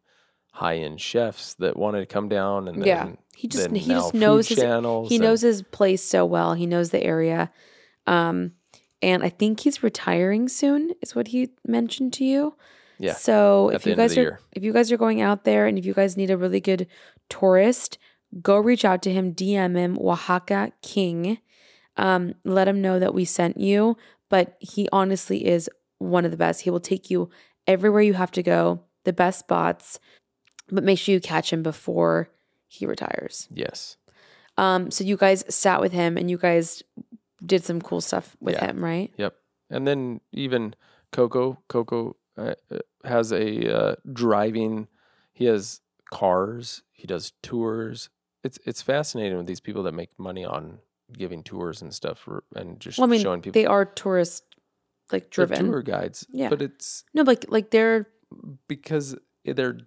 high 0.52 0.76
end 0.76 1.00
chefs 1.00 1.54
that 1.54 1.76
wanted 1.76 2.00
to 2.00 2.06
come 2.06 2.28
down. 2.28 2.68
And 2.68 2.78
then, 2.82 2.86
Yeah. 2.86 3.12
He 3.34 3.48
just 3.48 3.70
he 3.70 3.88
just 3.88 4.12
knows 4.14 4.48
his 4.48 4.58
channels 4.58 5.08
he 5.08 5.16
and- 5.16 5.24
knows 5.24 5.40
his 5.40 5.62
place 5.62 6.02
so 6.02 6.26
well. 6.26 6.54
He 6.54 6.66
knows 6.66 6.90
the 6.90 7.02
area. 7.02 7.50
Um 8.06 8.52
and 9.00 9.24
I 9.24 9.30
think 9.30 9.60
he's 9.60 9.82
retiring 9.82 10.48
soon, 10.48 10.92
is 11.00 11.14
what 11.16 11.28
he 11.28 11.50
mentioned 11.66 12.12
to 12.14 12.24
you. 12.24 12.54
Yeah, 12.98 13.14
So 13.14 13.70
if 13.70 13.84
you 13.86 13.96
guys 13.96 14.16
are 14.16 14.20
year. 14.22 14.40
if 14.52 14.62
you 14.62 14.72
guys 14.72 14.92
are 14.92 14.96
going 14.96 15.20
out 15.20 15.42
there 15.44 15.66
and 15.66 15.76
if 15.78 15.84
you 15.86 15.94
guys 15.94 16.16
need 16.16 16.30
a 16.30 16.36
really 16.36 16.60
good 16.60 16.86
tourist, 17.28 17.98
go 18.42 18.58
reach 18.58 18.84
out 18.84 19.02
to 19.02 19.12
him, 19.12 19.32
DM 19.34 19.74
him 19.76 19.98
Oaxaca 19.98 20.72
King. 20.82 21.38
Um, 21.96 22.34
let 22.44 22.68
him 22.68 22.80
know 22.80 22.98
that 22.98 23.14
we 23.14 23.24
sent 23.24 23.58
you. 23.58 23.96
But 24.28 24.56
he 24.60 24.88
honestly 24.92 25.46
is 25.46 25.68
one 25.98 26.24
of 26.24 26.30
the 26.30 26.36
best. 26.36 26.62
He 26.62 26.70
will 26.70 26.80
take 26.80 27.10
you 27.10 27.28
everywhere 27.66 28.02
you 28.02 28.14
have 28.14 28.30
to 28.32 28.42
go, 28.42 28.80
the 29.04 29.12
best 29.12 29.40
spots, 29.40 30.00
but 30.70 30.84
make 30.84 30.98
sure 30.98 31.12
you 31.12 31.20
catch 31.20 31.52
him 31.52 31.62
before 31.62 32.30
he 32.66 32.86
retires. 32.86 33.46
Yes. 33.50 33.96
Um, 34.56 34.90
so 34.90 35.04
you 35.04 35.16
guys 35.16 35.44
sat 35.54 35.80
with 35.80 35.92
him 35.92 36.16
and 36.16 36.30
you 36.30 36.38
guys 36.38 36.82
did 37.44 37.64
some 37.64 37.80
cool 37.80 38.00
stuff 38.00 38.36
with 38.40 38.54
Yeah. 38.54 38.66
him, 38.66 38.82
right? 38.82 39.12
Yep. 39.16 39.34
And 39.70 39.86
then 39.86 40.20
even 40.32 40.74
Coco, 41.10 41.58
Coco 41.68 42.16
uh, 42.36 42.54
uh, 42.70 42.78
has 43.04 43.32
a 43.32 43.74
uh, 43.74 43.94
driving. 44.12 44.88
He 45.32 45.44
has 45.46 45.80
cars. 46.10 46.82
He 46.92 47.06
does 47.06 47.32
tours. 47.42 48.08
It's 48.44 48.58
it's 48.64 48.82
fascinating 48.82 49.36
with 49.38 49.46
these 49.46 49.60
people 49.60 49.82
that 49.84 49.92
make 49.92 50.18
money 50.18 50.44
on 50.44 50.78
giving 51.12 51.42
tours 51.42 51.82
and 51.82 51.92
stuff 51.92 52.18
for, 52.18 52.44
and 52.54 52.80
just 52.80 52.98
Well, 52.98 53.08
I 53.08 53.10
mean, 53.10 53.20
showing 53.20 53.40
people 53.40 53.60
they 53.60 53.66
are 53.66 53.84
tourist 53.84 54.44
like 55.10 55.30
driven. 55.30 55.66
tour 55.66 55.82
guides. 55.82 56.26
Yeah. 56.30 56.48
But 56.48 56.62
it's 56.62 57.04
No, 57.14 57.24
but 57.24 57.44
like, 57.48 57.70
they're 57.70 58.08
because 58.68 59.16
they're 59.44 59.78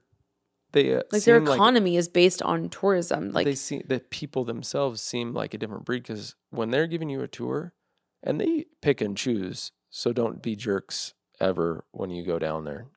they 0.72 0.94
uh, 0.94 1.04
like 1.12 1.24
their 1.24 1.40
seem 1.40 1.46
like 1.46 1.56
economy 1.56 1.96
is 1.96 2.10
based 2.10 2.42
on 2.42 2.70
tourism. 2.70 3.32
Like 3.32 3.46
they 3.46 3.56
see 3.56 3.82
the 3.88 4.00
people 4.00 4.44
themselves 4.44 5.02
seem 5.02 5.34
like 5.34 5.54
a 5.54 5.58
different 5.58 5.86
breed 5.86 6.04
because 6.04 6.36
when 6.50 6.70
they're 6.70 6.88
giving 6.88 7.10
you 7.10 7.22
a 7.22 7.28
tour 7.28 7.74
and 8.22 8.42
they 8.42 8.66
pick 8.82 9.00
and 9.00 9.16
choose 9.16 9.72
so 9.90 10.12
don't 10.12 10.42
be 10.42 10.56
jerks 10.56 11.14
ever 11.40 11.86
when 11.92 12.10
you 12.10 12.26
go 12.26 12.40
down 12.40 12.66
there 12.66 12.88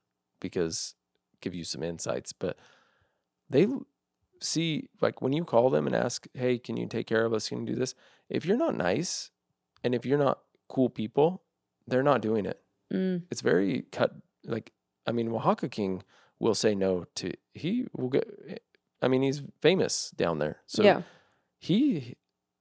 because 0.40 0.94
give 1.40 1.54
you 1.54 1.62
some 1.62 1.82
insights 1.82 2.32
but 2.32 2.56
they 3.48 3.66
see 4.40 4.88
like 5.00 5.20
when 5.22 5.32
you 5.32 5.44
call 5.44 5.70
them 5.70 5.86
and 5.86 5.94
ask 5.94 6.26
hey 6.34 6.58
can 6.58 6.76
you 6.76 6.86
take 6.86 7.06
care 7.06 7.24
of 7.24 7.32
us 7.32 7.48
can 7.48 7.60
you 7.60 7.74
do 7.74 7.78
this 7.78 7.94
if 8.28 8.44
you're 8.44 8.56
not 8.56 8.76
nice 8.76 9.30
and 9.82 9.94
if 9.94 10.04
you're 10.04 10.18
not 10.18 10.40
cool 10.68 10.90
people 10.90 11.42
they're 11.86 12.02
not 12.02 12.20
doing 12.20 12.46
it. 12.46 12.60
Mm, 12.92 13.22
it's 13.30 13.40
very 13.40 13.84
cut 13.92 14.14
like 14.44 14.72
i 15.06 15.12
mean 15.12 15.28
oaxaca 15.30 15.68
king 15.68 16.02
will 16.38 16.54
say 16.54 16.74
no 16.74 17.04
to 17.14 17.32
he 17.52 17.86
will 17.92 18.08
get 18.08 18.62
i 19.02 19.08
mean 19.08 19.22
he's 19.22 19.42
famous 19.60 20.10
down 20.10 20.38
there. 20.38 20.58
So 20.66 20.82
yeah, 20.82 21.02
he 21.58 22.16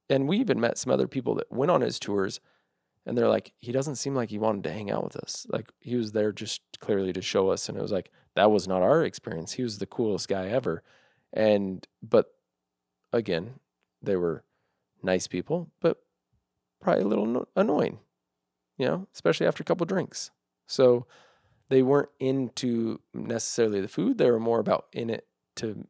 and 0.09 0.27
we 0.27 0.37
even 0.39 0.59
met 0.59 0.77
some 0.77 0.91
other 0.91 1.07
people 1.07 1.35
that 1.35 1.51
went 1.51 1.71
on 1.71 1.81
his 1.81 1.99
tours 1.99 2.39
and 3.05 3.17
they're 3.17 3.29
like 3.29 3.53
he 3.57 3.71
doesn't 3.71 3.95
seem 3.95 4.15
like 4.15 4.29
he 4.29 4.39
wanted 4.39 4.63
to 4.65 4.73
hang 4.73 4.91
out 4.91 5.03
with 5.03 5.15
us. 5.17 5.45
Like 5.49 5.69
he 5.79 5.95
was 5.95 6.11
there 6.11 6.31
just 6.31 6.61
clearly 6.79 7.13
to 7.13 7.21
show 7.21 7.49
us 7.49 7.69
and 7.69 7.77
it 7.77 7.81
was 7.81 7.91
like 7.91 8.11
that 8.35 8.51
was 8.51 8.67
not 8.67 8.81
our 8.81 9.03
experience. 9.03 9.53
He 9.53 9.63
was 9.63 9.77
the 9.77 9.85
coolest 9.85 10.27
guy 10.27 10.47
ever. 10.47 10.83
And 11.33 11.87
but 12.01 12.33
again 13.13 13.59
they 14.01 14.15
were 14.15 14.43
nice 15.07 15.25
people 15.27 15.71
but 15.79 15.97
probably 16.81 17.03
a 17.03 17.07
little 17.07 17.25
no- 17.25 17.47
annoying 17.55 17.97
you 18.77 18.85
know 18.85 19.07
especially 19.13 19.47
after 19.47 19.61
a 19.61 19.65
couple 19.65 19.85
drinks 19.85 20.29
so 20.67 21.05
they 21.69 21.81
weren't 21.81 22.09
into 22.19 22.99
necessarily 23.13 23.81
the 23.81 23.87
food 23.87 24.17
they 24.17 24.29
were 24.29 24.39
more 24.39 24.59
about 24.59 24.85
in 24.93 25.09
it 25.09 25.25
to 25.55 25.87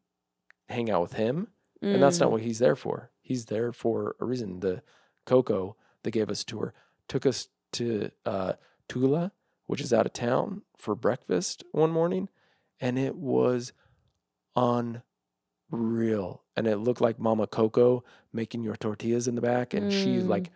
hang 0.69 0.89
out 0.89 1.01
with 1.01 1.13
him 1.13 1.47
and 1.81 2.01
that's 2.01 2.19
not 2.19 2.29
Mm. 2.29 2.31
what 2.31 2.41
he's 2.41 2.57
there 2.57 2.75
for. 2.75 3.11
He's 3.21 3.45
there 3.45 3.71
for 3.71 4.15
a 4.19 4.25
reason. 4.25 4.61
The 4.61 4.81
Coco 5.27 5.75
that 6.01 6.09
gave 6.09 6.27
us 6.31 6.41
a 6.41 6.45
tour 6.45 6.73
took 7.07 7.23
us 7.23 7.49
to 7.73 8.09
uh, 8.25 8.53
Tule, 8.89 9.29
which 9.67 9.79
is 9.81 9.93
out 9.93 10.07
of 10.07 10.13
town, 10.13 10.63
for 10.75 10.95
breakfast 10.95 11.63
one 11.73 11.91
morning, 11.91 12.29
and 12.81 12.97
it 12.97 13.15
was 13.15 13.73
unreal. 15.71 16.43
And 16.55 16.67
it 16.67 16.77
looked 16.77 17.01
like 17.01 17.19
Mama 17.19 17.47
Coco 17.47 18.03
making 18.33 18.63
your 18.63 18.75
tortillas 18.75 19.27
in 19.27 19.35
the 19.35 19.41
back, 19.41 19.73
and 19.73 19.91
she 19.91 20.17
Mm. 20.17 20.27
like 20.27 20.51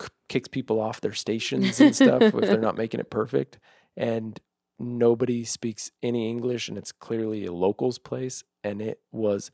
k- 0.00 0.08
kicks 0.28 0.48
people 0.48 0.80
off 0.80 1.00
their 1.00 1.12
stations 1.12 1.80
and 1.80 1.94
stuff 1.94 2.22
if 2.22 2.34
they're 2.34 2.58
not 2.58 2.76
making 2.76 3.00
it 3.00 3.10
perfect. 3.10 3.58
And 3.96 4.40
nobody 4.78 5.44
speaks 5.44 5.90
any 6.02 6.28
English, 6.30 6.68
and 6.68 6.78
it's 6.78 6.92
clearly 6.92 7.44
a 7.44 7.52
locals 7.52 7.98
place, 7.98 8.42
and 8.64 8.80
it 8.80 9.00
was 9.10 9.50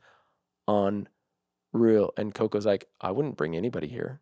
unreal. 0.67 2.11
And 2.17 2.33
Coco's 2.33 2.65
like, 2.65 2.85
I 3.01 3.11
wouldn't 3.11 3.37
bring 3.37 3.55
anybody 3.55 3.87
here. 3.87 4.21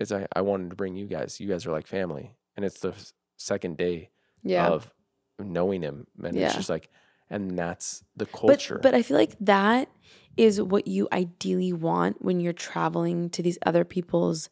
It's 0.00 0.10
like 0.10 0.26
I 0.34 0.40
wanted 0.40 0.70
to 0.70 0.76
bring 0.76 0.96
you 0.96 1.06
guys. 1.06 1.38
You 1.40 1.48
guys 1.48 1.66
are 1.66 1.72
like 1.72 1.86
family, 1.86 2.36
and 2.56 2.64
it's 2.64 2.80
the 2.80 2.90
s- 2.90 3.12
second 3.36 3.76
day 3.76 4.10
yeah. 4.42 4.68
of 4.68 4.92
knowing 5.38 5.82
him, 5.82 6.06
and 6.22 6.34
Yeah. 6.36 6.46
it's 6.46 6.56
just 6.56 6.68
like, 6.70 6.90
and 7.34 7.58
that's 7.58 8.02
the 8.16 8.24
but 8.26 8.32
culture. 8.32 8.78
but 8.82 8.94
I 8.94 9.02
feel 9.02 9.16
like 9.16 9.36
that 9.40 9.88
is 10.36 10.60
what 10.60 10.86
you 10.86 11.08
ideally 11.12 11.72
want 11.72 12.22
when 12.24 12.40
you're 12.40 12.52
traveling 12.52 13.30
to 13.30 13.42
these 13.42 13.58
other 13.66 13.84
people's 13.84 14.48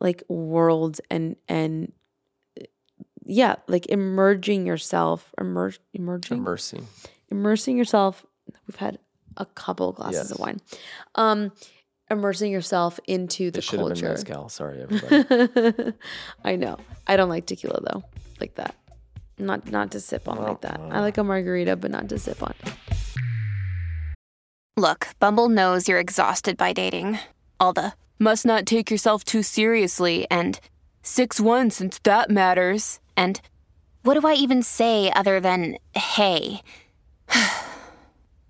like 0.00 0.22
worlds 0.28 1.00
and 1.10 1.36
and 1.48 1.92
uh, 2.60 2.64
yeah, 3.24 3.56
like 3.68 3.86
emerging 3.86 4.66
yourself, 4.66 5.32
emerge, 5.40 5.80
emerging, 5.94 6.38
immersing. 6.38 6.86
immersing 7.30 7.78
yourself. 7.78 8.26
We've 8.66 8.76
had 8.76 8.98
a 9.36 9.46
couple 9.46 9.92
glasses 9.92 10.30
of 10.30 10.38
wine. 10.38 10.60
Um, 11.14 11.52
immersing 12.10 12.52
yourself 12.52 13.00
into 13.06 13.50
the 13.50 13.58
It 13.58 13.64
should 13.64 13.78
have 13.80 13.88
been 13.88 13.96
culture. 13.96 14.08
mezcal. 14.10 14.48
Sorry, 14.50 14.82
everybody. 14.86 15.92
I 16.44 16.56
know. 16.56 16.76
I 17.06 17.16
don't 17.16 17.30
like 17.30 17.46
tequila 17.46 17.80
though, 17.80 18.04
like 18.40 18.56
that. 18.56 18.74
Not 19.38 19.70
not 19.70 19.90
to 19.92 20.00
sip 20.00 20.28
on 20.28 20.40
like 20.40 20.60
that. 20.60 20.80
I 20.80 20.98
oh. 20.98 21.00
like 21.00 21.18
a 21.18 21.24
margarita, 21.24 21.76
but 21.76 21.90
not 21.90 22.08
to 22.08 22.18
sip 22.18 22.42
on. 22.42 22.54
Look, 24.76 25.08
Bumble 25.20 25.48
knows 25.48 25.88
you're 25.88 26.00
exhausted 26.00 26.56
by 26.56 26.72
dating. 26.72 27.18
All 27.60 27.72
the 27.72 27.92
must 28.18 28.44
not 28.44 28.66
take 28.66 28.90
yourself 28.90 29.24
too 29.24 29.42
seriously 29.42 30.26
and 30.30 30.58
6 31.02 31.40
1 31.40 31.70
since 31.70 31.98
that 32.00 32.30
matters. 32.30 33.00
And 33.16 33.40
what 34.02 34.18
do 34.20 34.26
I 34.26 34.34
even 34.34 34.62
say 34.62 35.12
other 35.12 35.40
than 35.40 35.78
hey? 35.94 36.60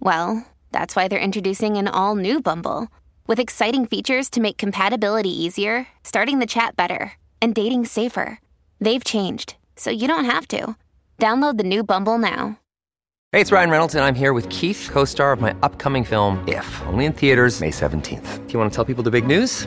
well, 0.00 0.46
that's 0.72 0.96
why 0.96 1.08
they're 1.08 1.18
introducing 1.18 1.76
an 1.76 1.88
all 1.88 2.16
new 2.16 2.40
Bumble 2.40 2.88
with 3.26 3.38
exciting 3.38 3.86
features 3.86 4.28
to 4.30 4.40
make 4.40 4.58
compatibility 4.58 5.30
easier, 5.30 5.86
starting 6.02 6.38
the 6.38 6.46
chat 6.46 6.76
better, 6.76 7.12
and 7.40 7.54
dating 7.54 7.86
safer. 7.86 8.38
They've 8.80 9.04
changed, 9.04 9.56
so 9.76 9.90
you 9.90 10.08
don't 10.08 10.24
have 10.24 10.48
to. 10.48 10.74
Download 11.18 11.58
the 11.58 11.64
new 11.64 11.84
Bumble 11.84 12.18
now. 12.18 12.58
Hey, 13.32 13.40
it's 13.40 13.50
Ryan 13.50 13.70
Reynolds, 13.70 13.94
and 13.94 14.04
I'm 14.04 14.14
here 14.14 14.32
with 14.32 14.48
Keith, 14.48 14.88
co 14.92 15.04
star 15.04 15.32
of 15.32 15.40
my 15.40 15.54
upcoming 15.62 16.04
film, 16.04 16.42
If, 16.48 16.82
only 16.86 17.04
in 17.04 17.12
theaters, 17.12 17.60
May 17.60 17.70
17th. 17.70 18.46
Do 18.46 18.52
you 18.52 18.58
want 18.58 18.70
to 18.70 18.74
tell 18.74 18.84
people 18.84 19.02
the 19.02 19.10
big 19.10 19.26
news? 19.26 19.66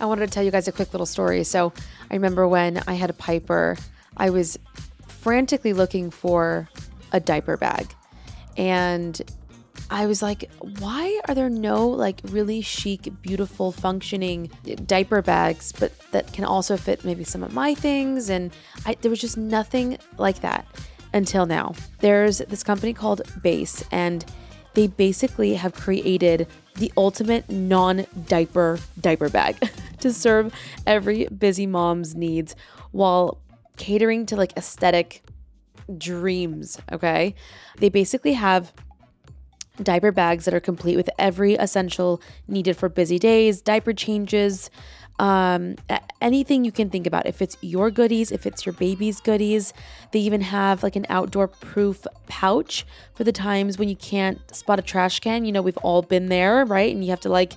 I 0.00 0.06
wanted 0.06 0.26
to 0.26 0.32
tell 0.32 0.42
you 0.42 0.50
guys 0.50 0.68
a 0.68 0.72
quick 0.72 0.92
little 0.92 1.06
story. 1.06 1.44
So 1.44 1.72
I 2.10 2.14
remember 2.14 2.46
when 2.46 2.82
I 2.86 2.94
had 2.94 3.10
a 3.10 3.14
Piper, 3.14 3.76
I 4.16 4.30
was 4.30 4.58
frantically 5.06 5.72
looking 5.72 6.10
for 6.10 6.68
a 7.12 7.20
diaper 7.20 7.56
bag. 7.56 7.86
And 8.56 9.20
I 9.90 10.06
was 10.06 10.22
like, 10.22 10.50
why 10.78 11.20
are 11.26 11.34
there 11.34 11.48
no 11.48 11.88
like 11.88 12.20
really 12.24 12.60
chic, 12.60 13.10
beautiful, 13.22 13.72
functioning 13.72 14.50
diaper 14.86 15.22
bags, 15.22 15.72
but 15.72 15.92
that 16.10 16.32
can 16.32 16.44
also 16.44 16.76
fit 16.76 17.04
maybe 17.04 17.24
some 17.24 17.42
of 17.42 17.54
my 17.54 17.74
things? 17.74 18.28
And 18.28 18.52
I, 18.84 18.96
there 19.00 19.10
was 19.10 19.20
just 19.20 19.36
nothing 19.36 19.98
like 20.18 20.40
that 20.40 20.66
until 21.14 21.46
now. 21.46 21.74
There's 22.00 22.38
this 22.38 22.62
company 22.62 22.92
called 22.92 23.22
Béis, 23.42 23.86
and 23.90 24.24
they 24.74 24.88
basically 24.88 25.54
have 25.54 25.72
created 25.72 26.46
the 26.78 26.92
ultimate 26.96 27.48
non 27.50 28.06
diaper 28.26 28.78
diaper 29.00 29.28
bag 29.28 29.56
to 30.00 30.12
serve 30.12 30.52
every 30.86 31.26
busy 31.26 31.66
mom's 31.66 32.14
needs 32.14 32.54
while 32.92 33.38
catering 33.76 34.26
to 34.26 34.36
like 34.36 34.56
aesthetic 34.56 35.22
dreams. 35.96 36.78
Okay. 36.92 37.34
They 37.78 37.88
basically 37.88 38.34
have 38.34 38.72
diaper 39.82 40.12
bags 40.12 40.44
that 40.44 40.54
are 40.54 40.60
complete 40.60 40.96
with 40.96 41.08
every 41.18 41.54
essential 41.54 42.20
needed 42.48 42.76
for 42.76 42.88
busy 42.88 43.18
days, 43.18 43.62
diaper 43.62 43.92
changes, 43.92 44.70
um, 45.18 45.76
anything 46.20 46.64
you 46.64 46.72
can 46.72 46.90
think 46.90 47.06
about. 47.06 47.26
If 47.26 47.42
it's 47.42 47.56
your 47.60 47.90
goodies, 47.90 48.30
if 48.30 48.46
it's 48.46 48.64
your 48.64 48.72
baby's 48.72 49.20
goodies, 49.20 49.72
they 50.12 50.20
even 50.20 50.40
have 50.40 50.82
like 50.82 50.96
an 50.96 51.06
outdoor 51.08 51.48
proof 51.48 52.06
pouch 52.26 52.86
for 53.14 53.24
the 53.24 53.32
times 53.32 53.78
when 53.78 53.88
you 53.88 53.96
can't 53.96 54.38
spot 54.54 54.78
a 54.78 54.82
trash 54.82 55.20
can. 55.20 55.44
You 55.44 55.52
know, 55.52 55.62
we've 55.62 55.76
all 55.78 56.02
been 56.02 56.26
there, 56.26 56.64
right? 56.64 56.94
And 56.94 57.04
you 57.04 57.10
have 57.10 57.20
to 57.20 57.28
like, 57.28 57.54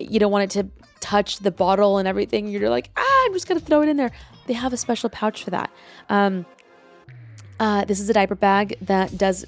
you 0.00 0.18
don't 0.18 0.32
want 0.32 0.44
it 0.44 0.62
to 0.62 0.68
touch 1.00 1.38
the 1.38 1.50
bottle 1.50 1.98
and 1.98 2.08
everything. 2.08 2.48
You're 2.48 2.70
like, 2.70 2.90
ah, 2.96 3.24
I'm 3.24 3.32
just 3.32 3.46
gonna 3.46 3.60
throw 3.60 3.82
it 3.82 3.88
in 3.88 3.96
there. 3.96 4.10
They 4.46 4.54
have 4.54 4.72
a 4.72 4.76
special 4.76 5.08
pouch 5.10 5.44
for 5.44 5.50
that. 5.50 5.70
Um, 6.08 6.46
uh, 7.60 7.84
this 7.84 8.00
is 8.00 8.08
a 8.08 8.12
diaper 8.12 8.34
bag 8.34 8.76
that 8.80 9.18
does 9.18 9.44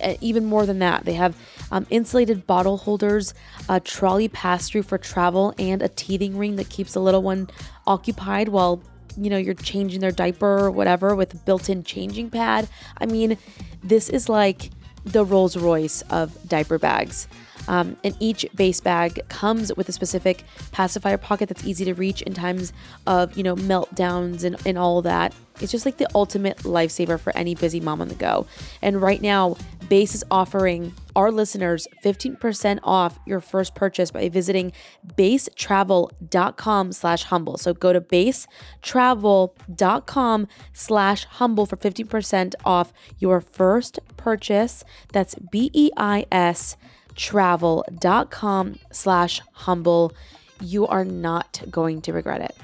uh, 0.00 0.14
even 0.20 0.44
more 0.44 0.66
than 0.66 0.78
that. 0.78 1.04
They 1.04 1.14
have 1.14 1.36
um, 1.70 1.86
insulated 1.90 2.46
bottle 2.46 2.78
holders, 2.78 3.34
a 3.68 3.80
trolley 3.80 4.28
pass 4.28 4.68
through 4.68 4.84
for 4.84 4.98
travel, 4.98 5.54
and 5.58 5.82
a 5.82 5.88
teething 5.88 6.36
ring 6.36 6.56
that 6.56 6.68
keeps 6.68 6.94
the 6.94 7.00
little 7.00 7.22
one 7.22 7.48
occupied 7.86 8.48
while 8.48 8.82
you 9.16 9.28
know 9.28 9.36
you're 9.36 9.54
changing 9.54 10.00
their 10.00 10.12
diaper 10.12 10.58
or 10.58 10.70
whatever 10.70 11.14
with 11.14 11.34
a 11.34 11.36
built-in 11.38 11.84
changing 11.84 12.30
pad. 12.30 12.68
I 12.98 13.06
mean, 13.06 13.36
this 13.82 14.08
is 14.08 14.28
like 14.28 14.70
the 15.04 15.24
Rolls 15.24 15.56
Royce 15.56 16.02
of 16.02 16.36
diaper 16.48 16.78
bags. 16.78 17.28
Um, 17.68 17.96
and 18.02 18.16
each 18.20 18.46
Béis 18.56 18.82
bag 18.82 19.20
comes 19.28 19.74
with 19.76 19.88
a 19.88 19.92
specific 19.92 20.44
pacifier 20.72 21.18
pocket 21.18 21.48
that's 21.48 21.64
easy 21.64 21.84
to 21.84 21.94
reach 21.94 22.22
in 22.22 22.34
times 22.34 22.72
of, 23.06 23.36
you 23.36 23.42
know, 23.42 23.56
meltdowns 23.56 24.44
and, 24.44 24.56
and 24.66 24.78
all 24.78 25.02
that. 25.02 25.34
It's 25.60 25.72
just 25.72 25.84
like 25.84 25.98
the 25.98 26.08
ultimate 26.14 26.58
lifesaver 26.58 27.20
for 27.20 27.36
any 27.36 27.54
busy 27.54 27.80
mom 27.80 28.00
on 28.00 28.08
the 28.08 28.14
go. 28.14 28.46
And 28.80 29.02
right 29.02 29.20
now, 29.20 29.56
Béis 29.90 30.14
is 30.14 30.24
offering 30.30 30.94
our 31.16 31.32
listeners 31.32 31.88
15% 32.04 32.78
off 32.84 33.18
your 33.26 33.40
first 33.40 33.74
purchase 33.74 34.12
by 34.12 34.28
visiting 34.28 34.70
beistravel.com 35.16 36.92
slash 36.92 37.24
humble. 37.24 37.58
So 37.58 37.74
go 37.74 37.92
to 37.92 38.00
beistravel.com 38.00 40.48
slash 40.72 41.24
humble 41.24 41.66
for 41.66 41.76
15% 41.76 42.54
off 42.64 42.92
your 43.18 43.40
first 43.40 43.98
purchase. 44.16 44.84
That's 45.12 45.34
B-E-I-S 45.34 46.76
travel.com 47.20 48.78
slash 48.90 49.42
humble. 49.52 50.12
You 50.62 50.86
are 50.86 51.04
not 51.04 51.62
going 51.70 52.00
to 52.02 52.14
regret 52.14 52.40
it. 52.40 52.56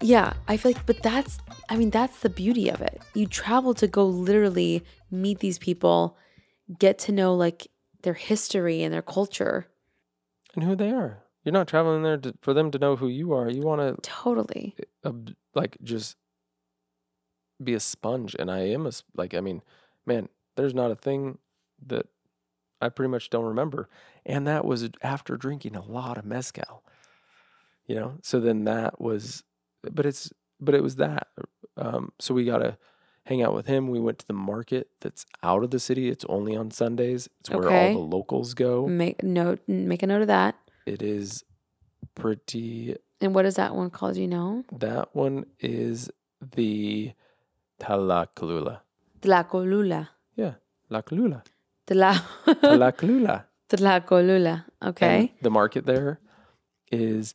Yeah, 0.00 0.32
I 0.48 0.56
feel 0.56 0.72
like, 0.72 0.86
but 0.86 1.02
that's, 1.02 1.38
I 1.68 1.76
mean, 1.76 1.90
that's 1.90 2.20
the 2.20 2.30
beauty 2.30 2.70
of 2.70 2.80
it. 2.80 3.02
You 3.14 3.26
travel 3.26 3.74
to 3.74 3.86
go 3.86 4.06
literally 4.06 4.82
meet 5.10 5.40
these 5.40 5.58
people, 5.58 6.16
get 6.78 6.98
to 7.00 7.12
know 7.12 7.34
like 7.34 7.66
their 8.02 8.14
history 8.14 8.82
and 8.82 8.92
their 8.94 9.02
culture. 9.02 9.66
And 10.54 10.64
who 10.64 10.74
they 10.74 10.90
are. 10.90 11.22
You're 11.44 11.52
not 11.52 11.68
traveling 11.68 12.02
there 12.02 12.16
to, 12.16 12.34
for 12.40 12.54
them 12.54 12.70
to 12.70 12.78
know 12.78 12.96
who 12.96 13.08
you 13.08 13.32
are. 13.34 13.50
You 13.50 13.60
want 13.62 13.80
to 13.82 14.00
Totally. 14.02 14.74
uh, 15.04 15.12
like 15.54 15.76
just 15.82 16.16
be 17.62 17.72
a 17.72 17.80
sponge 17.80 18.36
and 18.38 18.50
i 18.50 18.58
am 18.58 18.86
a 18.86 18.90
like 19.14 19.32
i 19.32 19.40
mean 19.40 19.62
man 20.04 20.28
there's 20.56 20.74
not 20.74 20.90
a 20.90 20.96
thing 20.96 21.38
that 21.86 22.06
i 22.80 22.88
pretty 22.88 23.10
much 23.10 23.30
don't 23.30 23.44
remember 23.44 23.88
and 24.24 24.46
that 24.46 24.64
was 24.64 24.88
after 25.02 25.36
drinking 25.36 25.76
a 25.76 25.84
lot 25.84 26.18
of 26.18 26.24
mezcal 26.24 26.82
you 27.86 27.94
know 27.94 28.18
so 28.22 28.40
then 28.40 28.64
that 28.64 29.00
was 29.00 29.42
but 29.82 30.04
it's 30.06 30.32
but 30.60 30.74
it 30.74 30.82
was 30.82 30.96
that 30.96 31.28
um 31.76 32.12
so 32.18 32.34
we 32.34 32.44
got 32.44 32.58
to 32.58 32.76
hang 33.24 33.42
out 33.42 33.54
with 33.54 33.66
him 33.66 33.88
we 33.88 33.98
went 34.00 34.18
to 34.18 34.26
the 34.26 34.32
market 34.32 34.88
that's 35.00 35.26
out 35.42 35.62
of 35.64 35.70
the 35.70 35.80
city 35.80 36.08
it's 36.08 36.24
only 36.28 36.56
on 36.56 36.70
sundays 36.70 37.28
it's 37.40 37.50
where 37.50 37.66
Okay. 37.66 37.88
all 37.92 37.92
the 37.92 38.16
locals 38.16 38.54
go 38.54 38.86
Make 38.86 39.22
note, 39.22 39.60
make 39.66 40.02
a 40.02 40.06
note 40.06 40.22
of 40.22 40.28
that. 40.28 40.54
it 40.86 41.02
is 41.02 41.44
pretty 42.14 42.96
And 43.20 43.34
what 43.34 43.44
is 43.46 43.56
that 43.56 43.74
one 43.74 43.90
called? 43.90 44.14
Do 44.14 44.20
You 44.20 44.28
know, 44.28 44.64
that 44.72 45.14
one 45.14 45.46
is 45.58 46.10
the 46.40 47.12
Talakalula. 47.80 48.80
Tlacolula. 49.20 50.08
Yeah, 50.36 50.54
La 50.90 51.00
Calula. 51.02 51.42
Tla- 51.86 52.24
Talakalula. 52.46 53.44
Tlacolula. 53.68 54.64
Okay. 54.84 55.18
And 55.18 55.28
the 55.42 55.50
market 55.50 55.86
there 55.86 56.20
is 56.92 57.34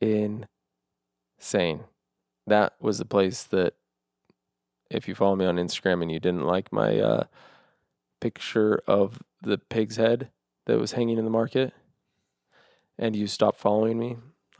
insane. 0.00 1.84
That 2.46 2.74
was 2.80 2.98
the 2.98 3.04
place 3.04 3.44
that, 3.44 3.74
if 4.90 5.06
you 5.06 5.14
follow 5.14 5.36
me 5.36 5.44
on 5.44 5.56
Instagram 5.56 6.02
and 6.02 6.10
you 6.10 6.18
didn't 6.18 6.44
like 6.46 6.72
my 6.72 6.98
uh, 6.98 7.24
picture 8.20 8.80
of 8.86 9.22
the 9.42 9.58
pig's 9.58 9.96
head 9.96 10.30
that 10.66 10.78
was 10.78 10.92
hanging 10.92 11.18
in 11.18 11.24
the 11.24 11.30
market, 11.30 11.72
and 12.98 13.14
you 13.14 13.26
stopped 13.26 13.58
following 13.60 13.98
me, 13.98 14.16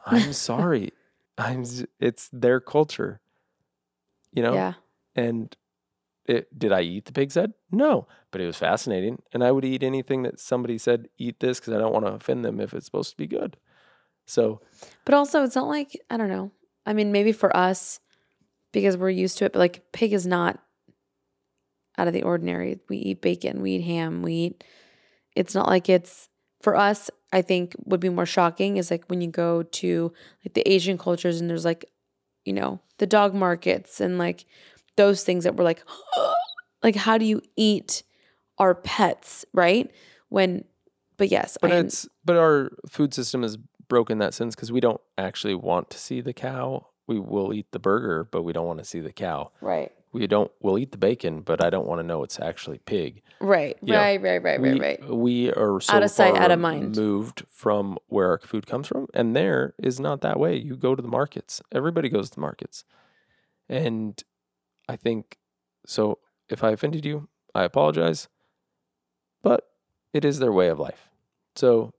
I'm 0.07 0.33
sorry. 0.51 0.93
I'm. 1.37 1.65
It's 1.99 2.29
their 2.33 2.61
culture, 2.61 3.21
you 4.33 4.43
know. 4.43 4.55
Yeah. 4.55 4.75
And 5.17 5.57
it, 6.29 6.59
did 6.59 6.73
I 6.73 6.83
eat 6.83 7.07
the 7.07 7.13
pig's 7.13 7.35
head? 7.35 7.55
No, 7.71 8.07
but 8.31 8.41
it 8.41 8.47
was 8.47 8.57
fascinating. 8.57 9.23
And 9.33 9.43
I 9.43 9.53
would 9.53 9.65
eat 9.65 9.83
anything 9.83 10.23
that 10.23 10.41
somebody 10.41 10.79
said, 10.79 11.09
eat 11.19 11.41
this 11.41 11.61
because 11.61 11.75
I 11.75 11.79
don't 11.79 11.93
want 11.93 12.07
to 12.07 12.13
offend 12.13 12.45
them 12.45 12.61
if 12.61 12.75
it's 12.75 12.87
supposed 12.87 13.11
to 13.11 13.17
be 13.17 13.27
good. 13.27 13.57
So, 14.27 14.61
But 15.05 15.15
also, 15.15 15.43
it's 15.43 15.57
not 15.57 15.69
like, 15.69 15.99
I 16.11 16.17
don't 16.17 16.29
know. 16.29 16.53
I 16.85 16.93
mean, 16.93 17.13
maybe 17.13 17.33
for 17.33 17.55
us, 17.57 18.01
because 18.73 18.97
we're 18.97 19.11
used 19.11 19.39
to 19.39 19.47
it, 19.47 19.53
but 19.53 19.59
like 19.59 19.93
pig 19.93 20.13
is 20.13 20.27
not 20.27 20.59
out 21.97 22.07
of 22.07 22.13
the 22.13 22.23
ordinary. 22.23 22.79
We 22.89 22.99
eat 22.99 23.23
bacon, 23.23 23.63
we 23.63 23.73
eat 23.77 23.85
ham, 23.85 24.23
we 24.23 24.33
eat, 24.35 24.65
it's 25.35 25.55
not 25.55 25.67
like 25.67 25.89
it's, 25.89 26.29
for 26.61 26.77
us, 26.77 27.11
I 27.33 27.43
think 27.43 27.75
would 27.85 28.01
be 28.01 28.09
more 28.09 28.27
shocking 28.27 28.77
is 28.77 28.91
like 28.91 29.05
when 29.09 29.21
you 29.21 29.31
go 29.31 29.63
to 29.63 30.13
like 30.45 30.55
the 30.55 30.69
Asian 30.69 30.99
cultures 30.99 31.41
and 31.41 31.49
there's 31.49 31.65
like, 31.65 31.85
you 32.45 32.53
know, 32.53 32.81
the 32.99 33.07
dog 33.07 33.35
markets 33.35 34.01
and 34.01 34.19
like 34.19 34.45
those 34.99 35.25
things 35.25 35.45
that 35.45 35.57
we're 35.57 35.65
like, 35.65 35.83
like, 36.83 36.95
how 36.97 37.17
do 37.17 37.25
you 37.25 37.41
eat 37.57 38.03
our 38.59 38.75
pets, 38.75 39.47
right? 39.55 39.91
When, 40.29 40.65
but 41.17 41.31
yes, 41.31 41.57
but 41.63 41.73
I 41.73 41.77
am- 41.77 41.87
it's, 41.87 42.07
but 42.25 42.37
our 42.37 42.71
food 42.91 43.15
system 43.15 43.43
is 43.43 43.57
broken 43.89 44.17
in 44.17 44.19
that 44.19 44.35
sense 44.35 44.55
because 44.55 44.71
we 44.71 44.81
don't 44.81 45.01
actually 45.17 45.55
want 45.55 45.89
to 45.91 45.99
see 45.99 46.21
the 46.21 46.35
cow. 46.35 46.89
We 47.07 47.19
will 47.19 47.55
eat 47.55 47.73
the 47.73 47.79
burger, 47.79 48.25
but 48.25 48.43
we 48.43 48.53
don't 48.53 48.67
want 48.67 48.81
to 48.81 48.85
see 48.85 49.01
the 49.01 49.13
cow. 49.13 49.51
right, 49.63 49.91
We 50.13 50.27
don't, 50.27 50.51
we'll 50.61 50.79
eat 50.79 50.93
the 50.93 50.99
bacon, 50.99 51.41
but 51.41 51.65
I 51.65 51.71
don't 51.71 51.87
want 51.87 52.01
to 52.01 52.03
know 52.07 52.23
it's 52.23 52.39
actually 52.39 52.79
pig. 52.79 53.23
right, 53.41 53.79
You 53.81 53.95
know, 53.95 53.99
right, 54.01 54.21
right, 54.21 54.43
right, 54.43 54.61
we, 54.61 54.71
right, 54.73 54.81
right. 55.01 55.09
We 55.11 55.51
are 55.53 55.81
so 55.81 55.95
Out 55.95 56.03
of 56.03 56.11
sight, 56.11 56.35
out 56.37 56.51
of 56.51 56.59
mind. 56.61 56.97
moved 56.97 57.45
from 57.49 57.97
where 58.09 58.29
our 58.33 58.39
food 58.41 58.67
comes 58.67 58.89
from, 58.89 59.07
and 59.15 59.35
there 59.35 59.73
is 59.83 59.99
not 59.99 60.21
that 60.21 60.39
way. 60.39 60.57
You 60.57 60.77
go 60.77 60.95
to 60.95 61.01
the 61.01 61.09
markets. 61.09 61.63
Everybody 61.73 62.11
goes 62.11 62.29
to 62.29 62.35
the 62.35 62.43
markets, 62.43 62.85
and 63.71 64.23
I 64.89 64.97
think 64.97 65.39
so. 65.87 66.19
If 66.49 66.65
I 66.65 66.71
offended 66.71 67.05
you, 67.05 67.29
I 67.55 67.65
apologize, 67.65 68.29
but 69.43 69.69
it 70.15 70.25
is 70.25 70.39
their 70.39 70.53
way 70.53 70.69
of 70.69 70.79
life. 70.79 71.09
So, 71.57 71.93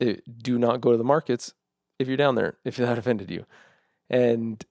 eh, 0.00 0.16
do 0.42 0.58
not 0.58 0.80
go 0.80 0.90
to 0.92 0.98
the 0.98 1.04
markets 1.04 1.54
if 1.98 2.08
you're 2.08 2.16
down 2.16 2.34
there. 2.34 2.56
If 2.64 2.76
that 2.78 2.98
offended 2.98 3.30
you, 3.30 3.46
and 4.10 4.64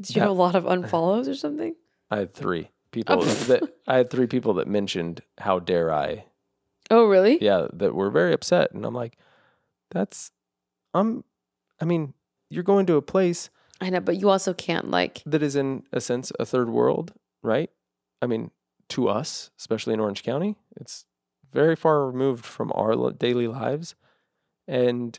Did 0.00 0.16
you 0.16 0.22
have 0.22 0.30
a 0.30 0.34
lot 0.34 0.54
of 0.54 0.64
unfollows 0.64 1.28
or 1.28 1.34
something? 1.34 1.74
I 2.10 2.18
had 2.18 2.34
three 2.34 2.70
people 2.90 3.22
that 3.22 3.62
I 3.88 3.96
had 3.96 4.10
three 4.10 4.26
people 4.26 4.54
that 4.54 4.68
mentioned 4.68 5.22
how 5.38 5.58
dare 5.58 5.92
I 5.92 6.26
Oh, 6.90 7.06
really? 7.06 7.42
yeah, 7.42 7.68
that 7.72 7.94
were 7.94 8.10
very 8.10 8.34
upset. 8.34 8.72
And 8.72 8.84
I'm 8.84 8.94
like, 8.94 9.16
that's, 9.90 10.30
I'm, 10.92 11.24
I 11.80 11.86
mean, 11.86 12.12
you're 12.50 12.62
going 12.62 12.84
to 12.86 12.96
a 12.96 13.02
place 13.02 13.48
I 13.82 13.90
know, 13.90 14.00
but 14.00 14.16
you 14.16 14.30
also 14.30 14.54
can't 14.54 14.90
like. 14.90 15.22
that 15.26 15.42
is 15.42 15.56
in 15.56 15.82
a 15.92 16.00
sense 16.00 16.30
a 16.38 16.46
third 16.46 16.70
world, 16.70 17.12
right? 17.42 17.68
I 18.22 18.26
mean, 18.26 18.52
to 18.90 19.08
us, 19.08 19.50
especially 19.58 19.92
in 19.92 19.98
Orange 20.00 20.22
County, 20.22 20.54
it's 20.76 21.04
very 21.50 21.74
far 21.74 22.06
removed 22.06 22.46
from 22.46 22.70
our 22.76 23.10
daily 23.10 23.48
lives. 23.48 23.96
And 24.68 25.18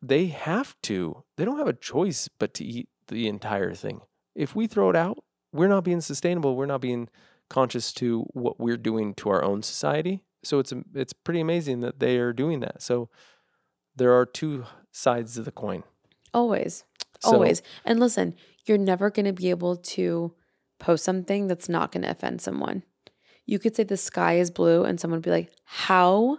they 0.00 0.28
have 0.28 0.76
to, 0.84 1.24
they 1.36 1.44
don't 1.44 1.58
have 1.58 1.68
a 1.68 1.74
choice 1.74 2.28
but 2.38 2.54
to 2.54 2.64
eat 2.64 2.88
the 3.08 3.28
entire 3.28 3.74
thing. 3.74 4.00
If 4.34 4.56
we 4.56 4.66
throw 4.66 4.88
it 4.88 4.96
out, 4.96 5.18
we're 5.52 5.68
not 5.68 5.84
being 5.84 6.00
sustainable. 6.00 6.56
We're 6.56 6.64
not 6.64 6.80
being 6.80 7.10
conscious 7.50 7.92
to 7.94 8.22
what 8.32 8.58
we're 8.58 8.78
doing 8.78 9.12
to 9.16 9.28
our 9.28 9.44
own 9.44 9.62
society. 9.62 10.24
So 10.42 10.58
it's 10.58 10.72
it's 10.94 11.12
pretty 11.12 11.40
amazing 11.40 11.80
that 11.80 12.00
they 12.00 12.16
are 12.16 12.32
doing 12.32 12.60
that. 12.60 12.82
So 12.82 13.10
there 13.94 14.14
are 14.14 14.24
two 14.24 14.64
sides 14.90 15.36
of 15.36 15.44
the 15.44 15.52
coin. 15.52 15.82
Always. 16.32 16.84
So- 17.20 17.34
Always. 17.34 17.62
And 17.84 18.00
listen, 18.00 18.34
you're 18.66 18.78
never 18.78 19.10
going 19.10 19.26
to 19.26 19.32
be 19.32 19.50
able 19.50 19.76
to 19.76 20.34
post 20.78 21.04
something 21.04 21.46
that's 21.48 21.68
not 21.68 21.90
going 21.92 22.02
to 22.04 22.10
offend 22.10 22.40
someone. 22.40 22.82
You 23.46 23.58
could 23.58 23.74
say 23.74 23.82
the 23.82 23.96
sky 23.96 24.34
is 24.38 24.50
blue 24.50 24.84
and 24.84 25.00
someone 25.00 25.18
would 25.18 25.24
be 25.24 25.30
like, 25.30 25.50
How 25.64 26.38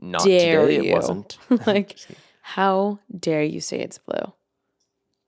Not 0.00 0.24
dare 0.24 0.62
today, 0.66 0.76
you? 0.86 0.90
it 0.90 0.94
wasn't. 0.94 1.38
like, 1.66 1.98
how 2.40 2.98
dare 3.16 3.42
you 3.42 3.60
say 3.60 3.78
it's 3.80 3.98
blue? 3.98 4.32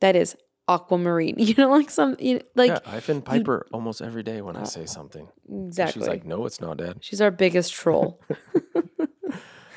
That 0.01 0.17
is 0.17 0.37
aquamarine. 0.67 1.35
You 1.39 1.55
know, 1.59 1.69
like 1.71 1.91
some 1.91 2.17
you 2.19 2.35
know, 2.37 2.41
like 2.55 2.71
yeah, 2.71 2.79
I 2.87 2.97
offend 2.97 3.25
Piper 3.27 3.67
almost 3.73 4.01
every 4.01 4.23
day 4.23 4.41
when 4.41 4.57
I 4.57 4.65
say 4.65 4.87
something. 4.87 5.29
exactly. 5.49 6.01
She's 6.01 6.09
like, 6.09 6.25
"No, 6.25 6.47
it's 6.47 6.61
not, 6.61 6.79
Dad." 6.79 6.99
She's 7.01 7.21
our 7.21 7.31
biggest 7.31 7.73
troll. 7.75 8.21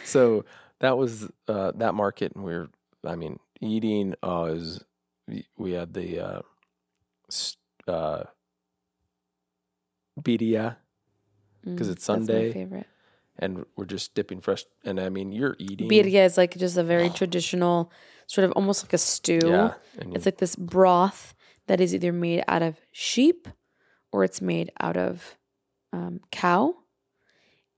So 0.05 0.45
that 0.79 0.97
was 0.97 1.29
uh, 1.47 1.71
that 1.75 1.93
market, 1.95 2.33
and 2.35 2.43
we 2.43 2.53
are 2.53 2.69
I 3.05 3.15
mean, 3.15 3.39
eating. 3.61 4.15
Uh, 4.23 4.51
is 4.55 4.83
we- 5.27 5.47
we 5.57 5.71
had 5.71 5.93
the 5.93 6.19
uh, 6.19 6.41
uh, 7.87 8.23
birria, 10.19 10.77
'Cause 11.77 11.87
it's 11.89 12.05
Mm, 12.05 12.09
my 12.09 12.15
Sunday. 12.25 12.51
favorite. 12.53 12.87
and 13.39 13.65
we're 13.75 13.85
just 13.85 14.13
dipping 14.13 14.39
fresh. 14.41 14.63
And 14.83 14.99
I 14.99 15.09
mean, 15.09 15.31
you're 15.31 15.55
eating. 15.57 15.89
Birria 15.89 16.23
is 16.23 16.37
like 16.37 16.55
just 16.55 16.77
a 16.77 16.83
very 16.83 17.09
traditional, 17.09 17.91
sort 18.27 18.45
of 18.45 18.51
almost 18.51 18.83
like 18.83 18.93
a 18.93 18.97
stew. 18.99 19.39
Yeah, 19.43 19.73
It's 20.13 20.25
like 20.27 20.37
this 20.37 20.55
broth 20.55 21.33
that 21.65 21.81
is 21.81 21.95
either 21.95 22.13
made 22.13 22.43
out 22.47 22.61
of 22.61 22.79
sheep 22.91 23.47
or 24.11 24.23
it's 24.23 24.39
made 24.39 24.71
out 24.79 24.97
of 24.97 25.35
um, 25.91 26.19
cow 26.31 26.75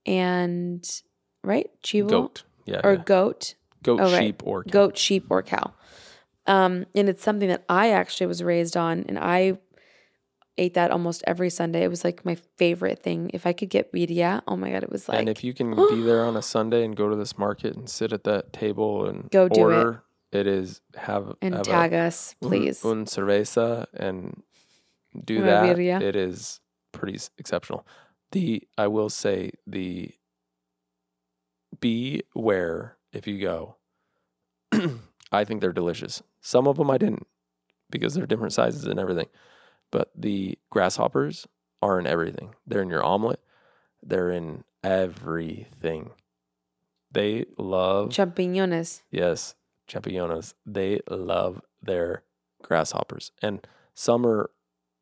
and 0.04 0.84
right 1.42 1.70
chivo 1.82 2.08
goat. 2.08 2.42
Yeah, 2.66 2.80
or 2.84 2.94
yeah. 2.94 3.02
goat 3.04 3.54
goat, 3.82 4.00
oh, 4.00 4.12
right. 4.12 4.24
sheep, 4.24 4.42
or 4.44 4.62
cow. 4.64 4.70
goat, 4.70 4.98
sheep, 4.98 5.24
or 5.30 5.42
cow. 5.42 5.72
Um, 6.46 6.86
and 6.94 7.08
it's 7.08 7.22
something 7.22 7.48
that 7.48 7.64
I 7.68 7.90
actually 7.90 8.26
was 8.26 8.42
raised 8.42 8.76
on, 8.76 9.04
and 9.08 9.18
I 9.18 9.58
ate 10.58 10.74
that 10.74 10.90
almost 10.90 11.22
every 11.26 11.50
Sunday. 11.50 11.82
It 11.82 11.88
was 11.88 12.04
like 12.04 12.24
my 12.24 12.36
favorite 12.56 13.02
thing. 13.02 13.30
If 13.34 13.46
I 13.46 13.52
could 13.52 13.68
get 13.68 13.92
birria, 13.92 14.42
oh 14.48 14.56
my 14.56 14.70
god, 14.70 14.82
it 14.82 14.90
was 14.90 15.08
like 15.08 15.18
and 15.18 15.28
if 15.28 15.42
you 15.44 15.52
can 15.52 15.74
be 15.90 16.02
there 16.02 16.24
on 16.24 16.36
a 16.36 16.42
Sunday 16.42 16.84
and 16.84 16.96
go 16.96 17.08
to 17.10 17.16
this 17.16 17.36
market 17.36 17.76
and 17.76 17.88
sit 17.90 18.12
at 18.12 18.24
that 18.24 18.52
table 18.52 19.06
and 19.06 19.30
Go 19.30 19.48
do 19.48 19.70
it. 19.70 19.96
it 20.32 20.46
is 20.46 20.80
have 20.96 21.34
and 21.42 21.54
have 21.54 21.66
tag 21.66 21.92
us, 21.92 22.34
un- 22.42 22.48
please. 22.48 22.84
un 22.84 23.04
cerveza 23.04 23.86
and 23.94 24.42
do 25.24 25.38
Una 25.38 25.46
that. 25.46 25.76
birria. 25.76 26.00
It 26.00 26.16
is 26.16 26.60
pretty 26.92 27.18
exceptional. 27.38 27.86
The 28.32 28.62
I 28.78 28.86
will 28.86 29.10
say 29.10 29.50
the 29.66 30.10
beware 31.80 32.96
if 33.12 33.26
you 33.26 33.40
go. 33.40 33.76
I 35.32 35.44
think 35.44 35.60
they're 35.60 35.72
delicious. 35.72 36.22
Some 36.46 36.68
of 36.68 36.76
them 36.76 36.92
I 36.92 36.96
didn't 36.96 37.26
because 37.90 38.14
they're 38.14 38.24
different 38.24 38.52
sizes 38.52 38.84
and 38.84 39.00
everything. 39.00 39.26
But 39.90 40.12
the 40.14 40.56
grasshoppers 40.70 41.44
are 41.82 41.98
in 41.98 42.06
everything. 42.06 42.54
They're 42.64 42.82
in 42.82 42.88
your 42.88 43.02
omelet. 43.02 43.40
They're 44.00 44.30
in 44.30 44.62
everything. 44.84 46.12
They 47.10 47.46
love 47.58 48.10
Chapulines. 48.10 49.02
Yes, 49.10 49.56
chapulines. 49.88 50.54
They 50.64 51.00
love 51.10 51.62
their 51.82 52.22
grasshoppers, 52.62 53.32
and 53.42 53.66
some 53.94 54.24
are, 54.24 54.50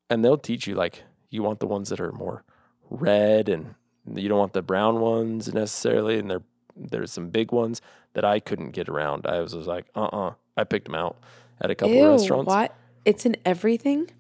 and 0.09 0.25
they'll 0.25 0.39
teach 0.39 0.67
you 0.67 0.75
like 0.75 1.03
you 1.29 1.43
want 1.43 1.61
the 1.61 1.67
ones 1.67 1.91
that 1.91 2.01
are 2.01 2.13
more 2.13 2.43
red, 2.89 3.51
and 3.51 3.75
you 4.15 4.31
don't 4.31 4.39
want 4.39 4.55
the 4.55 4.63
brown 4.63 4.99
ones 5.01 5.53
necessarily. 5.53 6.19
And 6.19 6.31
there, 6.31 6.43
there's 6.75 7.13
some 7.13 7.29
big 7.29 7.53
ones 7.53 7.83
that 8.15 8.25
I 8.25 8.41
couldn't 8.41 8.71
get 8.71 8.89
around. 8.89 9.27
I 9.27 9.41
was, 9.41 9.53
just 9.53 9.67
like, 9.67 9.87
uh, 9.95 10.05
uh 10.05 10.35
I 10.57 10.65
picked 10.65 10.87
them 10.87 10.95
out 10.95 11.17
at 11.61 11.71
a 11.71 11.75
couple 11.75 11.95
Ew, 11.95 12.05
of 12.07 12.21
restaurants. 12.21 12.49
what? 12.49 12.75
It's 13.05 13.27
in 13.27 13.37
everything. 13.45 14.11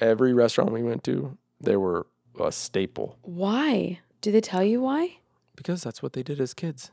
Every 0.00 0.32
restaurant 0.32 0.72
we 0.72 0.82
went 0.82 1.04
to, 1.04 1.36
they 1.60 1.76
were 1.76 2.06
a 2.38 2.50
staple 2.52 3.18
Why? 3.22 4.00
Do 4.20 4.32
they 4.32 4.40
tell 4.40 4.62
you 4.64 4.80
why? 4.80 5.16
because 5.56 5.82
that's 5.82 6.02
what 6.02 6.14
they 6.14 6.22
did 6.22 6.40
as 6.40 6.54
kids. 6.54 6.90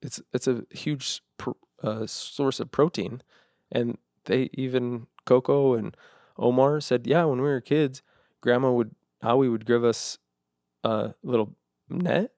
It's 0.00 0.20
it's 0.32 0.46
a 0.46 0.64
huge 0.70 1.22
pr- 1.38 1.50
uh, 1.82 2.06
source 2.06 2.60
of 2.60 2.70
protein, 2.70 3.20
and 3.72 3.98
they 4.26 4.48
even 4.54 5.08
Coco 5.24 5.74
and 5.74 5.96
Omar 6.38 6.80
said, 6.80 7.06
yeah, 7.06 7.24
when 7.24 7.38
we 7.42 7.48
were 7.48 7.60
kids, 7.60 8.02
Grandma 8.40 8.70
would 8.70 8.94
Howie 9.22 9.48
would 9.48 9.66
give 9.66 9.82
us 9.84 10.18
a 10.84 11.14
little 11.24 11.56
net, 11.88 12.30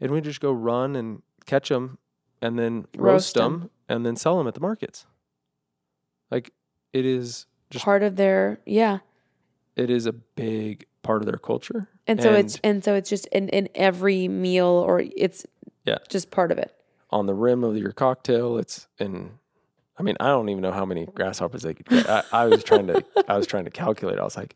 and 0.00 0.10
we'd 0.12 0.24
just 0.24 0.40
go 0.40 0.52
run 0.52 0.94
and 0.94 1.22
catch 1.46 1.70
them, 1.70 1.96
and 2.42 2.58
then 2.58 2.86
roast, 2.96 3.34
Roast 3.34 3.36
'em. 3.38 3.60
them, 3.60 3.70
and 3.88 4.04
then 4.06 4.14
sell 4.16 4.36
them 4.36 4.46
at 4.46 4.54
the 4.54 4.60
markets. 4.60 5.06
Like 6.30 6.52
it 6.92 7.04
is 7.06 7.46
just 7.70 7.84
Part 7.84 8.02
of 8.02 8.16
their 8.16 8.60
yeah. 8.66 8.98
it 9.76 9.90
is 9.90 10.06
a 10.06 10.12
big 10.12 10.86
part 11.02 11.22
of 11.22 11.26
their 11.26 11.38
culture, 11.38 11.88
And 12.06 12.20
so 12.22 12.32
it's 12.34 12.58
and 12.64 12.82
so 12.84 12.94
it's 12.94 13.08
just 13.10 13.26
in, 13.28 13.48
in 13.50 13.68
every 13.74 14.28
meal 14.28 14.66
or 14.66 15.00
it's 15.00 15.46
Yeah. 15.84 15.98
just 16.08 16.30
part 16.30 16.50
of 16.52 16.58
it. 16.58 16.74
on 17.10 17.26
the 17.26 17.34
rim 17.34 17.64
of 17.64 17.76
your 17.76 17.92
cocktail. 17.92 18.58
It's 18.58 18.86
in. 18.98 19.38
I 19.98 20.02
mean, 20.04 20.16
I 20.20 20.26
don't 20.28 20.48
even 20.48 20.62
know 20.62 20.70
how 20.72 20.84
many 20.84 21.06
grasshoppers 21.06 21.62
they 21.62 21.74
could 21.74 21.86
get. 21.88 22.08
I, 22.08 22.22
I 22.32 22.44
was 22.46 22.62
trying 22.62 22.86
to. 22.88 23.04
I 23.26 23.36
was 23.36 23.46
trying 23.46 23.64
to 23.64 23.70
calculate. 23.70 24.18
I 24.18 24.24
was 24.24 24.36
like, 24.36 24.54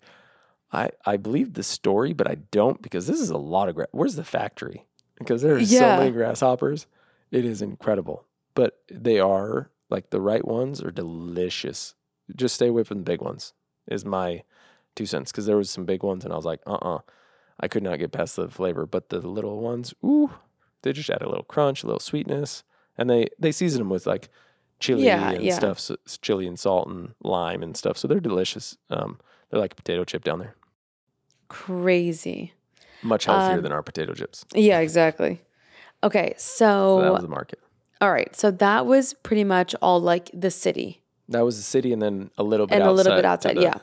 I 0.73 0.91
I 1.07 1.17
believe 1.17 1.55
the 1.55 1.63
story, 1.63 2.13
but 2.13 2.31
I 2.31 2.37
don't 2.51 2.81
because 2.83 3.07
this 3.07 3.21
is 3.21 3.31
a 3.31 3.39
lot 3.39 3.69
of. 3.69 3.75
grass. 3.75 3.89
Where's 3.93 4.15
the 4.17 4.25
factory? 4.25 4.85
Because 5.19 5.43
there 5.43 5.57
are 5.57 5.65
so 5.65 5.81
many 5.97 6.11
grasshoppers. 6.11 6.87
It 7.31 7.45
is 7.45 7.61
incredible, 7.63 8.25
but 8.55 8.79
they 8.91 9.19
are 9.21 9.71
like 9.93 10.11
the 10.11 10.21
right 10.21 10.45
ones 10.45 10.83
are 10.83 10.91
delicious. 10.91 11.95
Just 12.35 12.57
stay 12.57 12.67
away 12.69 12.83
from 12.83 12.99
the 12.99 13.05
big 13.05 13.21
ones. 13.23 13.53
Is 13.87 14.05
my 14.05 14.43
two 14.97 15.07
cents 15.07 15.31
because 15.31 15.47
there 15.47 15.57
was 15.57 15.71
some 15.71 15.85
big 15.85 16.03
ones 16.03 16.25
and 16.25 16.33
I 16.33 16.37
was 16.37 16.45
like, 16.45 16.61
uh 16.67 16.75
uh 16.75 16.99
I 17.61 17.69
could 17.69 17.83
not 17.85 17.99
get 18.01 18.11
past 18.13 18.35
the 18.37 18.49
flavor. 18.49 18.87
But 18.87 19.11
the 19.11 19.21
little 19.21 19.61
ones, 19.61 19.95
ooh, 20.05 20.31
they 20.83 20.93
just 20.93 21.11
add 21.11 21.23
a 21.23 21.29
little 21.29 21.45
crunch, 21.45 21.83
a 21.83 21.87
little 21.87 22.01
sweetness, 22.01 22.65
and 22.99 23.09
they 23.09 23.29
they 23.39 23.53
season 23.53 23.79
them 23.81 23.91
with 23.91 24.07
like 24.07 24.29
chili 24.81 25.05
Yeah, 25.07 25.31
and 25.31 25.45
yeah. 25.45 25.55
stuff, 25.55 25.79
so, 25.79 25.97
chili 26.23 26.47
and 26.47 26.59
salt 26.59 26.89
and 26.89 27.15
lime 27.23 27.63
and 27.63 27.77
stuff. 27.77 27.97
So 27.99 28.09
they're 28.09 28.19
delicious. 28.21 28.77
Um, 28.91 29.19
they're 29.51 29.61
like 29.61 29.73
a 29.75 29.77
potato 29.77 30.03
chip 30.05 30.25
down 30.25 30.39
there, 30.41 30.55
Crazy. 31.49 32.53
much 33.03 33.27
healthier 33.27 33.57
Um, 33.59 33.63
than 33.63 33.73
our 33.73 33.83
potato 33.83 34.15
chips. 34.15 34.45
Yeah, 34.55 34.79
exactly. 34.81 35.43
Okay, 36.03 36.35
So 36.37 37.01
that 37.01 37.13
was 37.13 37.23
the 37.23 37.29
market. 37.29 37.61
All 38.03 38.11
right, 38.11 38.35
so 38.35 38.51
that 38.51 38.85
was 38.85 39.15
pretty 39.23 39.45
much 39.45 39.75
all 39.81 40.01
like 40.01 40.29
the 40.35 40.51
city 40.51 41.03
That 41.29 41.45
was 41.45 41.57
the 41.57 41.63
city, 41.63 41.93
and 41.93 42.03
then 42.03 42.31
a 42.37 42.43
little 42.43 42.67
bit 42.67 42.75
and 42.75 42.85
a 42.85 42.93
little 42.93 43.15
bit 43.15 43.25
outside, 43.25 43.57
the- 43.57 43.63
yeah. 43.63 43.79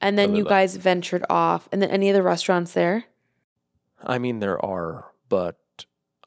And 0.00 0.18
then 0.18 0.34
you 0.36 0.44
the- 0.44 0.50
guys 0.50 0.76
ventured 0.76 1.24
off, 1.30 1.68
and 1.72 1.80
then 1.80 1.90
any 1.90 2.10
other 2.10 2.22
restaurants 2.22 2.72
there? 2.74 3.04
I 4.04 4.18
mean, 4.18 4.40
there 4.40 4.62
are, 4.64 5.12
but 5.28 5.56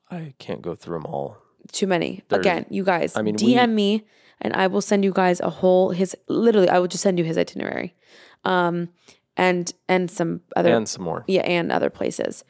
I 0.09 0.33
can't 0.39 0.61
go 0.61 0.75
through 0.75 0.97
them 0.99 1.05
all. 1.05 1.37
Too 1.71 1.85
many. 1.87 2.23
There's- 2.29 2.41
Again, 2.45 2.65
you 2.69 2.83
guys 2.83 3.15
I 3.15 3.21
mean, 3.21 3.35
DM 3.35 3.69
we- 3.69 3.75
me, 3.75 4.05
and 4.41 4.53
I 4.53 4.67
will 4.67 4.81
send 4.81 5.03
you 5.03 5.11
guys 5.13 5.39
a 5.39 5.49
whole 5.49 5.91
his. 5.91 6.15
Literally, 6.27 6.69
I 6.69 6.79
will 6.79 6.87
just 6.87 7.03
send 7.03 7.19
you 7.19 7.25
his 7.25 7.37
itinerary, 7.37 7.95
um, 8.43 8.89
and 9.37 9.71
and 9.87 10.09
some 10.09 10.41
other 10.55 10.73
and 10.75 10.87
some 10.89 11.03
more. 11.03 11.23
yeah, 11.27 11.41
and 11.41 11.71
other 11.71 11.89
places. 11.89 12.43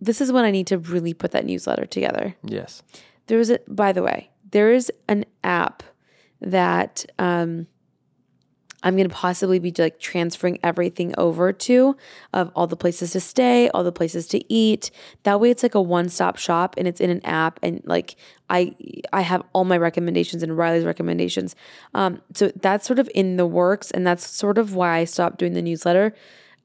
This 0.00 0.20
is 0.20 0.30
when 0.30 0.44
I 0.44 0.50
need 0.50 0.66
to 0.68 0.78
really 0.78 1.14
put 1.14 1.30
that 1.32 1.44
newsletter 1.46 1.86
together. 1.86 2.36
Yes. 2.44 2.82
There 3.28 3.38
was 3.38 3.50
a, 3.50 3.58
by 3.66 3.92
the 3.92 4.02
way, 4.02 4.30
there 4.56 4.72
is 4.72 4.90
an 5.06 5.26
app 5.44 5.82
that 6.40 7.04
um, 7.18 7.66
I'm 8.82 8.96
going 8.96 9.06
to 9.06 9.14
possibly 9.14 9.58
be 9.58 9.70
like 9.76 10.00
transferring 10.00 10.58
everything 10.62 11.14
over 11.18 11.52
to 11.52 11.94
of 12.32 12.50
all 12.56 12.66
the 12.66 12.74
places 12.74 13.10
to 13.10 13.20
stay, 13.20 13.68
all 13.68 13.84
the 13.84 13.92
places 13.92 14.26
to 14.28 14.42
eat. 14.50 14.90
That 15.24 15.42
way, 15.42 15.50
it's 15.50 15.62
like 15.62 15.74
a 15.74 15.82
one 15.82 16.08
stop 16.08 16.38
shop, 16.38 16.74
and 16.78 16.88
it's 16.88 17.02
in 17.02 17.10
an 17.10 17.20
app, 17.26 17.60
and 17.62 17.82
like 17.84 18.16
I 18.48 18.74
I 19.12 19.20
have 19.20 19.42
all 19.52 19.66
my 19.66 19.76
recommendations 19.76 20.42
and 20.42 20.56
Riley's 20.56 20.86
recommendations. 20.86 21.54
Um, 21.92 22.22
so 22.32 22.50
that's 22.56 22.86
sort 22.86 22.98
of 22.98 23.10
in 23.14 23.36
the 23.36 23.44
works, 23.44 23.90
and 23.90 24.06
that's 24.06 24.26
sort 24.26 24.56
of 24.56 24.74
why 24.74 24.96
I 24.96 25.04
stopped 25.04 25.36
doing 25.36 25.52
the 25.52 25.60
newsletter. 25.60 26.14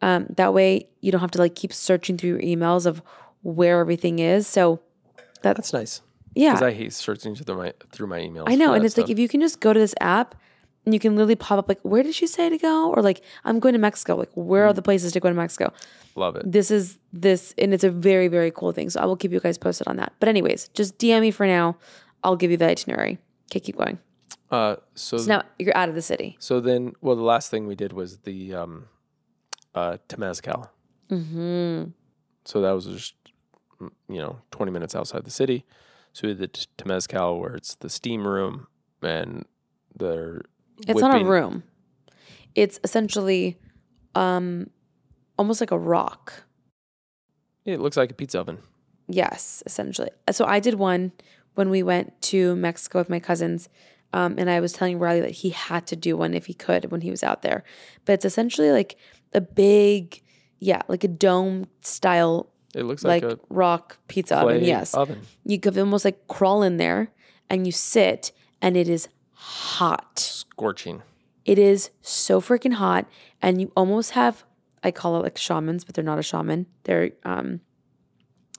Um, 0.02 0.28
that 0.38 0.54
way, 0.54 0.88
you 1.02 1.12
don't 1.12 1.20
have 1.20 1.32
to 1.32 1.40
like 1.40 1.56
keep 1.56 1.74
searching 1.74 2.18
through 2.18 2.30
your 2.30 2.40
emails 2.40 2.86
of 2.86 3.02
where 3.42 3.82
everything 3.82 4.20
is. 4.20 4.48
So 4.48 4.80
That's 5.42 5.74
nice. 5.74 6.02
Yeah, 6.36 6.54
Because 6.54 6.64
I 6.68 6.72
hate 6.74 6.94
searching 6.94 7.36
through 7.36 7.58
my 7.58 7.74
through 7.92 8.08
my 8.08 8.20
emails. 8.20 8.46
I 8.48 8.56
know, 8.56 8.74
and 8.74 8.86
it's 8.86 8.98
like 8.98 9.10
if 9.10 9.20
you 9.20 9.28
can 9.28 9.42
just 9.42 9.60
go 9.60 9.74
to 9.74 9.80
this 9.80 9.94
app 10.02 10.36
and 10.86 10.94
you 10.94 11.00
can 11.00 11.16
literally 11.16 11.36
pop 11.36 11.60
up 11.60 11.70
like, 11.70 11.80
where 11.84 12.02
did 12.04 12.16
she 12.16 12.26
say 12.26 12.50
to 12.50 12.58
go? 12.58 12.90
Or 12.92 13.02
like, 13.04 13.22
I'm 13.44 13.60
going 13.60 13.74
to 13.74 13.80
Mexico. 13.80 14.16
Like, 14.16 14.32
where 14.36 14.66
Mm. 14.66 14.70
are 14.70 14.74
the 14.74 14.82
places 14.82 15.12
to 15.14 15.20
go 15.20 15.30
to 15.30 15.36
Mexico? 15.36 15.72
love 16.16 16.36
it. 16.36 16.44
This 16.52 16.72
is 16.72 16.98
this, 17.14 17.54
and 17.58 17.74
it's 17.74 17.84
a 17.84 17.90
very 17.92 18.28
very 18.28 18.52
cool 18.52 18.72
thing. 18.72 18.90
So 18.90 19.00
I 19.02 19.06
will 19.06 19.16
keep 19.18 19.32
you 19.32 19.40
guys 19.40 19.58
posted 19.58 19.88
on 19.88 19.96
that. 19.98 20.14
But 20.20 20.30
anyways, 20.30 20.70
just 20.70 20.98
DM 20.98 21.22
me 21.22 21.32
for 21.32 21.46
now. 21.46 21.78
I'll 22.24 22.36
give 22.36 22.52
you 22.52 22.58
the 22.58 22.66
itinerary. 22.68 23.18
Okay, 23.50 23.60
keep 23.60 23.78
going. 23.78 23.98
Uh, 24.50 24.76
so 24.96 25.18
So 25.18 25.28
now 25.28 25.44
you're 25.60 25.76
out 25.78 25.88
of 25.90 25.96
the 25.96 26.02
city. 26.02 26.36
so 26.40 26.60
then, 26.60 26.94
well, 27.02 27.16
the 27.16 27.24
last 27.24 27.50
thing 27.52 27.68
we 27.68 27.76
did 27.76 27.94
was 27.94 28.18
the 28.20 28.54
um, 28.54 28.86
uh, 29.76 29.98
Temazcal. 30.10 30.68
Hmm. 31.10 31.84
So 32.46 32.62
that 32.62 32.72
was 32.72 32.86
just 32.86 33.14
mm, 33.82 33.92
you 34.10 34.18
know 34.20 34.40
twenty 34.52 34.72
minutes 34.72 34.96
outside 34.96 35.24
the 35.26 35.32
city. 35.32 35.66
So 36.14 36.28
we 36.28 36.34
did 36.34 36.40
the 36.40 36.48
T- 36.48 36.66
Temazcal 36.78 37.40
where 37.40 37.56
it's 37.56 37.76
the 37.76 37.90
steam 37.90 38.28
room 38.28 38.68
and 39.02 39.46
they're 39.96 40.42
It's 40.88 41.02
not 41.02 41.22
a 41.22 41.26
room. 41.26 41.64
It's 42.56 42.80
essentially, 42.84 43.58
um, 44.16 44.70
almost 45.38 45.62
like 45.62 45.72
a 45.72 45.80
rock. 45.80 46.44
It 47.66 47.80
looks 47.80 47.98
like 47.98 48.12
a 48.12 48.14
pizza 48.14 48.40
oven. 48.40 48.60
Yes, 49.08 49.64
essentially. 49.66 50.10
So 50.32 50.46
I 50.46 50.60
did 50.60 50.76
one 50.76 51.12
when 51.56 51.70
we 51.70 51.84
went 51.84 52.22
to 52.22 52.56
Mexico 52.56 53.00
with 53.00 53.10
my 53.10 53.20
cousins. 53.20 53.70
Um, 54.14 54.36
and 54.38 54.50
I 54.50 54.60
was 54.60 54.74
telling 54.74 55.00
Riley 55.00 55.22
that 55.22 55.32
he 55.32 55.52
had 55.52 55.88
to 55.88 55.96
do 55.96 56.18
one 56.18 56.34
if 56.34 56.48
he 56.48 56.54
could 56.54 56.92
when 56.92 57.02
he 57.02 57.12
was 57.12 57.24
out 57.24 57.42
there. 57.42 57.64
But 58.06 58.14
it's 58.14 58.26
essentially 58.26 58.72
like 58.72 58.98
a 59.34 59.40
big, 59.42 60.22
yeah, 60.60 60.82
like 60.88 61.04
a 61.04 61.08
dome 61.08 61.68
style, 61.82 62.50
It 62.76 62.84
looks 62.84 63.04
like, 63.04 63.24
like, 63.24 63.34
a 63.34 63.40
rock 63.50 63.98
pizza 64.08 64.38
oven. 64.38 64.64
Yes. 64.64 64.94
oven. 64.94 65.22
You 65.46 65.60
could 65.60 65.78
almost 65.78 66.06
like 66.06 66.28
crawl 66.28 66.64
in 66.64 66.78
there 66.78 67.10
and 67.50 67.66
you 67.66 67.72
sit 67.72 68.32
and 68.62 68.78
it 68.78 68.88
is 68.88 69.10
hot. 69.34 70.20
scorching. 70.20 71.02
It 71.44 71.58
is 71.58 71.90
so 72.02 72.40
freaking 72.40 72.74
hot, 72.74 73.08
and 73.42 73.60
you 73.60 73.72
almost 73.76 74.12
have 74.12 74.44
I 74.84 74.92
call 74.92 75.18
it 75.18 75.24
like 75.24 75.38
shamans, 75.38 75.84
but 75.84 75.96
they're 75.96 76.04
not 76.04 76.20
a 76.20 76.24
shaman. 76.24 76.68
They're 76.84 77.12
um 77.26 77.62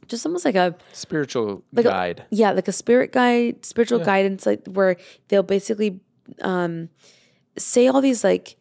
just 0.09 0.27
almost 0.27 0.45
like 0.45 0.57
a 0.57 0.75
Spiritual 0.93 1.63
like 1.73 1.87
a- 1.87 1.89
guide. 1.89 2.25
yeah, 2.31 2.51
like 2.51 2.67
a 2.69 2.73
spirit 2.73 3.13
guide, 3.13 3.65
spiritual 3.65 4.01
guidance, 4.01 4.45
like 4.47 4.67
where 4.67 4.97
they'll 5.29 5.45
basically 5.45 6.01
um 6.43 6.89
say 7.57 7.87
all 7.87 8.01
these 8.01 8.25
like 8.25 8.57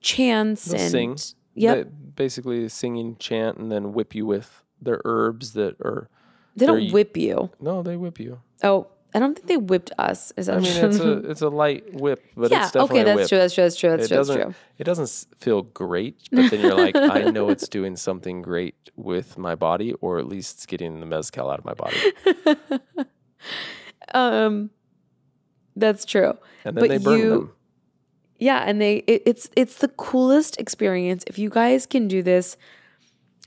chants 0.00 0.66
They'll 0.66 0.80
and 0.80 0.90
sing. 0.90 1.16
Yep. 1.54 1.76
They 1.76 1.90
basically 2.14 2.68
singing 2.68 3.16
chant 3.18 3.56
and 3.56 3.72
then 3.72 3.94
whip 3.94 4.14
you 4.14 4.26
with 4.26 4.62
their 4.80 5.00
herbs 5.04 5.52
that 5.54 5.76
are 5.80 6.08
They 6.56 6.66
don't 6.66 6.90
whip 6.92 7.16
you. 7.16 7.50
no, 7.60 7.82
they 7.82 7.96
whip 7.96 8.18
you. 8.20 8.40
Oh, 8.62 8.88
I 9.14 9.18
don't 9.18 9.34
think 9.34 9.46
they 9.46 9.56
whipped 9.56 9.92
us. 9.98 10.32
Is 10.36 10.46
that 10.46 10.58
I 10.58 10.60
mean, 10.60 10.76
it's 10.84 10.98
a 10.98 11.12
it's 11.30 11.40
a 11.42 11.48
light 11.48 11.94
whip, 11.94 12.22
but 12.36 12.50
yeah. 12.50 12.62
it's 12.64 12.72
definitely 12.72 13.00
Okay, 13.00 13.10
a 13.10 13.14
that's 13.16 13.18
whip. 13.18 13.28
true. 13.30 13.38
That's 13.38 13.54
true. 13.54 13.62
That's 13.64 13.76
true. 13.78 13.90
That's 13.90 14.04
it 14.04 14.08
true. 14.08 14.16
That's 14.24 14.42
true. 14.44 14.54
it 14.78 14.84
doesn't 14.84 15.26
feel 15.38 15.62
great, 15.62 16.16
but 16.32 16.50
then 16.50 16.60
you're 16.60 16.74
like, 16.74 16.94
I 16.96 17.22
know 17.30 17.48
it's 17.54 17.68
doing 17.68 17.96
something 17.96 18.42
great 18.42 18.74
with 18.96 19.38
my 19.38 19.54
body, 19.54 19.92
or 20.00 20.18
at 20.18 20.26
least 20.26 20.56
it's 20.56 20.66
getting 20.66 21.00
the 21.00 21.06
mezcal 21.06 21.50
out 21.50 21.58
of 21.58 21.64
my 21.64 21.74
body. 21.74 21.96
Um, 24.14 24.70
that's 25.74 26.04
true. 26.04 26.38
And 26.64 26.76
then 26.76 26.82
But 26.82 26.88
they 26.88 26.98
burn 26.98 27.18
you- 27.18 27.30
them. 27.30 27.52
Yeah, 28.38 28.58
and 28.66 28.80
they 28.82 28.96
it, 29.06 29.22
it's 29.24 29.48
it's 29.56 29.76
the 29.78 29.88
coolest 29.88 30.60
experience. 30.60 31.24
If 31.26 31.38
you 31.38 31.48
guys 31.48 31.86
can 31.86 32.06
do 32.06 32.22
this, 32.22 32.58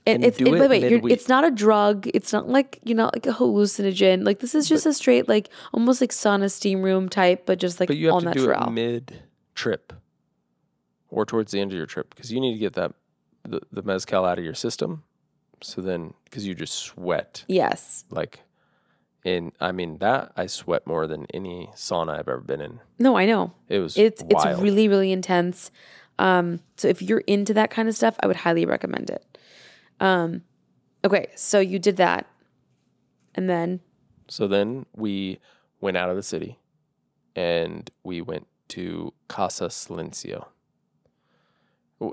and, 0.06 0.16
And 0.16 0.24
it's 0.24 0.40
it, 0.40 0.48
it 0.48 0.50
wait, 0.52 0.70
wait, 0.70 0.90
you're, 0.90 1.08
it's 1.08 1.28
not 1.28 1.44
a 1.44 1.50
drug. 1.50 2.08
It's 2.14 2.32
not 2.32 2.48
like 2.48 2.80
you're 2.84 2.96
not 2.96 3.14
like 3.14 3.26
a 3.26 3.32
hallucinogen. 3.32 4.24
Like 4.24 4.40
this 4.40 4.54
is 4.54 4.68
just 4.68 4.86
a 4.86 4.92
straight 4.92 5.28
like 5.28 5.48
almost 5.72 6.00
like 6.00 6.10
sauna 6.10 6.50
steam 6.50 6.82
room 6.82 7.08
type, 7.08 7.44
but 7.46 7.58
just 7.58 7.80
like 7.80 7.88
But 7.88 7.96
you 7.96 8.06
have 8.06 8.14
all 8.14 8.20
to 8.20 8.26
natural. 8.26 8.64
do 8.64 8.66
it 8.66 8.70
mid 8.70 9.22
trip 9.54 9.92
or 11.10 11.26
towards 11.26 11.52
the 11.52 11.60
end 11.60 11.72
of 11.72 11.76
your 11.76 11.86
trip 11.86 12.14
because 12.14 12.32
you 12.32 12.40
need 12.40 12.54
to 12.54 12.58
get 12.58 12.74
that 12.74 12.94
the, 13.44 13.60
the 13.72 13.82
mezcal 13.82 14.24
out 14.24 14.38
of 14.38 14.44
your 14.44 14.54
system. 14.54 15.02
So 15.62 15.82
then, 15.82 16.14
because 16.24 16.46
you 16.46 16.54
just 16.54 16.74
sweat 16.74 17.44
yes. 17.46 18.04
like 18.10 18.40
in, 19.24 19.52
I 19.60 19.72
mean, 19.72 19.98
that 19.98 20.32
I 20.36 20.46
sweat 20.46 20.86
more 20.86 21.06
than 21.06 21.26
any 21.34 21.68
sauna 21.74 22.18
I've 22.18 22.28
ever 22.28 22.40
been 22.40 22.62
in. 22.62 22.80
No, 22.98 23.16
I 23.16 23.26
know. 23.26 23.52
It 23.68 23.80
was 23.80 23.98
It's 23.98 24.22
wild. 24.22 24.46
it's 24.54 24.60
really 24.62 24.88
really 24.88 25.12
intense. 25.12 25.70
Um, 26.18 26.60
so 26.76 26.88
if 26.88 27.02
you're 27.02 27.20
into 27.20 27.54
that 27.54 27.70
kind 27.70 27.88
of 27.88 27.94
stuff, 27.94 28.16
I 28.20 28.26
would 28.26 28.36
highly 28.36 28.64
recommend 28.64 29.10
it. 29.10 29.24
Um, 30.00 30.42
okay, 31.04 31.28
so 31.36 31.60
you 31.60 31.78
did 31.78 31.96
that, 31.98 32.26
and 33.34 33.48
then 33.48 33.80
So 34.28 34.48
then 34.48 34.86
we 34.94 35.38
went 35.80 35.96
out 35.96 36.08
of 36.10 36.16
the 36.16 36.22
city 36.22 36.58
and 37.36 37.90
we 38.04 38.20
went 38.20 38.46
to 38.68 39.12
Casa 39.28 39.66
Silencio. 39.66 40.46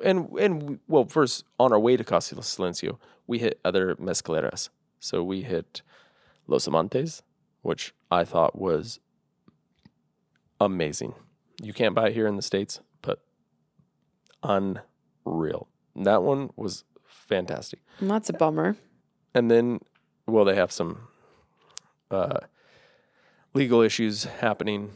And 0.04 0.30
and 0.38 0.64
we- 0.64 0.80
well, 0.88 1.06
first 1.06 1.46
on 1.60 1.72
our 1.72 1.80
way 1.80 1.96
to 1.98 2.04
Casa 2.04 2.36
Silencio, 2.36 2.98
we 3.26 3.40
hit 3.40 3.60
other 3.64 3.96
mezcaleras. 3.96 4.70
So 5.00 5.24
we 5.24 5.44
hit 5.44 5.82
Los 6.48 6.68
Amantes, 6.68 7.22
which 7.62 7.94
I 8.12 8.24
thought 8.26 8.56
was 8.58 9.00
amazing. 10.60 11.14
You 11.62 11.74
can't 11.74 11.96
buy 11.96 12.08
it 12.10 12.14
here 12.14 12.28
in 12.28 12.36
the 12.36 12.42
states, 12.42 12.80
but 13.02 13.22
unreal. 14.44 15.68
That 15.96 16.24
one 16.24 16.52
was 16.56 16.84
fantastic. 17.28 17.80
Well, 18.01 18.11
that's 18.11 18.30
a 18.30 18.34
bummer. 18.34 18.75
and 19.34 19.49
then 19.51 19.80
well 20.28 20.45
they 20.45 20.55
have 20.55 20.71
some 20.71 21.07
uh, 22.11 22.39
legal 23.53 23.82
issues 23.82 24.23
happening 24.25 24.91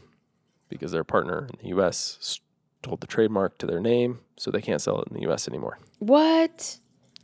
because 0.68 0.92
their 0.92 1.04
partner 1.04 1.48
in 1.62 1.70
the 1.76 1.82
us 1.82 2.40
told 2.82 3.00
the 3.00 3.06
trademark 3.06 3.58
to 3.58 3.66
their 3.66 3.80
name 3.80 4.18
so 4.36 4.50
they 4.50 4.60
can't 4.62 4.80
sell 4.80 5.00
it 5.02 5.08
in 5.08 5.20
the 5.20 5.30
us 5.30 5.46
anymore. 5.48 5.78
What? 5.98 6.78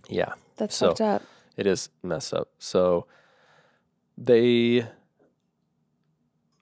yeah. 0.08 0.32
That's 0.56 0.74
So- 0.76 0.88
fucked 0.88 1.00
up. 1.00 1.22
it 1.56 1.66
is 1.66 1.88
messed 2.02 2.32
up. 2.34 2.48
So 2.58 3.06
they 4.16 4.86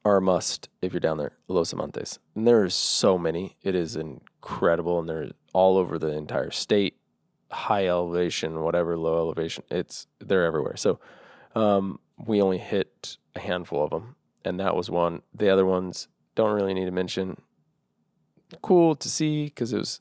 are 0.05 0.19
a 0.19 0.23
must 0.23 0.69
if 0.83 0.93
you're 0.93 1.01
down 1.01 1.19
there 1.19 1.33
los 1.49 1.73
amantes. 1.73 2.19
And 2.35 2.47
there 2.47 2.63
are 2.63 2.71
so 2.71 3.19
many. 3.19 3.57
It 3.63 3.75
is 3.75 3.97
incredible 3.97 5.01
and 5.01 5.09
they're 5.09 5.31
all 5.53 5.77
over 5.77 5.99
the 5.99 6.13
entire 6.17 6.51
state 6.51 6.96
high 7.51 7.87
elevation 7.87 8.63
whatever 8.63 8.97
low 8.97 9.19
elevation 9.19 9.65
it's 9.71 10.07
they're 10.21 10.45
everywhere 10.45 10.77
so 10.77 10.99
um, 11.55 11.99
we 12.19 12.43
only 12.43 12.59
hit 12.59 13.17
a 13.35 13.41
handful 13.41 13.85
of 13.85 13.91
them 13.91 14.17
and 14.45 14.59
that 14.61 14.75
was 14.75 14.91
one 14.91 15.23
the 15.35 15.49
other 15.49 15.65
ones 15.65 16.09
don't 16.35 16.53
really 16.53 16.75
need 16.75 16.85
to 16.85 16.91
mention 16.91 17.41
cool 18.63 18.95
to 18.95 19.09
see 19.09 19.47
because 19.47 19.73
it 19.73 19.79
was 19.79 20.01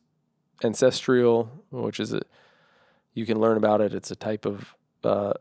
ancestral 0.64 1.64
which 1.72 2.00
is 2.00 2.14
a 2.14 2.22
you 3.14 3.26
can 3.26 3.40
learn 3.40 3.58
about 3.58 3.82
it 3.82 3.94
it's 3.94 4.12
a 4.12 4.16
type 4.16 4.46
of 4.46 4.76
uh, 5.04 5.34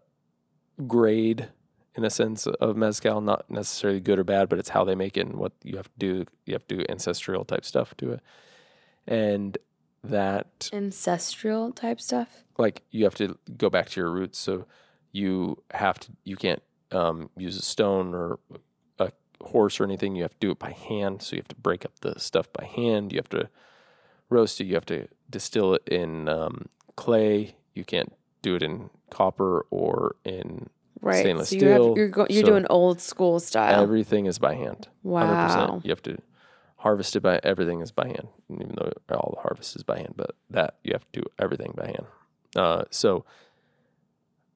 grade 0.87 1.49
in 1.97 2.05
a 2.05 2.11
sense 2.11 2.47
of 2.47 2.77
mezcal, 2.77 3.21
not 3.21 3.49
necessarily 3.49 4.01
good 4.01 4.19
or 4.19 4.25
bad, 4.25 4.49
but 4.49 4.59
it's 4.59 4.71
how 4.71 4.85
they 4.85 4.95
make 4.95 5.17
it 5.17 5.27
and 5.27 5.37
what 5.37 5.53
you 5.63 5.77
have 5.77 5.87
to 5.87 5.99
do. 5.99 6.25
You 6.45 6.55
have 6.55 6.67
to 6.69 6.77
do 6.77 6.85
ancestral 6.89 7.45
type 7.45 7.65
stuff 7.65 7.97
to 7.99 8.13
it. 8.13 8.21
And 9.07 9.57
that, 10.05 10.71
Ancestral 10.73 11.73
type 11.73 12.01
stuff. 12.01 12.45
like, 12.59 12.83
you 12.91 13.05
have 13.05 13.15
to 13.17 13.39
go 13.57 13.69
back 13.71 13.89
to 13.91 14.01
your 14.01 14.11
roots. 14.11 14.39
So 14.39 14.67
you 15.13 15.63
have 15.73 15.99
to, 16.01 16.13
you 16.25 16.37
can't 16.37 16.63
um, 16.93 17.31
use 17.37 17.57
a 17.57 17.63
stone 17.63 18.15
or 18.15 18.39
a 18.99 19.11
horse 19.43 19.81
or 19.81 19.85
anything. 19.85 20.15
You 20.17 20.23
have 20.23 20.33
to 20.33 20.39
do 20.41 20.51
it 20.53 20.59
by 20.59 20.71
hand. 20.73 21.23
So 21.23 21.37
you 21.37 21.41
have 21.41 21.49
to 21.49 21.57
break 21.57 21.85
up 21.85 21.93
the 22.01 22.19
stuff 22.19 22.53
by 22.53 22.65
hand. 22.65 23.13
You 23.13 23.19
have 23.19 23.29
to 23.31 23.49
roast 24.31 24.61
it. 24.61 24.65
You 24.65 24.75
have 24.75 24.87
to 24.87 25.09
distill 25.31 25.75
it 25.75 25.83
in 25.89 26.29
um, 26.29 26.67
clay. 26.97 27.57
You 27.75 27.85
can't 27.85 28.13
do 28.43 28.57
it 28.57 28.63
in 28.63 28.91
copper 29.11 29.67
or 29.71 30.17
in 30.25 30.69
Right. 31.01 31.17
stainless 31.21 31.51
so 31.51 31.57
you 31.57 31.61
steel. 31.61 31.89
have, 31.89 31.97
you're 31.99 32.09
go, 32.09 32.27
you're 32.31 32.43
So 32.43 32.47
doing 32.47 32.67
old 32.71 32.99
school 33.01 33.39
style. 33.39 33.83
Everything 33.83 34.25
is 34.25 34.39
by 34.39 34.55
hand. 34.55 34.89
100%. 35.05 35.57
Wow. 35.69 35.81
You 35.85 35.91
have 35.91 36.03
to 36.05 36.17
harvest 36.85 37.17
it 37.17 37.21
by 37.21 37.41
everything 37.43 37.81
is 37.81 37.91
by 37.91 38.07
hand, 38.07 38.29
even 38.51 38.75
though 38.77 38.93
all 39.17 39.33
the 39.35 39.41
harvest 39.41 39.75
is 39.75 39.83
by 39.83 39.97
hand. 39.99 40.13
But 40.17 40.37
that 40.51 40.77
you 40.85 40.93
have 40.93 41.11
to 41.13 41.21
do 41.21 41.27
everything 41.39 41.73
by 41.75 41.87
hand. 41.87 42.07
Uh, 42.55 42.85
so, 42.91 43.25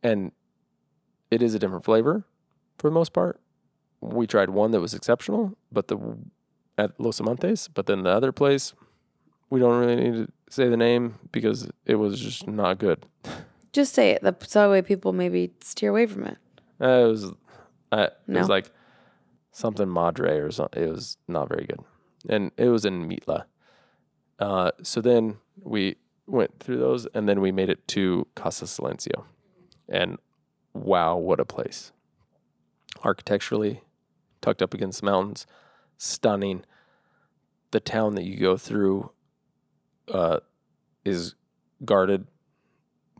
and 0.02 0.32
it 1.30 1.42
is 1.42 1.54
a 1.54 1.58
different 1.58 1.84
flavor 1.84 2.24
for 2.78 2.88
the 2.88 2.94
most 2.94 3.14
part. 3.14 3.40
We 4.02 4.26
tried 4.26 4.50
one 4.50 4.72
that 4.72 4.80
was 4.80 4.92
exceptional, 4.92 5.56
but 5.72 5.88
the 5.88 5.98
at 6.76 7.00
Los 7.00 7.18
Amantes, 7.18 7.68
but 7.72 7.86
then 7.86 8.02
the 8.02 8.10
other 8.10 8.30
place, 8.30 8.74
we 9.50 9.58
don't 9.58 9.80
really 9.80 9.96
need 9.96 10.26
to 10.26 10.32
say 10.50 10.68
the 10.68 10.76
name 10.76 11.14
because 11.32 11.68
it 11.86 11.96
was 11.96 12.20
just 12.20 12.46
not 12.46 12.78
good. 12.78 13.06
Just 13.70 13.92
say 13.92 14.12
it. 14.12 14.22
That's 14.22 14.54
that 14.54 14.70
way 14.70 14.80
people 14.80 15.12
maybe 15.12 15.52
steer 15.60 15.90
away 15.90 16.06
from 16.06 16.24
it. 16.24 16.38
Uh, 16.80 16.86
it 16.86 17.06
was, 17.06 17.24
uh, 17.92 18.06
it 18.26 18.32
was 18.32 18.48
like 18.48 18.70
something 19.52 19.92
madre 19.92 20.38
or 20.38 20.50
something. 20.50 20.82
It 20.82 20.88
was 20.88 21.18
not 21.28 21.50
very 21.50 21.66
good, 21.66 21.80
and 22.28 22.50
it 22.56 22.68
was 22.68 22.84
in 22.84 23.08
Mitla. 23.08 23.44
Uh, 24.38 24.70
so 24.82 25.00
then 25.00 25.38
we 25.62 25.96
went 26.26 26.60
through 26.60 26.78
those, 26.78 27.06
and 27.14 27.28
then 27.28 27.40
we 27.40 27.52
made 27.52 27.68
it 27.68 27.86
to 27.88 28.26
Casa 28.34 28.66
Silencio, 28.66 29.24
and 29.88 30.18
wow, 30.72 31.16
what 31.16 31.40
a 31.40 31.44
place! 31.44 31.92
Architecturally, 33.02 33.82
tucked 34.40 34.62
up 34.62 34.74
against 34.74 35.00
the 35.00 35.06
mountains, 35.06 35.46
stunning. 35.96 36.64
The 37.70 37.80
town 37.80 38.14
that 38.14 38.24
you 38.24 38.38
go 38.38 38.56
through 38.56 39.10
uh, 40.10 40.38
is 41.04 41.34
guarded 41.84 42.26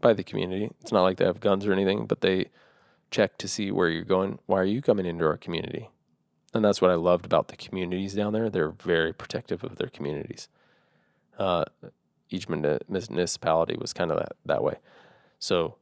by 0.01 0.13
the 0.13 0.25
community. 0.25 0.71
It's 0.81 0.93
not 0.93 1.03
like 1.03 1.19
they 1.19 1.25
have 1.25 1.41
guns 1.41 1.67
or 1.67 1.73
anything, 1.73 2.07
but 2.07 2.21
they 2.21 2.51
check 3.11 3.37
to 3.39 3.49
see 3.49 3.71
where 3.71 3.89
you're 3.89 4.05
going. 4.05 4.39
Why 4.47 4.61
are 4.61 4.65
you 4.65 4.81
coming 4.81 5.07
into 5.07 5.27
our 5.27 5.37
community? 5.37 5.91
And 6.59 6.65
that's 6.65 6.83
what 6.83 6.91
I 6.91 6.97
loved 6.97 7.25
about 7.25 7.47
the 7.47 7.57
communities 7.57 8.15
down 8.15 8.33
there. 8.33 8.51
They're 8.51 8.73
very 8.73 9.13
protective 9.13 9.63
of 9.63 9.77
their 9.77 9.87
communities. 9.87 10.49
Uh, 11.39 11.67
each 12.31 12.49
municipality 12.49 13.77
was 13.81 13.93
kind 13.93 14.11
of 14.11 14.19
that, 14.19 14.33
that 14.45 14.65
way. 14.65 14.75
So 15.39 15.77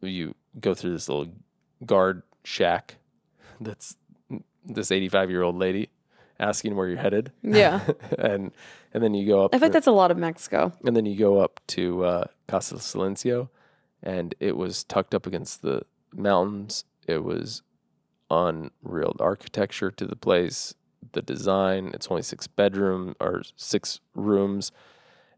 you 0.00 0.34
go 0.58 0.74
through 0.74 0.90
this 0.90 1.08
little 1.08 1.28
guard 1.86 2.24
shack 2.42 2.96
that's 3.60 3.96
this 4.64 4.90
85 4.90 5.30
year 5.30 5.42
old 5.44 5.54
lady 5.54 5.88
asking 6.40 6.74
where 6.74 6.88
you're 6.88 6.98
headed. 6.98 7.30
Yeah. 7.44 7.86
and 8.18 8.50
and 8.92 9.00
then 9.04 9.14
you 9.14 9.24
go 9.24 9.44
up 9.44 9.54
I 9.54 9.60
think 9.60 9.72
that's 9.72 9.86
a 9.86 9.92
lot 9.92 10.10
of 10.10 10.16
Mexico. 10.16 10.72
and 10.84 10.96
then 10.96 11.06
you 11.06 11.16
go 11.16 11.38
up 11.38 11.60
to 11.68 12.04
uh, 12.04 12.24
Casa 12.48 12.74
Silencio, 12.74 13.50
and 14.02 14.34
it 14.40 14.56
was 14.56 14.82
tucked 14.82 15.14
up 15.14 15.28
against 15.28 15.62
the 15.62 15.82
mountains. 16.12 16.82
It 17.06 17.22
was 17.22 17.62
unreal. 18.30 19.14
The 19.18 19.24
architecture 19.24 19.90
to 19.92 20.06
the 20.06 20.16
place, 20.16 20.74
the 21.12 21.22
design. 21.22 21.90
It's 21.94 22.08
only 22.08 22.22
six 22.22 22.46
bedroom 22.46 23.14
or 23.20 23.42
six 23.56 24.00
rooms, 24.14 24.72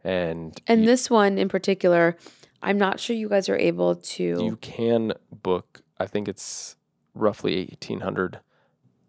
and 0.05 0.61
And 0.67 0.81
you, 0.83 0.87
this 0.87 1.11
one 1.11 1.39
in 1.39 1.49
particular, 1.49 2.17
I'm 2.63 2.79
not 2.79 3.01
sure 3.01 3.15
you 3.17 3.29
guys 3.29 3.49
are 3.49 3.57
able 3.57 3.97
to 3.97 4.23
you 4.45 4.57
can 4.61 5.13
book. 5.31 5.83
I 5.99 6.07
think 6.07 6.29
it's 6.29 6.77
roughly 7.15 7.57
eighteen 7.57 8.01
hundred 8.01 8.41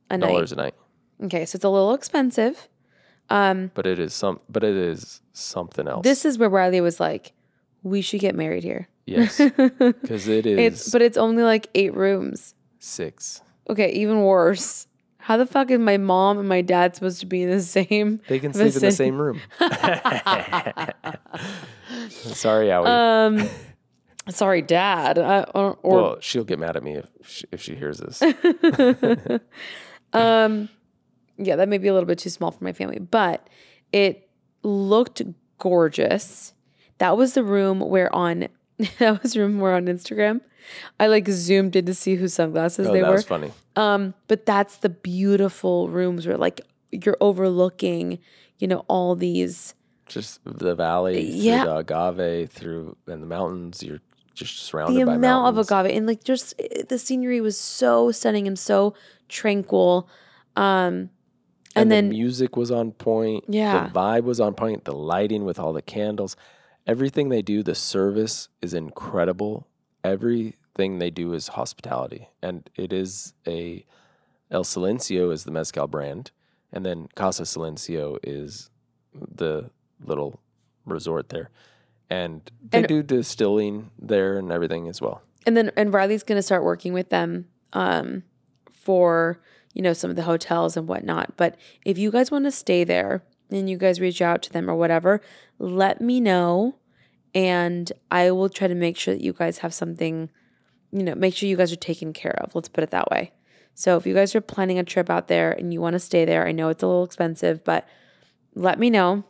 a 0.09 0.17
night. 0.17 0.27
dollars 0.27 0.51
a 0.51 0.55
night, 0.55 0.75
Okay, 1.23 1.45
so 1.45 1.55
it's 1.55 1.65
a 1.65 1.69
little 1.69 1.93
expensive. 1.93 2.67
Um, 3.29 3.71
but 3.75 3.85
it 3.87 3.97
is 3.99 4.13
some. 4.13 4.39
But 4.49 4.63
it 4.63 4.75
is 4.75 5.21
something 5.33 5.87
else. 5.87 6.03
this 6.03 6.25
is 6.25 6.37
where 6.37 6.49
Riley 6.49 6.81
was 6.81 6.99
like, 6.99 7.31
"We 7.81 8.01
should 8.01 8.19
get 8.19 8.35
married 8.35 8.63
here." 8.63 8.89
yes, 9.05 9.37
because 9.57 10.27
it 10.27 10.45
is. 10.45 10.59
It's 10.59 10.89
but 10.91 11.01
it's 11.01 11.17
only 11.17 11.43
like 11.43 11.67
eight 11.73 11.93
rooms. 11.95 12.55
six. 12.79 13.41
Okay, 13.69 13.91
even 13.91 14.21
worse. 14.21 14.87
How 15.17 15.37
the 15.37 15.45
fuck 15.45 15.69
is 15.69 15.79
my 15.79 15.97
mom 15.97 16.39
and 16.39 16.49
my 16.49 16.61
dad 16.61 16.95
supposed 16.95 17.19
to 17.19 17.25
be 17.25 17.43
in 17.43 17.49
the 17.51 17.61
same? 17.87 18.19
They 18.27 18.39
can 18.39 18.53
sleep 18.53 18.75
in 18.75 18.81
the 18.81 18.91
same 18.91 19.21
room. 19.21 19.39
Sorry, 22.09 22.69
Howie. 22.69 22.87
Um, 22.87 23.49
sorry, 24.29 24.61
dad. 24.61 25.17
Uh, 25.17 25.45
or, 25.53 25.77
or 25.83 26.01
well, 26.01 26.17
she'll 26.21 26.43
get 26.43 26.59
mad 26.59 26.75
at 26.75 26.83
me 26.83 26.95
if 26.95 27.09
she, 27.23 27.45
if 27.51 27.61
she 27.61 27.75
hears 27.75 27.99
this. 27.99 28.21
um, 30.13 30.69
yeah, 31.37 31.55
that 31.55 31.69
may 31.69 31.77
be 31.77 31.87
a 31.87 31.93
little 31.93 32.07
bit 32.07 32.19
too 32.19 32.29
small 32.29 32.51
for 32.51 32.63
my 32.63 32.73
family, 32.73 32.99
but 32.99 33.47
it 33.91 34.29
looked 34.63 35.21
gorgeous. 35.57 36.53
That 36.99 37.17
was 37.17 37.33
the 37.33 37.43
room 37.43 37.79
where 37.79 38.13
on 38.15 38.47
that 38.99 39.21
was 39.21 39.33
the 39.33 39.41
room 39.41 39.59
where 39.59 39.73
on 39.73 39.85
Instagram, 39.85 40.41
I 40.99 41.07
like 41.07 41.27
zoomed 41.27 41.75
in 41.75 41.85
to 41.85 41.93
see 41.93 42.15
whose 42.15 42.33
sunglasses 42.33 42.87
Oh, 42.87 42.93
they 42.93 43.01
that 43.01 43.07
were. 43.07 43.15
was 43.15 43.25
funny. 43.25 43.51
Um, 43.75 44.13
but 44.27 44.45
that's 44.45 44.77
the 44.77 44.89
beautiful 44.89 45.89
rooms 45.89 46.27
where 46.27 46.37
like 46.37 46.61
you're 46.91 47.17
overlooking, 47.21 48.19
you 48.59 48.67
know, 48.67 48.83
all 48.87 49.15
these. 49.15 49.73
Just 50.07 50.41
the 50.43 50.75
valley, 50.75 51.21
Yeah. 51.21 51.63
through 51.63 51.71
the 51.71 51.77
agave, 51.77 52.49
through 52.51 52.97
and 53.07 53.23
the 53.23 53.27
mountains. 53.27 53.81
You're 53.81 54.01
just 54.33 54.59
surrounded 54.59 54.99
the 54.99 55.05
by 55.05 55.15
amount 55.15 55.43
mountains. 55.45 55.69
of 55.71 55.77
agave 55.77 55.95
and 55.97 56.07
like 56.07 56.23
just 56.23 56.53
eh, 56.59 56.83
the 56.87 56.97
scenery 56.99 57.39
was 57.41 57.57
so 57.57 58.11
stunning 58.11 58.47
and 58.47 58.57
so 58.59 58.93
tranquil. 59.29 60.07
Um, 60.55 61.09
and, 61.73 61.83
and, 61.83 61.91
then 61.91 62.09
the 62.09 62.15
music 62.15 62.57
was 62.57 62.69
on 62.71 62.91
point. 62.91 63.45
Yeah. 63.47 63.87
the 63.87 63.93
vibe 63.93 64.23
was 64.23 64.41
on 64.41 64.53
point. 64.55 64.83
The 64.83 64.93
lighting 64.93 65.45
with 65.45 65.57
all 65.57 65.71
the 65.71 65.81
candles, 65.81 66.35
everything 66.85 67.29
they 67.29 67.41
do. 67.41 67.63
The 67.63 67.75
service 67.75 68.49
is 68.61 68.73
incredible. 68.73 69.67
Everything 70.03 70.99
they 70.99 71.09
do 71.11 71.33
is 71.33 71.49
hospitality, 71.49 72.29
and 72.41 72.69
it 72.75 72.91
is 72.91 73.33
a 73.47 73.85
El 74.49 74.63
Silencio 74.63 75.31
is 75.31 75.43
the 75.43 75.51
mezcal 75.51 75.87
brand, 75.87 76.31
and 76.73 76.85
then 76.85 77.07
Casa 77.15 77.43
Silencio 77.43 78.17
is 78.23 78.69
the 79.13 79.69
little 80.03 80.39
resort 80.85 81.29
there, 81.29 81.49
and 82.09 82.49
they 82.69 82.79
And- 82.79 82.87
do 82.87 83.03
distilling 83.03 83.91
there 83.99 84.37
and 84.37 84.51
everything 84.51 84.87
as 84.87 85.01
well. 85.01 85.21
and 85.45 85.55
then 85.57 85.71
and 85.75 85.91
Riley's 85.93 86.23
gonna 86.23 86.41
start 86.43 86.63
working 86.63 86.93
with 86.93 87.09
them 87.09 87.47
um 87.73 88.21
for 88.71 89.39
you 89.73 89.81
know 89.81 89.93
some 89.93 90.09
of 90.09 90.15
the 90.15 90.23
hotels 90.23 90.75
and 90.77 90.87
whatnot. 90.87 91.35
But 91.37 91.55
if 91.85 91.97
you 91.97 92.11
guys 92.11 92.29
want 92.31 92.45
to 92.45 92.51
stay 92.51 92.83
there 92.83 93.23
and 93.49 93.69
you 93.69 93.77
guys 93.77 93.99
reach 94.01 94.21
out 94.21 94.41
to 94.43 94.51
them 94.53 94.69
or 94.69 94.75
whatever, 94.75 95.21
let 95.59 95.99
me 96.01 96.19
know 96.19 96.75
and 97.33 97.91
I 98.09 98.31
will 98.31 98.49
try 98.49 98.67
to 98.67 98.75
make 98.75 98.97
sure 98.97 99.13
that 99.13 99.23
you 99.23 99.33
guys 99.33 99.59
have 99.59 99.73
something, 99.73 100.29
you 100.91 101.03
know, 101.03 101.15
make 101.15 101.35
sure 101.35 101.47
you 101.47 101.57
guys 101.57 101.71
are 101.71 101.77
taken 101.77 102.13
care 102.13 102.35
of. 102.41 102.55
Let's 102.55 102.69
put 102.69 102.83
it 102.83 102.91
that 102.91 103.09
way. 103.09 103.31
So 103.73 103.97
if 103.97 104.05
you 104.05 104.13
guys 104.13 104.35
are 104.35 104.41
planning 104.41 104.77
a 104.77 104.83
trip 104.83 105.09
out 105.09 105.27
there 105.27 105.51
and 105.51 105.73
you 105.73 105.81
want 105.81 105.93
to 105.93 105.99
stay 105.99 106.25
there, 106.25 106.45
I 106.45 106.51
know 106.51 106.69
it's 106.69 106.83
a 106.83 106.87
little 106.87 107.03
expensive, 107.03 107.63
but 107.63 107.87
let 108.53 108.77
me 108.79 108.89
know 108.89 109.23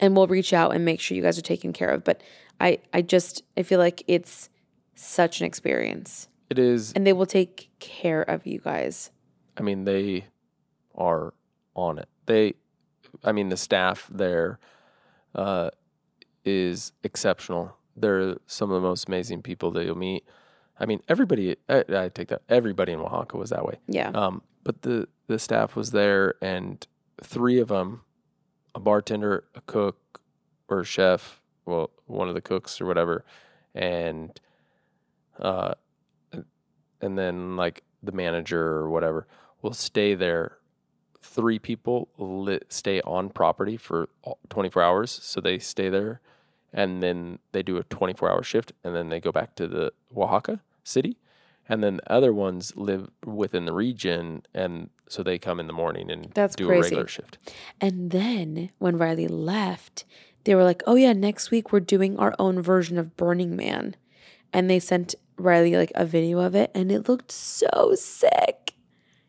and 0.00 0.16
we'll 0.16 0.26
reach 0.26 0.52
out 0.52 0.74
and 0.74 0.84
make 0.84 1.00
sure 1.00 1.16
you 1.16 1.22
guys 1.22 1.38
are 1.38 1.42
taken 1.42 1.72
care 1.72 1.90
of. 1.90 2.04
But 2.04 2.22
I 2.60 2.80
I 2.92 3.02
just 3.02 3.42
I 3.56 3.62
feel 3.62 3.78
like 3.78 4.02
it's 4.06 4.48
such 4.94 5.40
an 5.40 5.46
experience. 5.46 6.28
It 6.50 6.58
is 6.58 6.92
And 6.92 7.06
they 7.06 7.12
will 7.12 7.26
take 7.26 7.70
care 7.78 8.22
of 8.22 8.46
you 8.46 8.58
guys. 8.60 9.10
I 9.56 9.62
mean, 9.62 9.84
they 9.84 10.26
are 10.94 11.34
on 11.74 11.98
it. 11.98 12.08
They, 12.26 12.54
I 13.24 13.32
mean, 13.32 13.48
the 13.48 13.56
staff 13.56 14.08
there 14.10 14.58
uh, 15.34 15.70
is 16.46 16.92
exceptional. 17.02 17.76
They're 17.96 18.36
some 18.46 18.70
of 18.70 18.80
the 18.80 18.88
most 18.88 19.08
amazing 19.08 19.42
people 19.42 19.70
that 19.72 19.84
you'll 19.84 19.98
meet. 19.98 20.24
I 20.78 20.86
mean, 20.86 21.02
everybody. 21.08 21.56
I, 21.68 21.84
I 21.88 22.08
take 22.08 22.28
that. 22.28 22.42
Everybody 22.48 22.92
in 22.92 23.00
Oaxaca 23.00 23.36
was 23.36 23.50
that 23.50 23.64
way. 23.66 23.78
Yeah. 23.88 24.10
Um, 24.10 24.42
but 24.62 24.82
the 24.82 25.08
the 25.26 25.38
staff 25.38 25.74
was 25.76 25.90
there, 25.90 26.34
and 26.40 26.86
three 27.22 27.58
of 27.58 27.68
them, 27.68 28.02
a 28.74 28.80
bartender, 28.80 29.44
a 29.54 29.60
cook, 29.62 30.20
or 30.68 30.80
a 30.80 30.84
chef. 30.84 31.40
Well, 31.64 31.90
one 32.06 32.28
of 32.28 32.34
the 32.34 32.40
cooks 32.40 32.80
or 32.80 32.86
whatever, 32.86 33.24
and 33.74 34.38
uh, 35.38 35.74
and 37.00 37.18
then 37.18 37.56
like 37.56 37.82
the 38.02 38.12
manager 38.12 38.62
or 38.62 38.90
whatever 38.90 39.26
will 39.62 39.72
stay 39.72 40.14
there. 40.14 40.58
Three 41.22 41.58
people 41.58 42.08
li- 42.18 42.60
stay 42.68 43.00
on 43.00 43.30
property 43.30 43.76
for 43.76 44.08
24 44.48 44.82
hours, 44.82 45.10
so 45.10 45.40
they 45.40 45.58
stay 45.58 45.88
there, 45.88 46.20
and 46.76 47.02
then 47.02 47.38
they 47.52 47.62
do 47.62 47.78
a 47.78 47.82
24 47.84 48.30
hour 48.30 48.42
shift, 48.44 48.72
and 48.84 48.94
then 48.94 49.08
they 49.08 49.18
go 49.18 49.32
back 49.32 49.56
to 49.56 49.66
the 49.66 49.92
Oaxaca 50.16 50.60
city, 50.84 51.16
and 51.68 51.82
then 51.82 51.96
the 51.96 52.12
other 52.12 52.32
ones 52.32 52.76
live 52.76 53.08
within 53.24 53.64
the 53.64 53.72
region, 53.72 54.42
and 54.54 54.90
so 55.08 55.22
they 55.22 55.38
come 55.38 55.58
in 55.58 55.66
the 55.66 55.72
morning 55.72 56.10
and 56.10 56.32
That's 56.34 56.54
do 56.54 56.66
crazy. 56.66 56.78
a 56.78 56.82
regular 56.82 57.08
shift. 57.08 57.38
And 57.80 58.10
then 58.10 58.70
when 58.78 58.98
Riley 58.98 59.26
left, 59.26 60.04
they 60.44 60.54
were 60.54 60.64
like, 60.64 60.82
"Oh 60.86 60.94
yeah, 60.94 61.12
next 61.12 61.50
week 61.50 61.72
we're 61.72 61.80
doing 61.80 62.18
our 62.18 62.34
own 62.38 62.60
version 62.62 62.98
of 62.98 63.16
Burning 63.16 63.56
Man," 63.56 63.96
and 64.52 64.68
they 64.70 64.78
sent 64.78 65.14
Riley 65.38 65.74
like 65.76 65.92
a 65.94 66.04
video 66.04 66.40
of 66.40 66.54
it, 66.54 66.70
and 66.74 66.92
it 66.92 67.08
looked 67.08 67.32
so 67.32 67.94
sick. 67.96 68.74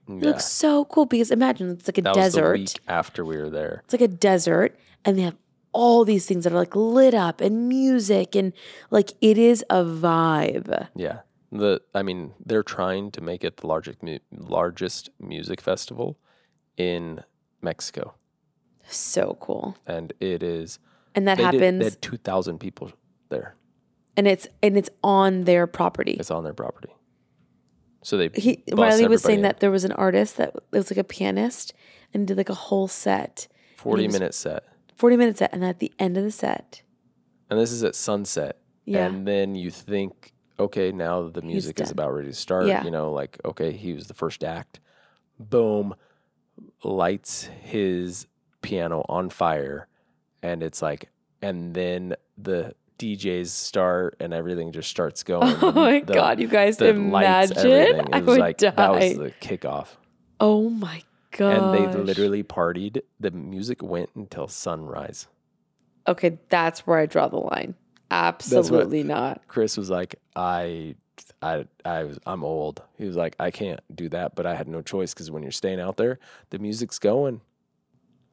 It 0.08 0.14
Yeah, 0.20 0.28
looks 0.28 0.46
so 0.46 0.86
cool 0.86 1.06
because 1.06 1.32
imagine 1.32 1.70
it's 1.72 1.88
like 1.88 1.98
a 1.98 2.02
that 2.02 2.16
was 2.16 2.34
the 2.34 2.42
desert. 2.42 2.54
week 2.60 2.80
after 2.88 3.24
we 3.26 3.38
were 3.38 3.50
there. 3.50 3.82
It's 3.86 3.94
like 3.94 4.02
a 4.02 4.08
desert, 4.08 4.78
and 5.06 5.18
they 5.18 5.24
have 5.24 5.36
all 5.82 6.04
these 6.06 6.26
things 6.26 6.44
that 6.44 6.54
are 6.54 6.58
like 6.66 6.76
lit 6.76 7.14
up 7.14 7.40
and 7.42 7.70
music, 7.70 8.36
and 8.36 8.52
like 8.90 9.12
it 9.22 9.38
is 9.38 9.64
a 9.70 9.84
vibe. 9.84 10.88
Yeah. 10.96 11.20
The 11.52 11.82
I 11.94 12.02
mean, 12.04 12.34
they're 12.46 12.64
trying 12.78 13.12
to 13.12 13.22
make 13.22 13.44
it 13.48 13.58
the 13.58 13.68
largest 13.68 14.02
mu- 14.04 14.20
largest 14.32 15.10
music 15.20 15.62
festival 15.62 16.18
in 16.78 17.24
Mexico, 17.62 18.16
So 18.90 19.38
cool, 19.40 19.76
and 19.86 20.12
it 20.20 20.44
is. 20.44 20.80
and 21.16 21.28
that 21.28 21.38
they 21.38 21.44
did- 21.52 21.54
happens, 21.62 21.80
they 21.80 21.86
had 21.92 22.02
two 22.02 22.18
thousand 22.18 22.60
people 22.60 22.92
there. 23.30 23.56
and 24.18 24.28
it's 24.28 24.48
and 24.62 24.78
it's 24.78 24.90
on 25.04 25.44
their 25.46 25.66
property. 25.68 26.16
It's 26.20 26.32
on 26.32 26.44
their 26.44 26.54
property, 26.64 26.94
so 28.04 28.18
they. 28.18 28.30
he 28.36 28.64
Riley 28.74 29.08
was 29.08 29.22
saying 29.24 29.40
in. 29.40 29.44
that 29.44 29.60
there 29.62 29.72
was 29.72 29.86
an 29.86 29.94
artist 29.94 30.38
that 30.38 30.52
was 30.72 30.92
like 30.92 30.98
a 30.98 31.04
pianist 31.16 31.74
and 32.14 32.28
did 32.28 32.36
like 32.38 32.50
a 32.50 32.62
whole 32.68 32.88
set, 32.90 33.48
forty 33.76 34.06
was- 34.08 34.14
minute 34.14 34.34
set, 34.34 34.64
forty 34.98 35.16
minute 35.18 35.38
set, 35.38 35.54
and 35.54 35.64
at 35.64 35.80
the 35.80 35.92
end 36.00 36.18
of 36.18 36.24
the 36.24 36.32
set, 36.32 36.82
and 37.50 37.58
this 37.60 37.72
is 37.72 37.84
at 37.84 37.96
sunset. 37.96 38.58
Yeah. 38.86 39.06
And 39.06 39.28
then 39.28 39.54
you 39.56 39.70
think, 39.70 40.32
okay, 40.60 40.92
now 40.94 41.28
the 41.28 41.42
music 41.42 41.80
is 41.82 41.92
about 41.92 42.14
ready 42.14 42.30
to 42.30 42.34
start. 42.34 42.68
Yeah. 42.68 42.84
You 42.84 42.92
know, 42.92 43.12
like 43.12 43.38
okay, 43.46 43.72
he 43.72 43.94
was 43.94 44.08
the 44.08 44.14
first 44.14 44.44
act. 44.44 44.80
Boom, 45.40 45.94
lights 46.84 47.44
his 47.62 48.28
piano 48.62 49.06
on 49.10 49.30
fire, 49.30 49.88
and 50.42 50.64
it's 50.64 50.82
like, 50.82 51.10
and 51.42 51.74
then 51.74 52.16
the 52.38 52.74
DJs 53.00 53.48
start 53.48 54.16
and 54.20 54.34
everything 54.34 54.72
just 54.72 54.90
starts 54.90 55.24
going. 55.32 55.56
Oh 55.62 55.72
my 55.72 56.00
The- 56.00 56.14
God, 56.14 56.40
you 56.40 56.48
guys 56.48 56.78
the 56.78 56.94
lights, 56.94 57.52
imagine? 57.52 57.72
everything. 57.72 58.14
I 58.14 58.20
was 58.20 58.28
would 58.28 58.40
like 58.40 58.58
that 58.60 58.76
was 58.92 59.18
the 59.18 59.34
kickoff. 59.42 59.88
oh 60.40 60.70
my 60.70 61.04
god! 61.32 61.54
And 61.54 61.74
they 61.74 61.98
literally 62.02 62.44
partied. 62.44 63.02
The 63.20 63.32
music 63.32 63.82
went 63.82 64.10
until 64.16 64.48
sunrise. 64.48 65.28
okay, 66.08 66.40
that's 66.50 66.86
where 66.88 67.00
I 67.00 67.06
draw 67.06 67.28
the 67.28 67.38
line. 67.38 67.76
Absolutely 68.10 69.04
not. 69.04 69.42
Chris 69.48 69.76
was 69.78 69.90
like, 69.90 70.16
I, 70.36 70.96
I, 71.42 71.66
I 71.84 72.04
was, 72.04 72.20
I'm 72.26 72.44
old. 72.44 72.82
He 72.98 73.06
was 73.06 73.16
like, 73.16 73.36
I 73.40 73.52
can't 73.52 73.82
do 73.94 74.08
that, 74.10 74.36
but 74.36 74.46
I 74.46 74.56
had 74.56 74.68
no 74.68 74.82
choice 74.82 75.14
because 75.14 75.30
when 75.30 75.44
you're 75.44 75.52
staying 75.52 75.82
out 75.82 75.98
there, 75.98 76.20
the 76.50 76.60
music's 76.60 77.00
going. 77.00 77.42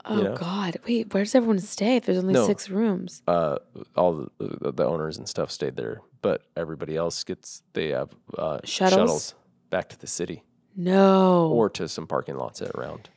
Oh 0.07 0.20
know? 0.20 0.36
god, 0.36 0.76
wait, 0.86 1.12
where 1.14 1.24
does 1.24 1.34
everyone 1.34 1.59
stay 1.61 1.97
if 1.97 2.05
there's 2.05 2.18
only 2.18 2.34
No. 2.34 2.47
six 2.47 2.68
rooms? 2.68 3.22
Uh, 3.26 3.57
all 3.97 4.28
the, 4.38 4.72
the, 4.72 4.84
owners 4.84 5.16
and 5.16 5.26
stuff 5.26 5.51
stayed 5.51 5.76
there, 5.76 6.03
but 6.20 6.42
everybody 6.57 6.95
else 6.95 7.24
gets 7.24 7.62
they 7.72 7.88
have 7.88 8.11
uh, 8.36 8.61
Shuttles? 8.64 9.34
back 9.70 9.88
to 9.88 9.99
the 9.99 10.07
city 10.07 10.42
No. 10.77 11.49
or 11.51 11.68
to 11.70 11.89
some 11.89 12.07
parking 12.07 12.37
lots 12.37 12.61
around. 12.62 13.09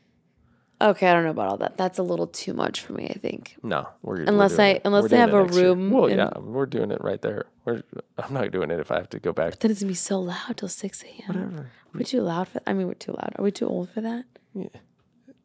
okay, 0.80 1.10
I 1.10 1.14
don't 1.14 1.24
know 1.24 1.32
about 1.32 1.48
all 1.50 1.58
that. 1.58 1.78
That's 1.78 1.98
a 1.98 2.04
little 2.04 2.28
too 2.28 2.54
much 2.54 2.82
for 2.82 2.94
me. 2.94 3.08
I 3.10 3.14
think. 3.18 3.56
No, 3.64 3.88
we're 4.04 4.18
we're 4.18 4.24
Unless 4.24 4.52
doing 4.58 4.62
I- 4.62 4.70
it. 4.74 4.82
unless 4.86 5.02
We're 5.04 5.08
they 5.10 5.18
have 5.18 5.34
a 5.34 5.42
next 5.44 5.56
year. 5.56 5.66
room 5.70 5.92
Well, 5.92 6.06
in- 6.06 6.18
yeah, 6.18 6.30
we're 6.40 6.66
doing 6.68 6.92
it 6.92 7.04
right 7.04 7.22
there. 7.22 7.46
We're, 7.66 7.82
I'm 8.18 8.34
not 8.34 8.52
doing 8.52 8.70
it 8.72 8.80
if 8.80 8.92
I 8.92 8.98
have 8.98 9.10
to 9.10 9.20
go 9.20 9.34
back. 9.34 9.60
Then 9.60 9.72
it's 9.72 9.80
gonna 9.82 9.90
be 9.92 9.96
so 9.96 10.20
loud 10.20 10.56
till 10.58 10.70
six 10.70 11.04
a.m. 11.04 11.28
Whatever. 11.28 11.62
Are 11.94 11.98
we 11.98 12.04
too 12.04 12.22
loud 12.22 12.48
for? 12.48 12.62
I 12.68 12.74
mean, 12.74 12.88
we're 12.88 12.94
too 12.94 13.14
loud. 13.14 13.34
Are 13.38 13.44
we 13.44 13.52
too 13.52 13.68
old 13.68 13.90
for 13.90 14.02
that? 14.02 14.26
Yeah. 14.54 14.68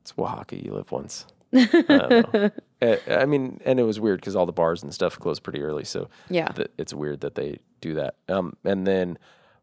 It's 0.03 0.13
Oaxaca. 0.19 0.57
You 0.63 0.73
live 0.75 0.91
once. 0.93 1.27
I. 1.55 2.51
Eh, 2.83 2.99
I 3.09 3.27
mean, 3.27 3.61
and 3.65 3.79
it 3.79 3.85
was 3.85 4.01
weird 4.01 4.19
because 4.19 4.35
all 4.35 4.45
the 4.45 4.51
bars 4.53 4.83
and 4.83 4.93
stuff 4.93 5.17
closed 5.17 5.45
pretty 5.45 5.63
early. 5.63 5.85
So 5.85 6.09
Yeah. 6.29 6.49
th- 6.49 6.73
it's 6.79 6.93
weird 6.93 7.21
that 7.21 7.37
they 7.37 7.61
do 7.81 7.95
that. 7.95 8.17
Um, 8.29 8.57
and 8.65 8.85
then 8.85 9.19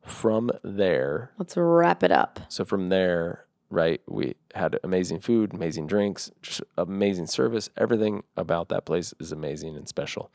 from 0.05 0.51
there, 0.63 1.31
Let's 1.37 1.55
wrap 1.57 2.03
it 2.03 2.11
up. 2.11 2.39
so 2.49 2.65
from 2.65 2.89
there, 2.89 3.45
right, 3.69 4.01
we 4.07 4.35
had 4.55 4.79
amazing 4.83 5.19
food, 5.19 5.53
amazing 5.53 5.87
drinks, 5.87 6.31
just 6.41 6.61
amazing 6.77 7.27
service. 7.27 7.69
Everything 7.77 8.23
about 8.35 8.69
that 8.69 8.85
place 8.85 9.13
is 9.19 9.31
amazing 9.31 9.75
and 9.75 9.87
special. 9.87 10.31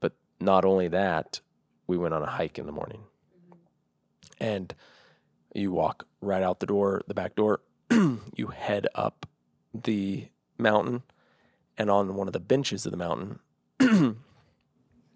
But 0.00 0.12
not 0.40 0.64
only 0.64 0.88
that, 0.88 1.40
we 1.86 1.96
went 1.96 2.14
on 2.14 2.22
a 2.22 2.26
hike 2.26 2.58
in 2.58 2.66
the 2.66 2.72
morning. 2.72 3.02
And 4.38 4.74
you 5.54 5.72
walk 5.72 6.06
right 6.20 6.42
out 6.42 6.60
the 6.60 6.66
door, 6.66 7.02
the 7.06 7.14
back 7.14 7.34
door, 7.34 7.60
you 7.90 8.48
head 8.54 8.86
up 8.94 9.26
the 9.74 10.28
mountain, 10.58 11.02
and 11.78 11.90
on 11.90 12.14
one 12.14 12.26
of 12.26 12.32
the 12.32 12.40
benches 12.40 12.84
of 12.86 12.92
the 12.92 12.98
mountain, 12.98 13.38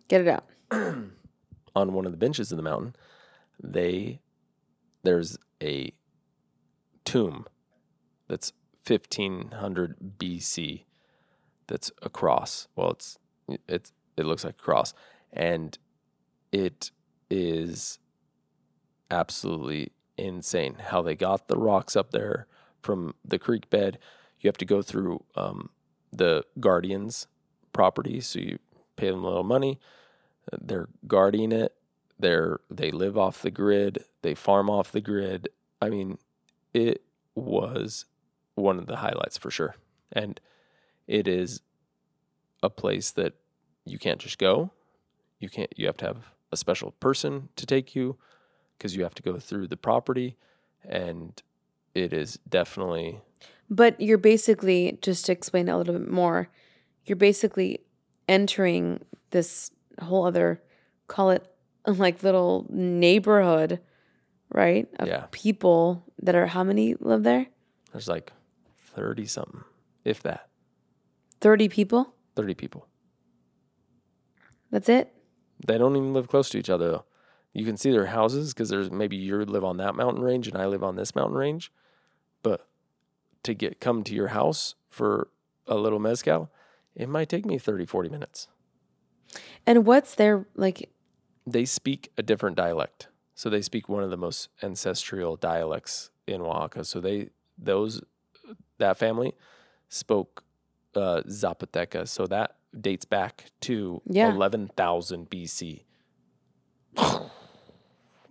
Get 0.09 0.21
it 0.21 0.29
out. 0.29 0.45
on 0.71 1.93
one 1.93 2.07
of 2.07 2.13
the 2.13 2.19
benches 2.19 2.53
of 2.53 2.57
the 2.57 2.63
mountain, 2.63 2.95
they 3.63 4.21
there's 5.03 5.39
a 5.63 5.93
tomb 7.05 7.47
that's 8.29 8.53
1500 8.87 10.19
BC 10.19 10.85
that's 11.67 11.91
a 12.03 12.09
cross. 12.09 12.69
Well, 12.77 12.91
it's 12.91 13.19
it's 13.69 13.93
it 14.17 14.25
looks 14.25 14.45
like 14.45 14.55
a 14.55 14.63
cross 14.63 14.95
and 15.33 15.79
it 16.53 16.91
is 17.31 17.99
absolutely 19.11 19.93
insane 20.17 20.77
how 20.89 21.03
they 21.03 21.15
got 21.15 21.49
the 21.49 21.59
rocks 21.59 21.95
up 21.97 22.11
there 22.11 22.47
from 22.83 23.15
the 23.25 23.39
creek 23.39 23.69
bed. 23.71 23.99
You 24.41 24.49
have 24.49 24.59
to 24.59 24.65
go 24.65 24.83
through 24.83 25.25
um, 25.35 25.71
the 26.13 26.45
guardians 26.59 27.27
property, 27.73 28.21
so 28.21 28.39
you 28.39 28.59
pay 28.97 29.11
them 29.11 29.25
a 29.25 29.27
little 29.27 29.45
money. 29.45 29.79
They're 30.53 30.89
guarding 31.07 31.53
it. 31.53 31.75
They're 32.19 32.61
they 32.71 32.91
live 32.91 33.19
off 33.19 33.43
the 33.43 33.51
grid. 33.51 34.05
They 34.23 34.35
farm 34.35 34.71
off 34.71 34.93
the 34.93 35.01
grid. 35.01 35.49
I 35.81 35.91
mean, 35.91 36.19
it 36.73 37.03
was 37.35 38.07
one 38.55 38.79
of 38.79 38.87
the 38.87 38.97
highlights 38.97 39.37
for 39.37 39.51
sure. 39.51 39.77
And 40.13 40.41
it 41.07 41.29
is 41.29 41.61
a 42.63 42.71
place 42.71 43.11
that 43.13 43.35
you 43.85 43.99
can't 43.99 44.21
just 44.21 44.39
go. 44.39 44.71
You 45.39 45.49
can't 45.51 45.73
you 45.77 45.87
have 45.87 45.99
to 45.99 46.07
have 46.07 46.33
a 46.51 46.57
special 46.57 46.93
person 46.93 47.51
to 47.57 47.67
take 47.67 47.95
you 47.95 48.17
because 48.77 48.97
you 48.97 49.03
have 49.03 49.15
to 49.15 49.23
go 49.23 49.39
through 49.39 49.69
the 49.69 49.77
property 49.77 50.37
and 50.85 51.43
it 51.95 52.13
is 52.13 52.39
definitely 52.49 53.21
But 53.69 54.01
you're 54.01 54.19
basically, 54.19 54.99
just 55.03 55.27
to 55.27 55.33
explain 55.33 55.69
a 55.69 55.77
little 55.77 55.95
bit 55.99 56.11
more, 56.11 56.49
you're 57.05 57.17
basically 57.17 57.81
entering 58.29 59.05
this 59.31 59.71
whole 60.01 60.25
other, 60.25 60.63
call 61.09 61.31
it 61.31 61.51
like 61.99 62.23
little 62.23 62.67
neighborhood, 62.71 63.81
right? 64.53 64.89
Of 64.99 65.09
Yeah. 65.09 65.27
people 65.31 66.05
that 66.23 66.35
are, 66.35 66.47
how 66.47 66.65
many 66.65 66.95
live 67.01 67.23
there? 67.23 67.47
there's 67.93 68.09
like 68.09 68.33
30 68.95 69.25
something 69.27 69.65
if 70.05 70.23
that 70.23 70.49
30 71.41 71.69
people? 71.69 72.15
30 72.35 72.55
people 72.55 72.87
That's 74.71 74.89
it? 74.89 75.13
they 75.67 75.79
don't 75.79 75.97
even 75.97 76.13
live 76.13 76.29
close 76.29 76.51
to 76.51 76.59
each 76.59 76.69
other 76.69 76.91
though 76.91 77.05
you 77.55 77.65
can 77.65 77.77
see 77.79 77.91
their 77.91 78.07
houses 78.07 78.53
because 78.53 78.69
there's 78.69 78.91
maybe 78.91 79.17
you 79.17 79.43
live 79.45 79.65
on 79.65 79.79
that 79.79 79.95
mountain 79.95 80.23
range 80.23 80.47
and 80.47 80.57
i 80.57 80.67
live 80.67 80.83
on 80.85 80.97
this 80.97 81.15
mountain 81.15 81.37
range 81.37 81.73
but 82.43 82.69
to 83.43 83.55
get 83.55 83.81
come 83.81 84.03
to 84.03 84.15
your 84.15 84.29
house 84.29 84.75
for 84.91 85.29
a 85.67 85.77
little 85.77 85.99
mezcal 85.99 86.51
it 86.95 87.09
might 87.09 87.29
take 87.31 87.47
me 87.47 87.57
30 87.59 87.87
40 87.87 88.09
minutes 88.11 88.49
And 89.67 89.87
what's 89.87 90.15
their, 90.15 90.47
like, 90.55 90.91
they 91.47 91.65
speak 91.65 92.11
a 92.19 92.23
different 92.23 92.57
dialect. 92.57 93.09
So 93.35 93.51
they 93.51 93.63
speak 93.63 93.89
one 93.89 94.03
of 94.03 94.11
the 94.11 94.17
most 94.17 94.49
ancestral 94.63 95.37
dialects 95.37 96.11
in 96.27 96.41
Oaxaca. 96.41 96.85
So 96.85 97.01
they 97.01 97.31
those 97.59 98.01
that 98.79 98.97
family 98.99 99.35
spoke 99.89 100.45
uh, 100.95 101.23
Zapoteca. 101.29 102.09
So 102.09 102.27
that 102.27 102.57
dates 102.79 103.05
back 103.05 103.47
to 103.63 104.03
Yeah. 104.07 104.31
eleven 104.31 104.69
thousand 104.77 105.31
BC. 105.31 105.83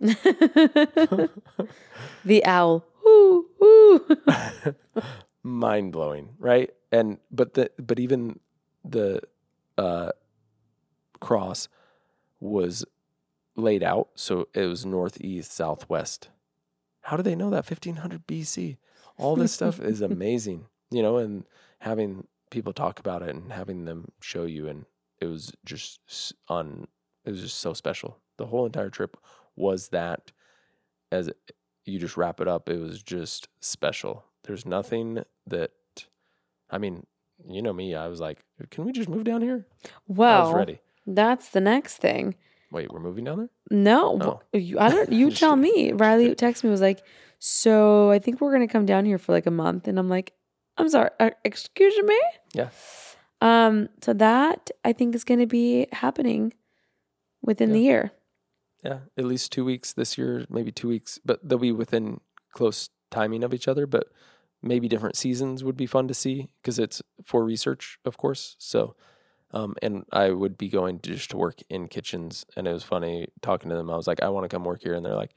the 2.24 2.44
owl? 2.44 2.84
Ooh, 3.06 3.46
ooh. 3.62 4.18
Mind 5.42 5.92
blowing, 5.92 6.30
right? 6.38 6.70
And 6.90 7.18
but 7.30 7.54
the 7.54 7.70
but 7.78 8.00
even 8.00 8.40
the 8.84 9.20
uh, 9.78 10.10
cross 11.20 11.68
was 12.40 12.84
laid 13.56 13.82
out 13.82 14.08
so 14.14 14.48
it 14.54 14.66
was 14.66 14.84
northeast 14.86 15.52
southwest. 15.52 16.28
How 17.02 17.16
do 17.16 17.22
they 17.22 17.34
know 17.34 17.50
that 17.50 17.68
1500 17.68 18.26
bc 18.26 18.76
all 19.18 19.36
this 19.36 19.52
stuff 19.58 19.80
is 19.80 20.00
amazing 20.00 20.66
you 20.90 21.02
know 21.02 21.16
and 21.16 21.44
having 21.80 22.26
people 22.50 22.72
talk 22.72 22.98
about 22.98 23.22
it 23.22 23.34
and 23.34 23.52
having 23.52 23.84
them 23.84 24.12
show 24.20 24.44
you 24.44 24.68
and 24.68 24.86
it 25.20 25.26
was 25.26 25.52
just 25.64 26.32
on 26.48 26.86
it 27.24 27.30
was 27.30 27.40
just 27.40 27.58
so 27.58 27.72
special. 27.72 28.18
The 28.36 28.46
whole 28.46 28.66
entire 28.66 28.90
trip 28.90 29.16
was 29.56 29.88
that 29.88 30.30
as 31.10 31.30
you 31.84 31.98
just 31.98 32.16
wrap 32.16 32.40
it 32.40 32.48
up 32.48 32.68
it 32.68 32.78
was 32.78 33.02
just 33.02 33.48
special. 33.60 34.24
There's 34.44 34.66
nothing 34.66 35.24
that 35.46 35.72
i 36.70 36.78
mean 36.78 37.06
you 37.48 37.62
know 37.62 37.72
me 37.72 37.94
i 37.94 38.08
was 38.08 38.18
like 38.18 38.38
can 38.70 38.84
we 38.84 38.92
just 38.92 39.08
move 39.08 39.24
down 39.24 39.42
here? 39.42 39.66
I 39.84 39.88
well, 40.08 40.46
was 40.46 40.54
ready. 40.54 40.80
that's 41.06 41.48
the 41.48 41.60
next 41.60 41.98
thing. 41.98 42.34
Wait 42.76 42.92
we're 42.92 43.00
moving 43.00 43.24
down 43.24 43.38
there 43.38 43.50
No, 43.70 44.18
Oh. 44.22 44.58
you, 44.58 44.78
I 44.78 44.88
don't. 44.90 45.10
You 45.12 45.30
tell 45.42 45.56
me. 45.56 45.92
Riley 45.92 46.34
texted 46.34 46.64
me 46.64 46.70
was 46.70 46.80
like, 46.80 47.00
"So 47.38 48.10
I 48.10 48.18
think 48.18 48.40
we're 48.40 48.52
gonna 48.52 48.68
come 48.76 48.86
down 48.86 49.04
here 49.04 49.18
for 49.18 49.32
like 49.32 49.46
a 49.46 49.50
month," 49.64 49.88
and 49.88 49.98
I'm 49.98 50.08
like, 50.08 50.32
"I'm 50.78 50.88
sorry, 50.88 51.10
uh, 51.18 51.30
excuse 51.44 51.96
me." 52.02 52.20
Yeah. 52.54 52.68
Um. 53.40 53.88
So 54.04 54.12
that 54.14 54.70
I 54.84 54.92
think 54.92 55.14
is 55.14 55.24
gonna 55.24 55.46
be 55.46 55.86
happening 55.92 56.52
within 57.42 57.72
the 57.72 57.80
year. 57.80 58.12
Yeah, 58.84 59.00
at 59.18 59.24
least 59.24 59.52
two 59.52 59.64
weeks 59.64 59.92
this 59.92 60.16
year, 60.18 60.44
maybe 60.48 60.70
two 60.70 60.88
weeks, 60.88 61.18
but 61.24 61.40
they'll 61.46 61.58
be 61.58 61.72
within 61.72 62.20
close 62.52 62.90
timing 63.10 63.42
of 63.44 63.52
each 63.54 63.68
other. 63.68 63.86
But 63.86 64.06
maybe 64.62 64.88
different 64.88 65.16
seasons 65.16 65.62
would 65.64 65.76
be 65.76 65.86
fun 65.86 66.08
to 66.08 66.14
see 66.14 66.48
because 66.62 66.78
it's 66.78 67.02
for 67.24 67.44
research, 67.44 67.98
of 68.04 68.16
course. 68.16 68.56
So, 68.58 68.94
um, 69.52 69.74
and 69.82 70.04
I 70.12 70.30
would 70.30 70.56
be 70.58 70.68
going 70.68 70.98
to 71.00 71.10
just 71.14 71.30
to 71.30 71.36
work 71.36 71.60
in 71.68 71.88
kitchens, 71.88 72.44
and 72.56 72.66
it 72.68 72.72
was 72.72 72.82
funny 72.84 73.28
talking 73.42 73.70
to 73.70 73.76
them. 73.76 73.90
I 73.90 73.96
was 73.96 74.06
like, 74.06 74.22
I 74.22 74.28
want 74.28 74.44
to 74.44 74.48
come 74.54 74.64
work 74.64 74.82
here, 74.82 74.94
and 74.94 75.04
they're 75.04 75.14
like, 75.14 75.34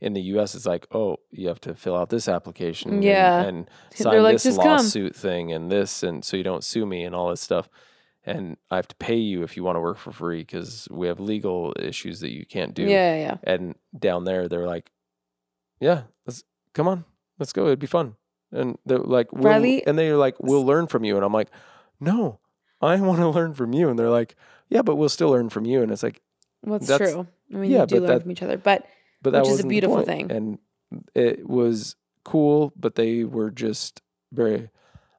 in 0.00 0.14
the 0.14 0.22
U.S., 0.22 0.54
it's 0.54 0.64
like, 0.66 0.86
oh, 0.92 1.18
you 1.30 1.48
have 1.48 1.60
to 1.60 1.74
fill 1.74 1.94
out 1.96 2.08
this 2.08 2.26
application, 2.26 2.90
and- 2.94 3.04
Yeah. 3.04 3.42
and, 3.42 3.66
They're 3.96 4.04
sign 4.12 4.22
like, 4.22 4.34
this 4.36 4.44
"Just 4.44 4.58
come." 4.58 4.66
lawsuit 4.68 5.14
thing, 5.14 5.52
and 5.52 5.70
this, 5.70 6.02
and 6.02 6.24
so 6.24 6.36
you 6.38 6.42
don't 6.42 6.64
sue 6.64 6.86
me, 6.86 7.04
and 7.04 7.14
all 7.14 7.28
this 7.28 7.42
stuff. 7.42 7.68
And 8.24 8.56
I 8.70 8.76
have 8.76 8.88
to 8.88 8.96
pay 8.96 9.16
you 9.16 9.42
if 9.42 9.56
you 9.56 9.64
want 9.64 9.76
to 9.76 9.80
work 9.80 9.96
for 9.98 10.12
free 10.12 10.40
because 10.40 10.86
we 10.90 11.06
have 11.08 11.20
legal 11.20 11.74
issues 11.78 12.20
that 12.20 12.30
you 12.32 12.44
can't 12.46 12.74
do. 12.74 12.82
Yeah, 12.82 13.14
yeah, 13.14 13.20
yeah. 13.20 13.36
And 13.44 13.74
down 13.98 14.24
there, 14.24 14.46
they're 14.48 14.66
like, 14.66 14.90
"Yeah, 15.80 16.02
let's 16.26 16.44
come 16.74 16.86
on, 16.88 17.04
let's 17.38 17.52
go. 17.52 17.66
It'd 17.66 17.78
be 17.78 17.86
fun." 17.86 18.16
And 18.52 18.78
they're 18.84 18.98
like, 18.98 19.32
we'll, 19.32 19.44
Riley- 19.44 19.86
and 19.86 19.98
they're 19.98 20.16
like, 20.16 20.36
"We'll 20.38 20.64
learn 20.66 20.86
from 20.86 21.04
you." 21.04 21.16
And 21.16 21.24
I'm 21.24 21.32
like, 21.32 21.48
"No, 21.98 22.40
I 22.80 22.96
want 23.00 23.20
to 23.20 23.28
learn 23.28 23.54
from 23.54 23.72
you." 23.72 23.88
And 23.88 23.98
they're 23.98 24.10
like, 24.10 24.36
"Yeah, 24.68 24.82
but 24.82 24.96
we'll 24.96 25.08
still 25.08 25.30
learn 25.30 25.48
from 25.50 25.64
you." 25.64 25.82
And 25.82 25.90
it's 25.92 26.02
like, 26.02 26.20
What's 26.62 26.86
That's- 26.86 27.12
true? 27.12 27.26
I 27.52 27.56
mean, 27.56 27.70
yeah, 27.70 27.80
you 27.80 27.86
do 27.86 27.96
learn 28.00 28.06
that- 28.08 28.22
from 28.22 28.30
each 28.32 28.42
other, 28.42 28.56
but 28.58 28.86
but 29.22 29.32
that 29.32 29.42
Which 29.42 29.52
is 29.52 29.60
a 29.60 29.66
beautiful 29.66 30.02
thing. 30.02 30.30
And 30.30 30.58
it 31.14 31.48
was 31.48 31.96
cool, 32.24 32.72
but 32.76 32.94
they 32.94 33.24
were 33.24 33.50
just 33.50 34.02
very 34.32 34.70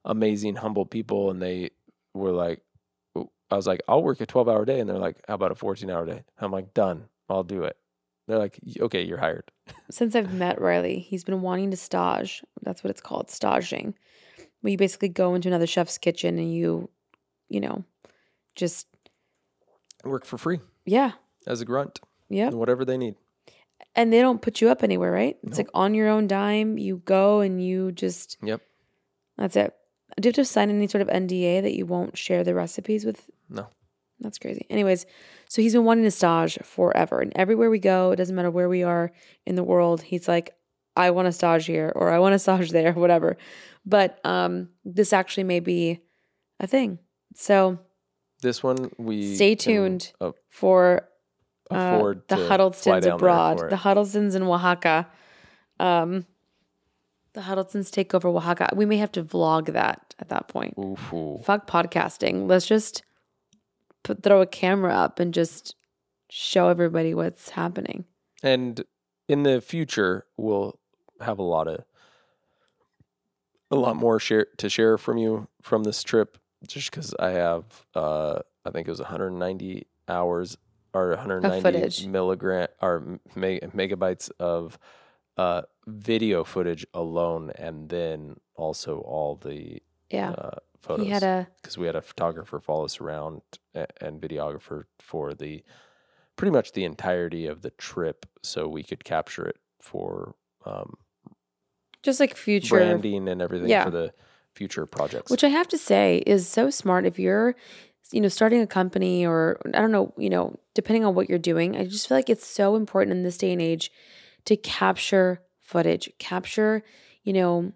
amazing, 0.06 0.56
humble 0.58 0.86
people, 0.86 1.30
and 1.30 1.42
they 1.42 1.72
were 2.14 2.32
like, 2.32 2.62
I 3.16 3.56
was 3.56 3.68
like, 3.68 3.82
I'll 3.88 4.02
work 4.02 4.22
a 4.22 4.26
12 4.26 4.48
hour 4.50 4.66
day. 4.66 4.80
And 4.80 4.90
they're 4.90 4.98
like, 4.98 5.18
how 5.28 5.36
about 5.36 5.52
a 5.52 5.56
14 5.56 5.90
hour 5.90 6.06
day? 6.06 6.24
I'm 6.40 6.52
like, 6.52 6.74
done. 6.74 7.06
I'll 7.30 7.44
do 7.44 7.64
it. 7.64 7.76
They're 8.28 8.40
like, 8.40 8.60
okay, 8.80 9.04
you're 9.04 9.18
hired. 9.20 9.52
since 9.92 10.16
I've 10.16 10.34
met 10.34 10.60
Riley, 10.62 11.00
he's 11.00 11.24
been 11.24 11.42
wanting 11.42 11.70
to 11.72 11.78
stage. 11.78 12.44
That's 12.62 12.84
what 12.84 12.92
it's 12.92 13.02
called, 13.02 13.30
staging. 13.30 13.94
Where 14.62 14.72
you 14.72 14.78
basically 14.78 15.10
go 15.10 15.34
into 15.36 15.48
another 15.50 15.68
chef's 15.68 15.98
kitchen 15.98 16.40
and 16.40 16.54
you, 16.54 16.90
you 17.52 17.60
know, 17.60 17.84
just 18.56 18.88
Work 20.04 20.26
for 20.26 20.38
free 20.40 20.60
yeah, 20.86 21.12
as 21.46 21.62
a 21.62 21.66
grunt, 21.66 22.00
Yeah. 22.30 22.50
whatever 22.50 22.84
they 22.86 22.98
need. 22.98 23.16
And 23.96 24.12
they 24.12 24.20
don't 24.20 24.42
put 24.42 24.62
you 24.62 24.70
up 24.70 24.84
anywhere, 24.84 25.12
right? 25.12 25.38
It's 25.44 25.58
like 25.58 25.70
on 25.76 25.94
your 25.94 26.08
own 26.08 26.26
dime. 26.28 26.78
You 26.80 27.02
go 27.06 27.42
and 27.42 27.64
you 27.64 27.92
just 27.92 28.38
Yep. 28.42 28.62
that's 29.38 29.56
it. 29.56 29.76
Do 30.20 30.28
you 30.28 30.30
have 30.30 30.36
to 30.36 30.46
sign 30.46 30.70
any 30.70 30.88
sort 30.88 31.02
of 31.04 31.08
NDA 31.10 31.62
that 31.62 31.76
you 31.76 31.86
won't 31.86 32.18
share 32.18 32.44
the 32.44 32.56
recipes 32.56 33.06
with? 33.06 33.30
No. 33.50 33.68
That's 34.20 34.38
crazy. 34.40 34.66
Anyways, 34.70 35.06
so 35.50 35.62
he's 35.62 35.74
been 35.74 35.86
wanting 35.86 36.04
to 36.04 36.12
stage 36.12 36.58
forever. 36.64 37.20
And 37.22 37.32
everywhere 37.36 37.70
we 37.70 37.80
go, 37.80 38.12
it 38.12 38.18
doesn't 38.18 38.36
matter 38.36 38.52
where 38.52 38.70
we 38.70 38.84
are 38.84 39.12
in 39.46 39.56
the 39.56 39.64
world, 39.64 40.02
he's 40.04 40.28
like, 40.28 40.54
I 40.96 41.12
want 41.12 41.28
to 41.28 41.32
stage 41.32 41.66
here 41.66 41.92
or 41.96 42.12
I 42.12 42.20
want 42.20 42.34
to 42.34 42.40
stage 42.46 42.72
there, 42.72 42.94
whatever. 42.94 43.38
But 43.86 44.20
um, 44.26 44.70
this 44.86 45.14
actually 45.14 45.44
may 45.46 45.60
be 45.60 46.00
a 46.60 46.68
thing. 46.68 47.00
So 47.36 47.80
This 48.42 48.64
one 48.64 48.92
we 48.98 49.36
stay 49.36 49.56
can 49.56 49.74
tuned 49.74 50.14
for 50.50 51.08
uh, 51.70 51.98
the 52.28 52.36
to 52.36 52.36
Huddlestons 52.36 53.06
abroad. 53.06 53.70
The 53.70 53.78
Huddlestons 53.78 54.36
in 54.36 54.44
Oaxaca. 54.44 55.08
Um, 55.80 56.26
the 57.34 57.42
Huddlestons 57.42 57.92
take 57.92 58.14
over 58.14 58.28
Oaxaca. 58.28 58.70
We 58.76 58.86
may 58.86 58.98
have 58.98 59.12
to 59.14 59.24
vlog 59.24 59.72
that 59.74 60.16
at 60.20 60.30
that 60.30 60.48
point. 60.48 60.76
Fuck 60.76 61.68
podcasting. 61.68 62.48
Let's 62.48 62.68
just 62.68 63.04
put 64.04 64.24
throw 64.24 64.42
a 64.42 64.48
camera 64.48 64.94
up 64.94 65.20
and 65.20 65.34
just 65.34 65.76
show 66.30 66.68
everybody 66.68 67.14
what's 67.14 67.52
happening. 67.52 68.06
And 68.44 68.84
in 69.28 69.44
the 69.44 69.62
future, 69.62 70.26
we'll 70.38 70.80
have 71.22 71.40
a 71.40 71.44
lot 71.44 71.68
of 71.68 71.84
a 73.70 73.76
lot 73.76 73.96
more 73.96 74.20
share 74.20 74.48
to 74.58 74.70
share 74.70 74.98
from 74.98 75.18
you 75.18 75.48
from 75.62 75.84
this 75.84 76.04
trip. 76.04 76.38
Just 76.68 76.92
because 76.92 77.14
I 77.20 77.32
have, 77.32 77.64
uh, 77.96 78.40
I 78.66 78.70
think 78.72 78.88
it 78.88 78.92
was 78.92 79.00
190 79.00 79.88
hours 80.08 80.58
or 80.94 81.10
190 81.10 82.08
milligram 82.08 82.68
or 82.82 83.20
me- 83.36 83.60
megabytes 83.62 84.30
of 84.40 84.78
uh, 85.38 85.64
video 85.88 86.44
footage 86.44 86.86
alone, 86.94 87.52
and 87.56 87.90
then 87.90 88.36
also 88.56 89.00
all 89.00 89.36
the 89.38 89.82
Yeah. 90.10 90.32
uh, 90.32 90.58
photos. 90.82 91.06
he 91.06 91.12
had 91.12 91.24
a 91.24 91.48
because 91.62 91.78
we 91.78 91.86
had 91.88 91.96
a 91.96 92.02
photographer 92.02 92.60
follow 92.60 92.86
us 92.86 93.00
around 93.00 93.42
a- 93.74 93.88
and 94.04 94.22
videographer 94.22 94.84
for 95.00 95.34
the 95.34 95.64
pretty 96.36 96.52
much 96.52 96.74
the 96.74 96.84
entirety 96.84 97.48
of 97.48 97.62
the 97.62 97.70
trip, 97.72 98.26
so 98.44 98.68
we 98.68 98.84
could 98.84 99.04
capture 99.04 99.46
it 99.48 99.58
for 99.80 100.36
um, 100.66 100.96
just 102.04 102.20
like 102.20 102.36
future 102.36 102.76
branding 102.76 103.28
and 103.28 103.42
everything 103.42 103.70
Yeah. 103.70 103.86
for 103.86 103.92
the 103.92 104.14
future 104.56 104.86
projects. 104.86 105.32
which 105.32 105.44
I 105.44 105.50
have 105.50 105.68
to 105.70 105.78
say 105.78 106.24
is 106.26 106.48
so 106.48 106.70
smart. 106.70 107.06
If 107.06 107.20
you're, 107.20 107.56
you 108.12 108.22
know, 108.22 108.28
starting 108.28 108.62
a 108.62 108.68
company 108.68 109.26
or 109.26 109.60
I 109.74 109.80
don't 109.80 109.92
know, 109.92 110.14
you 110.18 110.30
know, 110.30 110.60
depending 110.74 111.06
on 111.06 111.16
what 111.16 111.30
you're 111.30 111.40
doing, 111.40 111.76
I 111.76 111.86
just 111.86 112.08
feel 112.08 112.18
like 112.18 112.30
it's 112.30 112.46
so 112.48 112.76
important 112.76 113.16
in 113.16 113.24
this 113.24 113.38
day 113.38 113.52
and 113.52 113.62
age 113.62 113.92
to 114.46 114.56
capture 114.56 115.42
footage, 115.60 116.10
capture, 116.20 116.84
you 117.24 117.34
know, 117.34 117.72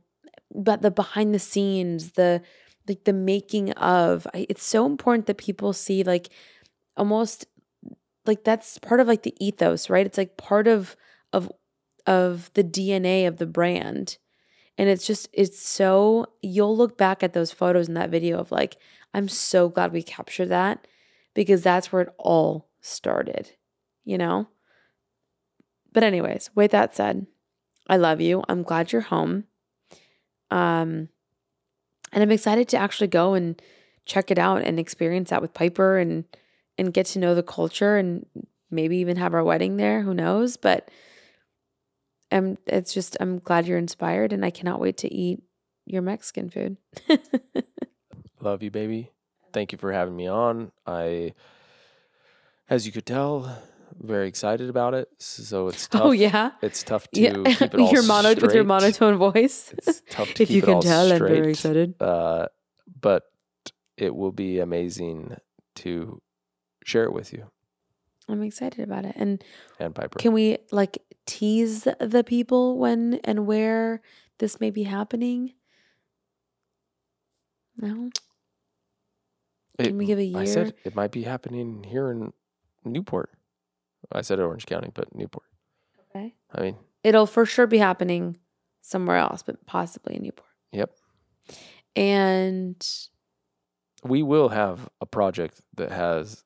but 0.54 0.82
the 0.82 0.92
behind 0.92 1.34
the 1.34 1.40
scenes, 1.40 2.12
the 2.12 2.42
like 2.88 3.04
the 3.06 3.14
making 3.14 3.72
of. 3.74 4.28
It's 4.34 4.64
so 4.64 4.86
important 4.86 5.28
that 5.28 5.38
people 5.38 5.74
see 5.74 6.04
like 6.04 6.30
almost 6.98 7.46
like 8.26 8.44
that's 8.44 8.78
part 8.80 9.00
of 9.00 9.08
like 9.08 9.24
the 9.24 9.36
ethos, 9.44 9.90
right? 9.90 10.06
It's 10.06 10.18
like 10.18 10.38
part 10.38 10.68
of 10.68 10.96
of 11.34 11.52
of 12.06 12.52
the 12.54 12.64
DNA 12.64 13.28
of 13.28 13.38
the 13.38 13.46
brand. 13.46 14.18
And 14.78 14.90
it's 14.90 15.08
just, 15.08 15.30
it's 15.32 15.60
so, 15.60 16.28
you'll 16.42 16.76
look 16.76 16.98
back 16.98 17.24
at 17.24 17.34
those 17.34 17.52
photos 17.52 17.88
and 17.88 17.96
that 17.96 18.10
video 18.10 18.40
of 18.40 18.52
like, 18.52 18.78
I'm 19.14 19.30
so 19.30 19.70
glad 19.70 19.94
we 19.94 20.04
captured 20.04 20.48
that 20.48 20.88
because 21.34 21.62
that's 21.64 21.92
where 21.92 22.02
it 22.04 22.14
all 22.18 22.70
started, 22.82 23.52
you 24.04 24.18
know? 24.18 24.48
But, 25.94 26.04
anyways, 26.04 26.50
with 26.56 26.72
that 26.72 26.94
said, 26.94 27.26
I 27.88 27.96
love 27.96 28.20
you. 28.20 28.44
I'm 28.50 28.64
glad 28.64 28.92
you're 28.92 29.02
home. 29.02 29.46
Um, 30.52 31.08
and 32.12 32.22
I'm 32.22 32.32
excited 32.32 32.68
to 32.70 32.78
actually 32.78 33.08
go 33.08 33.34
and 33.34 33.62
check 34.06 34.30
it 34.30 34.38
out 34.38 34.62
and 34.64 34.80
experience 34.80 35.30
that 35.30 35.42
with 35.42 35.54
Piper 35.54 35.98
and 35.98 36.26
and 36.78 36.94
get 36.94 37.06
to 37.06 37.20
know 37.20 37.34
the 37.34 37.44
culture 37.44 37.96
and 37.96 38.26
maybe 38.70 38.98
even 38.98 39.16
have 39.16 39.34
our 39.34 39.44
wedding 39.44 39.78
there. 39.78 40.02
Who 40.02 40.14
knows? 40.14 40.58
But 40.58 40.92
I'm 42.36 42.58
it's 42.68 42.94
just 42.94 43.16
I'm 43.20 43.40
glad 43.40 43.66
you're 43.66 43.78
inspired 43.78 44.34
and 44.34 44.44
I 44.44 44.50
cannot 44.50 44.80
wait 44.82 44.98
to 44.98 45.14
eat 45.14 45.42
your 45.86 46.02
Mexican 46.02 46.50
food. 46.50 46.78
Love 48.42 48.62
you, 48.62 48.70
baby. 48.72 49.12
Thank 49.54 49.72
you 49.72 49.78
for 49.78 49.92
having 49.94 50.16
me 50.16 50.28
on. 50.28 50.72
I, 50.86 51.34
as 52.70 52.86
you 52.86 52.92
could 52.92 53.06
tell, 53.06 53.58
very 53.98 54.28
excited 54.28 54.70
about 54.70 54.94
it. 54.94 55.08
So 55.20 55.70
it's 55.70 55.88
tough. 55.94 56.02
Oh 56.04 56.12
yeah. 56.12 56.52
it's 56.62 56.84
tough 56.84 57.08
to 57.12 57.22
Yeah. 57.22 57.44
keep 57.46 57.74
it 57.74 57.76
all 57.80 57.92
your 57.92 58.04
mono 58.04 58.36
with 58.36 58.54
your 58.54 58.66
monotone 58.66 59.16
voice. 59.18 59.74
It's 59.78 60.02
tough 60.10 60.34
to 60.34 60.44
if 60.44 60.50
keep 60.50 60.56
you 60.58 60.62
it 60.62 60.66
can 60.66 60.74
all 60.76 60.82
tell, 60.82 61.12
I'm 61.12 61.20
very 61.20 61.52
excited. 61.52 61.96
Uh, 62.02 62.48
but 63.00 63.24
it 63.98 64.14
will 64.14 64.34
be 64.34 64.60
amazing 64.60 65.38
to 65.76 66.22
share 66.84 67.06
it 67.06 67.14
with 67.14 67.32
you 67.32 67.50
I'm 68.28 68.42
excited 68.44 68.80
about 68.84 69.06
it. 69.06 69.16
And 69.18 69.44
and 69.80 69.94
Piper. 69.94 70.18
can 70.20 70.34
we 70.34 70.58
like 70.72 70.98
tease 71.26 71.88
the 72.00 72.24
people 72.26 72.78
when 72.78 73.20
and 73.24 73.46
where 73.46 74.02
this 74.40 74.60
may 74.60 74.72
be 74.72 74.84
happening? 74.84 75.54
No. 77.78 78.10
It- 79.78 79.88
Can 79.88 79.98
we 79.98 80.06
give 80.06 80.20
a 80.20 80.34
I 80.36 80.46
said 80.46 80.68
year? 80.68 80.76
it 80.86 80.96
might 80.96 81.12
be 81.12 81.24
happening 81.24 81.84
here 81.84 82.10
in 82.10 82.32
Newport. 82.86 83.30
I 84.12 84.22
said 84.22 84.40
Orange 84.40 84.66
County, 84.66 84.90
but 84.94 85.14
Newport. 85.14 85.46
Okay. 86.10 86.34
I 86.54 86.62
mean, 86.62 86.78
It'll 87.04 87.26
for 87.28 87.46
sure 87.46 87.68
be 87.68 87.78
happening 87.80 88.38
somewhere 88.82 89.18
else, 89.18 89.44
but 89.44 89.66
possibly 89.66 90.16
in 90.16 90.24
Newport. 90.24 90.48
yep. 90.72 90.92
And 91.96 92.78
We 94.04 94.22
will 94.24 94.50
have 94.50 94.88
a 95.02 95.06
project 95.06 95.62
that 95.76 95.92
has 95.92 96.44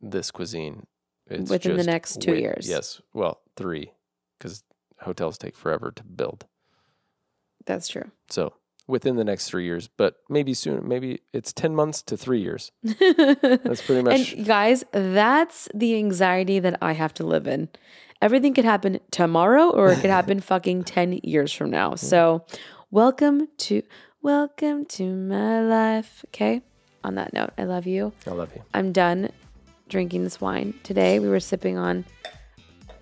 this 0.00 0.30
cuisine. 0.30 0.86
It's 1.28 1.50
Within 1.50 1.76
the 1.76 1.84
next 1.84 2.20
two 2.20 2.32
wi- 2.32 2.40
years. 2.42 2.68
Yes. 2.68 3.00
Well, 3.12 3.40
three, 3.56 3.92
because 4.38 4.62
hotels 5.00 5.38
take 5.38 5.56
forever 5.56 5.90
to 5.90 6.02
build. 6.04 6.46
that's 7.64 7.88
true. 7.88 8.10
So 8.30 8.52
within 8.86 9.16
the 9.16 9.24
next 9.24 9.48
three 9.48 9.64
years, 9.64 9.88
but 9.88 10.16
maybe 10.28 10.54
soon. 10.54 10.86
Maybe 10.86 11.20
it's 11.32 11.52
ten 11.52 11.74
months 11.74 12.02
to 12.02 12.16
three 12.16 12.40
years. 12.40 12.70
That's 12.82 13.82
pretty 13.82 14.02
much. 14.02 14.32
And 14.34 14.46
guys, 14.46 14.84
that's 14.92 15.68
the 15.74 15.96
anxiety 15.96 16.60
that 16.60 16.78
I 16.80 16.92
have 16.92 17.12
to 17.14 17.26
live 17.26 17.46
in. 17.48 17.68
Everything 18.22 18.54
could 18.54 18.64
happen 18.64 19.00
tomorrow 19.10 19.68
or 19.70 19.90
it 19.90 19.96
could 20.00 20.10
happen 20.20 20.40
fucking 20.40 20.84
10 20.84 21.20
years 21.22 21.52
from 21.52 21.70
now. 21.70 21.90
Mm. 21.92 21.98
So, 21.98 22.46
welcome 22.90 23.48
to 23.58 23.82
welcome 24.22 24.84
to 24.86 25.02
my 25.14 25.60
life, 25.60 26.24
okay? 26.28 26.62
On 27.04 27.16
that 27.16 27.32
note, 27.34 27.50
I 27.58 27.64
love 27.64 27.86
you. 27.86 28.12
I 28.26 28.30
love 28.30 28.52
you. 28.54 28.62
I'm 28.72 28.92
done 28.92 29.30
drinking 29.88 30.24
this 30.24 30.40
wine. 30.40 30.74
Today 30.82 31.18
we 31.18 31.28
were 31.28 31.40
sipping 31.40 31.78
on 31.78 32.04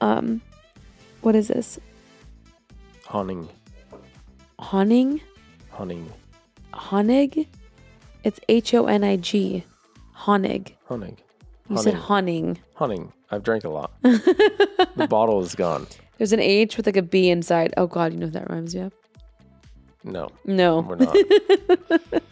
um 0.00 0.40
what 1.22 1.34
is 1.34 1.48
this? 1.48 1.78
Honing, 3.06 3.48
Honing? 4.58 5.20
honing, 5.70 6.12
Honig? 6.72 7.46
It's 8.24 8.40
H 8.48 8.74
O 8.74 8.86
N 8.86 9.04
I 9.04 9.16
G. 9.16 9.64
Honig. 10.16 10.72
honing. 10.84 11.16
You 11.68 11.78
said 11.78 11.94
honing. 11.94 12.58
Honing. 12.74 13.12
I've 13.30 13.42
drank 13.42 13.64
a 13.64 13.68
lot. 13.70 13.92
the 14.02 15.06
bottle 15.08 15.42
is 15.42 15.54
gone. 15.54 15.86
There's 16.18 16.32
an 16.32 16.40
H 16.40 16.76
with 16.76 16.86
like 16.86 16.96
a 16.96 17.02
B 17.02 17.30
inside. 17.30 17.72
Oh 17.76 17.86
God, 17.86 18.12
you 18.12 18.18
know 18.18 18.26
what 18.26 18.34
that 18.34 18.50
rhymes 18.50 18.74
me 18.74 18.82
of? 18.82 18.92
No, 20.04 20.28
No. 20.44 20.80
we're 20.80 20.96
not. 20.96 21.16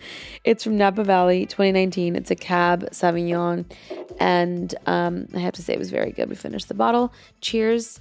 It's 0.44 0.64
from 0.64 0.76
Napa 0.76 1.04
Valley 1.04 1.46
2019. 1.46 2.16
It's 2.16 2.30
a 2.32 2.34
Cab 2.34 2.90
Sauvignon. 2.90 3.64
And 4.18 4.74
um, 4.86 5.28
I 5.36 5.38
have 5.38 5.52
to 5.54 5.62
say, 5.62 5.72
it 5.72 5.78
was 5.78 5.90
very 5.92 6.10
good. 6.10 6.28
We 6.28 6.34
finished 6.34 6.66
the 6.66 6.74
bottle. 6.74 7.12
Cheers. 7.40 8.00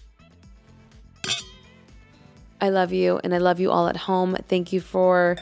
I 2.59 2.69
love 2.69 2.91
you. 2.93 3.19
And 3.23 3.33
I 3.35 3.37
love 3.37 3.59
you 3.59 3.69
all 3.69 3.87
at 3.87 3.95
home. 3.95 4.35
Thank 4.47 4.73
you 4.73 4.81
for 4.81 5.37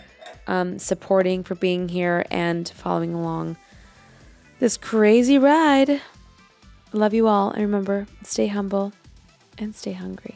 um, 0.47 0.77
supporting, 0.77 1.41
for 1.43 1.55
being 1.55 1.87
here, 1.87 2.25
and 2.29 2.67
following 2.67 3.13
along 3.13 3.55
this 4.59 4.75
crazy 4.75 5.37
ride. 5.37 6.01
Love 6.91 7.13
you 7.13 7.27
all. 7.27 7.51
And 7.51 7.61
remember, 7.61 8.07
stay 8.23 8.47
humble 8.47 8.91
and 9.57 9.73
stay 9.73 9.93
hungry. 9.93 10.35